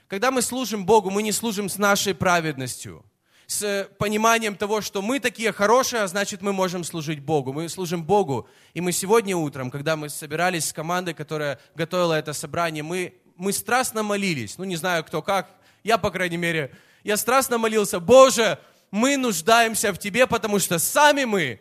Когда 0.06 0.30
мы 0.30 0.42
служим 0.42 0.84
Богу, 0.84 1.08
мы 1.08 1.22
не 1.22 1.32
служим 1.32 1.70
с 1.70 1.78
нашей 1.78 2.14
праведностью, 2.14 3.06
с 3.46 3.88
пониманием 3.96 4.54
того, 4.54 4.82
что 4.82 5.00
мы 5.00 5.18
такие 5.18 5.50
хорошие, 5.50 6.02
а 6.02 6.08
значит 6.08 6.42
мы 6.42 6.52
можем 6.52 6.84
служить 6.84 7.20
Богу. 7.20 7.54
Мы 7.54 7.70
служим 7.70 8.04
Богу. 8.04 8.46
И 8.74 8.82
мы 8.82 8.92
сегодня 8.92 9.34
утром, 9.34 9.70
когда 9.70 9.96
мы 9.96 10.10
собирались 10.10 10.66
с 10.66 10.72
командой, 10.74 11.14
которая 11.14 11.58
готовила 11.74 12.12
это 12.12 12.34
собрание, 12.34 12.82
мы, 12.82 13.14
мы 13.36 13.50
страстно 13.54 14.02
молились. 14.02 14.58
Ну, 14.58 14.64
не 14.64 14.76
знаю, 14.76 15.04
кто 15.04 15.22
как. 15.22 15.48
Я, 15.82 15.96
по 15.96 16.10
крайней 16.10 16.36
мере, 16.36 16.70
я 17.04 17.16
страстно 17.16 17.58
молился, 17.58 18.00
Боже, 18.00 18.58
мы 18.90 19.16
нуждаемся 19.16 19.92
в 19.92 19.98
Тебе, 19.98 20.26
потому 20.26 20.58
что 20.58 20.78
сами 20.78 21.24
мы 21.24 21.60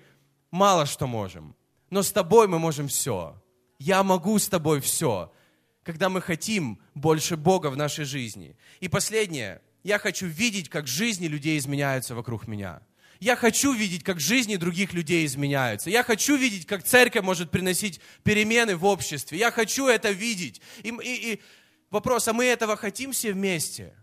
мало 0.52 0.86
что 0.86 1.08
можем. 1.08 1.56
Но 1.89 2.04
с 2.04 2.12
Тобой 2.12 2.48
мы 2.48 2.60
можем 2.60 2.88
все. 2.88 3.42
Я 3.80 4.04
могу 4.04 4.38
с 4.38 4.48
Тобой 4.48 4.82
все. 4.82 5.32
Когда 5.84 6.10
мы 6.10 6.22
хотим 6.22 6.80
больше 6.94 7.38
Бога 7.38 7.68
в 7.68 7.78
нашей 7.78 8.06
жизни. 8.06 8.56
И 8.80 8.88
последнее. 8.88 9.62
Я 9.84 9.98
хочу 9.98 10.28
видеть, 10.28 10.70
как 10.70 10.86
жизни 10.86 11.26
людей 11.26 11.58
изменяются 11.58 12.14
вокруг 12.14 12.48
меня. 12.48 12.82
Я 13.20 13.36
хочу 13.36 13.74
видеть, 13.74 14.04
как 14.04 14.20
жизни 14.20 14.56
других 14.56 14.94
людей 14.94 15.26
изменяются. 15.26 15.89
Я 15.89 16.04
хочу 16.04 16.36
видеть, 16.36 16.66
как 16.66 16.84
церковь 16.84 17.24
может 17.24 17.50
приносить 17.52 18.00
перемены 18.24 18.76
в 18.76 18.86
обществе. 18.86 19.38
Я 19.38 19.52
хочу 19.52 19.88
это 19.88 20.12
видеть. 20.12 20.62
И, 20.84 20.89
и, 20.89 21.34
и 21.34 21.42
вопрос, 21.89 22.28
а 22.28 22.34
мы 22.34 22.46
этого 22.46 22.76
хотим 22.76 23.12
все 23.12 23.34
вместе? 23.34 23.96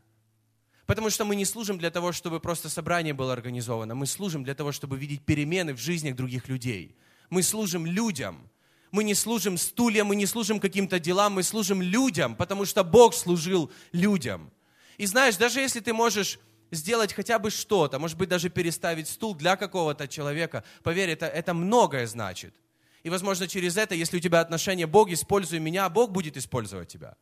Потому 0.88 1.10
что 1.10 1.26
мы 1.26 1.36
не 1.36 1.44
служим 1.44 1.76
для 1.76 1.90
того, 1.90 2.12
чтобы 2.12 2.40
просто 2.40 2.70
собрание 2.70 3.12
было 3.12 3.34
организовано. 3.34 3.94
Мы 3.94 4.06
служим 4.06 4.42
для 4.42 4.54
того, 4.54 4.72
чтобы 4.72 4.96
видеть 4.96 5.22
перемены 5.22 5.74
в 5.74 5.78
жизнях 5.78 6.16
других 6.16 6.48
людей. 6.48 6.96
Мы 7.28 7.42
служим 7.42 7.84
людям. 7.84 8.48
Мы 8.90 9.04
не 9.04 9.14
служим 9.14 9.58
стульям, 9.58 10.06
мы 10.06 10.16
не 10.16 10.24
служим 10.24 10.58
каким-то 10.58 10.98
делам, 10.98 11.34
мы 11.34 11.42
служим 11.42 11.82
людям, 11.82 12.34
потому 12.34 12.64
что 12.64 12.84
Бог 12.84 13.12
служил 13.12 13.70
людям. 13.92 14.50
И 14.96 15.04
знаешь, 15.04 15.36
даже 15.36 15.60
если 15.60 15.80
ты 15.80 15.92
можешь 15.92 16.38
сделать 16.70 17.12
хотя 17.12 17.38
бы 17.38 17.50
что-то, 17.50 17.98
может 17.98 18.16
быть, 18.16 18.30
даже 18.30 18.48
переставить 18.48 19.08
стул 19.08 19.34
для 19.34 19.56
какого-то 19.56 20.08
человека, 20.08 20.64
поверь, 20.82 21.10
это, 21.10 21.26
это 21.26 21.52
многое 21.52 22.06
значит. 22.06 22.54
И, 23.02 23.10
возможно, 23.10 23.46
через 23.46 23.76
это, 23.76 23.94
если 23.94 24.16
у 24.16 24.20
тебя 24.20 24.40
отношение 24.40 24.86
Бог, 24.86 25.10
используй 25.10 25.58
меня, 25.58 25.86
Бог 25.90 26.12
будет 26.12 26.38
использовать 26.38 26.88
тебя. 26.88 27.14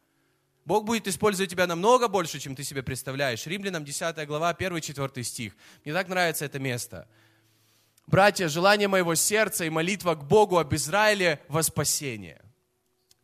Бог 0.67 0.85
будет 0.85 1.07
использовать 1.07 1.49
тебя 1.49 1.69
намного 1.69 2.09
больше, 2.09 2.41
чем 2.41 2.57
ты 2.57 2.65
себе 2.65 2.83
представляешь. 2.83 3.47
Римлянам 3.47 3.85
10 3.85 4.27
глава, 4.27 4.53
1-4 4.53 5.23
стих. 5.23 5.53
Мне 5.85 5.95
так 5.95 6.09
нравится 6.09 6.45
это 6.45 6.59
место. 6.59 7.07
Братья, 8.09 8.49
желание 8.49 8.89
моего 8.89 9.15
сердца 9.15 9.65
и 9.65 9.71
молитва 9.71 10.17
к 10.17 10.25
Богу 10.25 10.59
об 10.59 10.75
Израиле 10.75 11.41
во 11.47 11.63
спасение. 11.63 12.43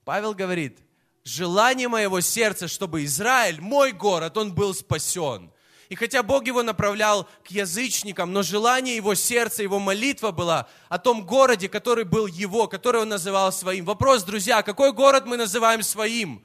Павел 0.05 0.35
говорит, 0.35 0.79
желание 1.25 1.89
моего 1.89 2.21
сердца, 2.21 2.69
чтобы 2.69 3.05
Израиль, 3.05 3.61
мой 3.61 3.91
город, 3.91 4.37
он 4.37 4.55
был 4.55 4.73
спасен. 4.73 5.53
И 5.89 5.97
хотя 5.97 6.23
Бог 6.23 6.47
его 6.47 6.63
направлял 6.63 7.29
к 7.45 7.49
язычникам, 7.49 8.33
но 8.33 8.43
желание 8.43 8.95
его 8.95 9.17
сердца, 9.17 9.65
его 9.65 9.81
молитва 9.81 10.31
была 10.31 10.69
о 10.89 10.99
том 10.99 11.27
городе, 11.27 11.69
который 11.69 12.05
был 12.05 12.27
его, 12.29 12.69
который 12.69 13.03
он 13.03 13.09
называл 13.09 13.53
своим. 13.53 13.85
Вопрос, 13.85 14.23
друзья, 14.23 14.63
какой 14.63 14.93
город 14.93 15.27
мы 15.27 15.37
называем 15.37 15.83
своим? 15.83 16.45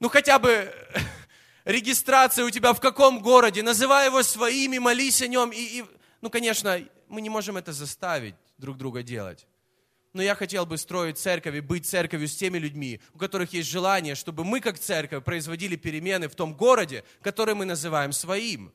Ну 0.00 0.08
хотя 0.08 0.38
бы 0.38 0.74
регистрация 1.64 2.44
у 2.44 2.50
тебя 2.50 2.72
в 2.72 2.80
каком 2.80 3.20
городе, 3.20 3.62
называй 3.62 4.06
его 4.06 4.22
своими, 4.22 4.78
молись 4.78 5.22
о 5.22 5.28
нем. 5.28 5.50
И, 5.50 5.60
и, 5.60 5.84
ну, 6.20 6.30
конечно, 6.30 6.80
мы 7.08 7.20
не 7.20 7.30
можем 7.30 7.56
это 7.56 7.72
заставить 7.72 8.34
друг 8.58 8.76
друга 8.76 9.02
делать. 9.02 9.46
Но 10.12 10.22
я 10.22 10.34
хотел 10.34 10.66
бы 10.66 10.76
строить 10.76 11.18
церковь 11.18 11.54
и 11.54 11.60
быть 11.60 11.86
церковью 11.86 12.26
с 12.26 12.34
теми 12.34 12.58
людьми, 12.58 13.00
у 13.14 13.18
которых 13.18 13.52
есть 13.52 13.68
желание, 13.68 14.16
чтобы 14.16 14.44
мы, 14.44 14.60
как 14.60 14.78
церковь, 14.78 15.22
производили 15.22 15.76
перемены 15.76 16.28
в 16.28 16.34
том 16.34 16.54
городе, 16.54 17.04
который 17.22 17.54
мы 17.54 17.64
называем 17.64 18.12
своим. 18.12 18.72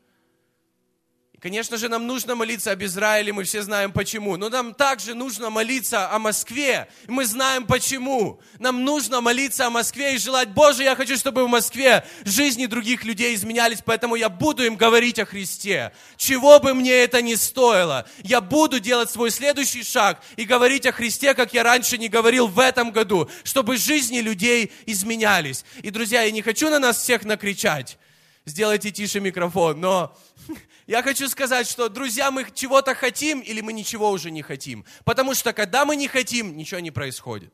Конечно 1.46 1.78
же, 1.78 1.90
нам 1.90 2.08
нужно 2.08 2.34
молиться 2.34 2.72
об 2.72 2.84
Израиле, 2.84 3.32
мы 3.32 3.44
все 3.44 3.62
знаем 3.62 3.92
почему. 3.92 4.36
Но 4.36 4.50
нам 4.50 4.74
также 4.74 5.14
нужно 5.14 5.52
молиться 5.52 6.12
о 6.12 6.18
Москве. 6.18 6.88
Мы 7.06 7.24
знаем 7.28 7.68
почему. 7.68 8.42
Нам 8.58 8.84
нужно 8.84 9.22
молиться 9.22 9.68
о 9.68 9.70
Москве 9.70 10.16
и 10.16 10.18
желать, 10.18 10.50
Боже, 10.50 10.82
я 10.82 10.96
хочу, 10.96 11.16
чтобы 11.18 11.46
в 11.46 11.48
Москве 11.48 12.04
жизни 12.24 12.66
других 12.66 13.04
людей 13.04 13.36
изменялись, 13.36 13.84
поэтому 13.86 14.16
я 14.16 14.28
буду 14.28 14.66
им 14.66 14.76
говорить 14.76 15.20
о 15.20 15.28
Христе. 15.28 15.92
Чего 16.18 16.60
бы 16.60 16.74
мне 16.74 16.94
это 16.94 17.22
ни 17.22 17.36
стоило, 17.36 18.10
я 18.24 18.42
буду 18.42 18.80
делать 18.80 19.12
свой 19.12 19.30
следующий 19.30 19.84
шаг 19.84 20.24
и 20.38 20.46
говорить 20.46 20.88
о 20.88 20.92
Христе, 20.92 21.36
как 21.36 21.54
я 21.54 21.62
раньше 21.62 22.00
не 22.00 22.10
говорил 22.10 22.48
в 22.48 22.58
этом 22.58 22.90
году, 22.90 23.30
чтобы 23.44 23.78
жизни 23.78 24.18
людей 24.18 24.72
изменялись. 24.88 25.64
И, 25.84 25.92
друзья, 25.92 26.24
я 26.24 26.32
не 26.32 26.42
хочу 26.42 26.72
на 26.72 26.80
нас 26.80 26.98
всех 26.98 27.24
накричать. 27.24 28.00
Сделайте 28.48 28.92
тише 28.92 29.20
микрофон, 29.20 29.82
но 29.82 30.16
я 30.88 31.02
хочу 31.02 31.28
сказать, 31.28 31.68
что, 31.68 31.90
друзья, 31.90 32.30
мы 32.32 32.50
чего-то 32.54 32.94
хотим 32.94 33.40
или 33.40 33.62
мы 33.62 33.74
ничего 33.74 34.12
уже 34.12 34.30
не 34.30 34.42
хотим. 34.42 34.86
Потому 35.04 35.34
что, 35.34 35.52
когда 35.54 35.86
мы 35.86 35.96
не 35.96 36.08
хотим, 36.08 36.56
ничего 36.56 36.80
не 36.80 36.92
происходит. 36.92 37.54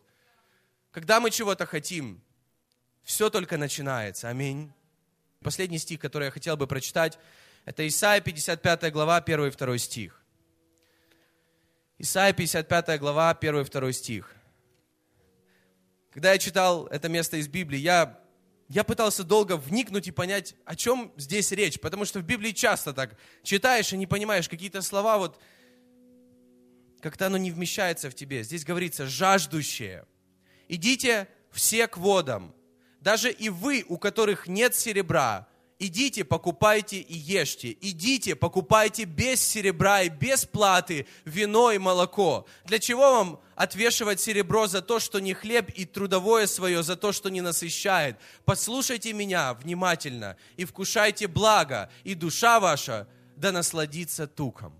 Когда 0.91 1.19
мы 1.19 1.31
чего-то 1.31 1.65
хотим, 1.65 2.21
все 3.03 3.29
только 3.29 3.57
начинается. 3.57 4.27
Аминь. 4.27 4.73
Последний 5.41 5.79
стих, 5.79 5.99
который 5.99 6.25
я 6.25 6.31
хотел 6.31 6.57
бы 6.57 6.67
прочитать, 6.67 7.17
это 7.65 7.87
Исайя 7.87 8.21
55 8.21 8.91
глава, 8.91 9.17
1 9.17 9.45
и 9.45 9.51
2 9.51 9.77
стих. 9.77 10.21
Исайя 11.97 12.33
55 12.33 12.99
глава, 12.99 13.29
1 13.29 13.61
и 13.61 13.63
2 13.63 13.91
стих. 13.93 14.35
Когда 16.11 16.33
я 16.33 16.37
читал 16.37 16.87
это 16.87 17.07
место 17.07 17.37
из 17.37 17.47
Библии, 17.47 17.79
я 17.79 18.20
я 18.71 18.85
пытался 18.85 19.25
долго 19.25 19.57
вникнуть 19.57 20.07
и 20.07 20.11
понять, 20.11 20.55
о 20.63 20.77
чем 20.77 21.11
здесь 21.17 21.51
речь, 21.51 21.77
потому 21.81 22.05
что 22.05 22.19
в 22.19 22.23
Библии 22.23 22.51
часто 22.51 22.93
так 22.93 23.17
читаешь 23.43 23.91
и 23.91 23.97
не 23.97 24.07
понимаешь 24.07 24.47
какие-то 24.47 24.81
слова, 24.81 25.17
вот 25.17 25.41
как-то 27.01 27.25
оно 27.25 27.37
не 27.37 27.51
вмещается 27.51 28.09
в 28.09 28.15
тебе. 28.15 28.43
Здесь 28.43 28.63
говорится 28.63 29.07
«жаждущие». 29.07 30.05
Идите 30.69 31.27
все 31.51 31.85
к 31.89 31.97
водам, 31.97 32.55
даже 33.01 33.29
и 33.29 33.49
вы, 33.49 33.83
у 33.89 33.97
которых 33.97 34.47
нет 34.47 34.73
серебра, 34.73 35.49
идите, 35.81 36.23
покупайте 36.23 36.97
и 36.97 37.15
ешьте. 37.15 37.75
Идите, 37.81 38.35
покупайте 38.35 39.05
без 39.05 39.41
серебра 39.41 40.03
и 40.03 40.09
без 40.09 40.45
платы 40.45 41.07
вино 41.25 41.71
и 41.71 41.79
молоко. 41.79 42.45
Для 42.65 42.77
чего 42.79 43.01
вам 43.01 43.39
отвешивать 43.55 44.21
серебро 44.21 44.67
за 44.67 44.81
то, 44.81 44.99
что 44.99 45.19
не 45.19 45.33
хлеб, 45.33 45.69
и 45.71 45.85
трудовое 45.85 46.45
свое 46.45 46.83
за 46.83 46.95
то, 46.95 47.11
что 47.11 47.29
не 47.29 47.41
насыщает? 47.41 48.17
Послушайте 48.45 49.11
меня 49.13 49.55
внимательно 49.55 50.37
и 50.55 50.65
вкушайте 50.65 51.27
благо, 51.27 51.89
и 52.03 52.13
душа 52.13 52.59
ваша 52.59 53.07
да 53.35 53.51
насладится 53.51 54.27
туком. 54.27 54.77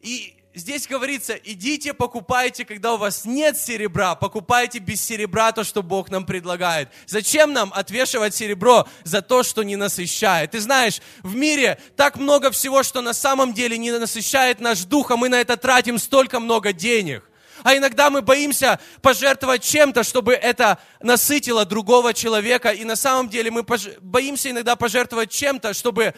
И 0.00 0.41
здесь 0.54 0.86
говорится, 0.86 1.34
идите, 1.34 1.94
покупайте, 1.94 2.64
когда 2.64 2.94
у 2.94 2.96
вас 2.96 3.24
нет 3.24 3.56
серебра, 3.58 4.14
покупайте 4.14 4.78
без 4.78 5.02
серебра 5.02 5.52
то, 5.52 5.64
что 5.64 5.82
Бог 5.82 6.10
нам 6.10 6.24
предлагает. 6.24 6.90
Зачем 7.06 7.52
нам 7.52 7.72
отвешивать 7.74 8.34
серебро 8.34 8.86
за 9.04 9.22
то, 9.22 9.42
что 9.42 9.62
не 9.62 9.76
насыщает? 9.76 10.52
Ты 10.52 10.60
знаешь, 10.60 11.00
в 11.22 11.34
мире 11.34 11.78
так 11.96 12.16
много 12.16 12.50
всего, 12.50 12.82
что 12.82 13.00
на 13.00 13.14
самом 13.14 13.54
деле 13.54 13.78
не 13.78 13.90
насыщает 13.90 14.60
наш 14.60 14.80
дух, 14.84 15.10
а 15.10 15.16
мы 15.16 15.28
на 15.28 15.40
это 15.40 15.56
тратим 15.56 15.98
столько 15.98 16.40
много 16.40 16.72
денег. 16.72 17.28
А 17.62 17.76
иногда 17.76 18.10
мы 18.10 18.22
боимся 18.22 18.80
пожертвовать 19.02 19.62
чем-то, 19.62 20.02
чтобы 20.02 20.34
это 20.34 20.78
насытило 21.00 21.64
другого 21.64 22.12
человека. 22.12 22.70
И 22.70 22.84
на 22.84 22.96
самом 22.96 23.28
деле 23.28 23.50
мы 23.50 23.62
пож... 23.62 23.86
боимся 24.00 24.50
иногда 24.50 24.74
пожертвовать 24.74 25.30
чем-то, 25.30 25.72
чтобы, 25.72 26.14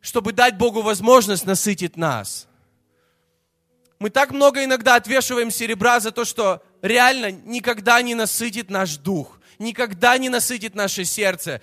чтобы 0.00 0.32
дать 0.32 0.56
Богу 0.56 0.82
возможность 0.82 1.44
насытить 1.44 1.96
нас. 1.96 2.46
Мы 4.00 4.08
так 4.08 4.30
много 4.30 4.64
иногда 4.64 4.96
отвешиваем 4.96 5.50
серебра 5.50 6.00
за 6.00 6.10
то, 6.10 6.24
что 6.24 6.62
реально 6.80 7.30
никогда 7.30 8.00
не 8.00 8.14
насытит 8.14 8.70
наш 8.70 8.96
дух, 8.96 9.38
никогда 9.58 10.16
не 10.16 10.30
насытит 10.30 10.74
наше 10.74 11.04
сердце. 11.04 11.60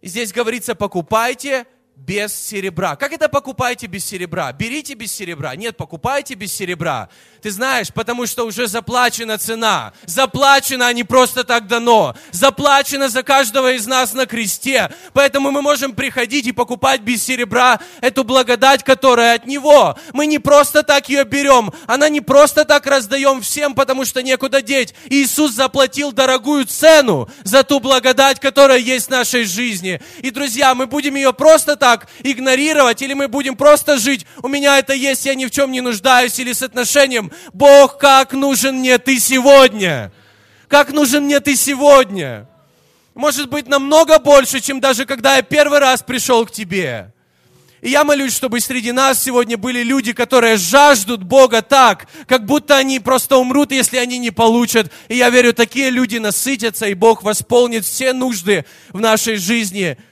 И 0.00 0.08
здесь 0.08 0.32
говорится, 0.32 0.74
покупайте 0.74 1.66
без 1.96 2.34
серебра. 2.34 2.94
Как 2.94 3.12
это 3.12 3.28
покупайте 3.28 3.86
без 3.86 4.04
серебра? 4.04 4.52
Берите 4.52 4.92
без 4.92 5.10
серебра. 5.12 5.56
Нет, 5.56 5.78
покупайте 5.78 6.34
без 6.34 6.52
серебра. 6.52 7.08
Ты 7.40 7.50
знаешь, 7.50 7.88
потому 7.92 8.26
что 8.26 8.44
уже 8.44 8.68
заплачена 8.68 9.38
цена. 9.38 9.94
Заплачено, 10.04 10.88
а 10.88 10.92
не 10.92 11.04
просто 11.04 11.42
так 11.42 11.66
дано. 11.66 12.14
Заплачено 12.32 13.08
за 13.08 13.22
каждого 13.22 13.72
из 13.72 13.86
нас 13.86 14.12
на 14.12 14.26
кресте. 14.26 14.90
Поэтому 15.14 15.50
мы 15.50 15.62
можем 15.62 15.94
приходить 15.94 16.46
и 16.46 16.52
покупать 16.52 17.00
без 17.00 17.22
серебра 17.22 17.80
эту 18.02 18.24
благодать, 18.24 18.84
которая 18.84 19.36
от 19.36 19.46
Него. 19.46 19.98
Мы 20.12 20.26
не 20.26 20.38
просто 20.38 20.82
так 20.82 21.08
ее 21.08 21.24
берем. 21.24 21.72
Она 21.86 22.10
не 22.10 22.20
просто 22.20 22.66
так 22.66 22.86
раздаем 22.86 23.40
всем, 23.40 23.74
потому 23.74 24.04
что 24.04 24.22
некуда 24.22 24.60
деть. 24.60 24.94
Иисус 25.06 25.52
заплатил 25.52 26.12
дорогую 26.12 26.66
цену 26.66 27.30
за 27.42 27.62
ту 27.62 27.80
благодать, 27.80 28.38
которая 28.38 28.78
есть 28.78 29.06
в 29.06 29.10
нашей 29.10 29.44
жизни. 29.44 30.02
И, 30.18 30.30
друзья, 30.30 30.74
мы 30.74 30.86
будем 30.86 31.14
ее 31.14 31.32
просто 31.32 31.76
так 31.76 31.85
так 31.86 32.08
игнорировать, 32.24 33.00
или 33.00 33.14
мы 33.14 33.28
будем 33.28 33.54
просто 33.54 33.96
жить, 33.96 34.26
у 34.42 34.48
меня 34.48 34.80
это 34.80 34.92
есть, 34.92 35.24
я 35.24 35.36
ни 35.36 35.46
в 35.46 35.52
чем 35.52 35.70
не 35.70 35.80
нуждаюсь, 35.80 36.36
или 36.40 36.52
с 36.52 36.62
отношением, 36.62 37.30
Бог, 37.52 37.98
как 37.98 38.32
нужен 38.32 38.78
мне 38.78 38.98
ты 38.98 39.20
сегодня? 39.20 40.10
Как 40.66 40.92
нужен 40.92 41.26
мне 41.26 41.38
ты 41.38 41.54
сегодня? 41.54 42.48
Может 43.14 43.48
быть, 43.50 43.68
намного 43.68 44.18
больше, 44.18 44.58
чем 44.58 44.80
даже 44.80 45.06
когда 45.06 45.36
я 45.36 45.42
первый 45.42 45.78
раз 45.78 46.02
пришел 46.02 46.44
к 46.44 46.50
тебе. 46.50 47.12
И 47.82 47.90
я 47.90 48.02
молюсь, 48.02 48.34
чтобы 48.34 48.58
среди 48.58 48.90
нас 48.90 49.22
сегодня 49.22 49.56
были 49.56 49.84
люди, 49.84 50.12
которые 50.12 50.56
жаждут 50.56 51.22
Бога 51.22 51.62
так, 51.62 52.08
как 52.26 52.46
будто 52.46 52.76
они 52.76 52.98
просто 52.98 53.36
умрут, 53.36 53.70
если 53.70 53.98
они 53.98 54.18
не 54.18 54.32
получат. 54.32 54.90
И 55.06 55.16
я 55.16 55.30
верю, 55.30 55.54
такие 55.54 55.90
люди 55.90 56.16
насытятся, 56.16 56.86
и 56.86 56.94
Бог 56.94 57.22
восполнит 57.22 57.84
все 57.84 58.12
нужды 58.12 58.64
в 58.88 58.98
нашей 58.98 59.36
жизни– 59.36 59.96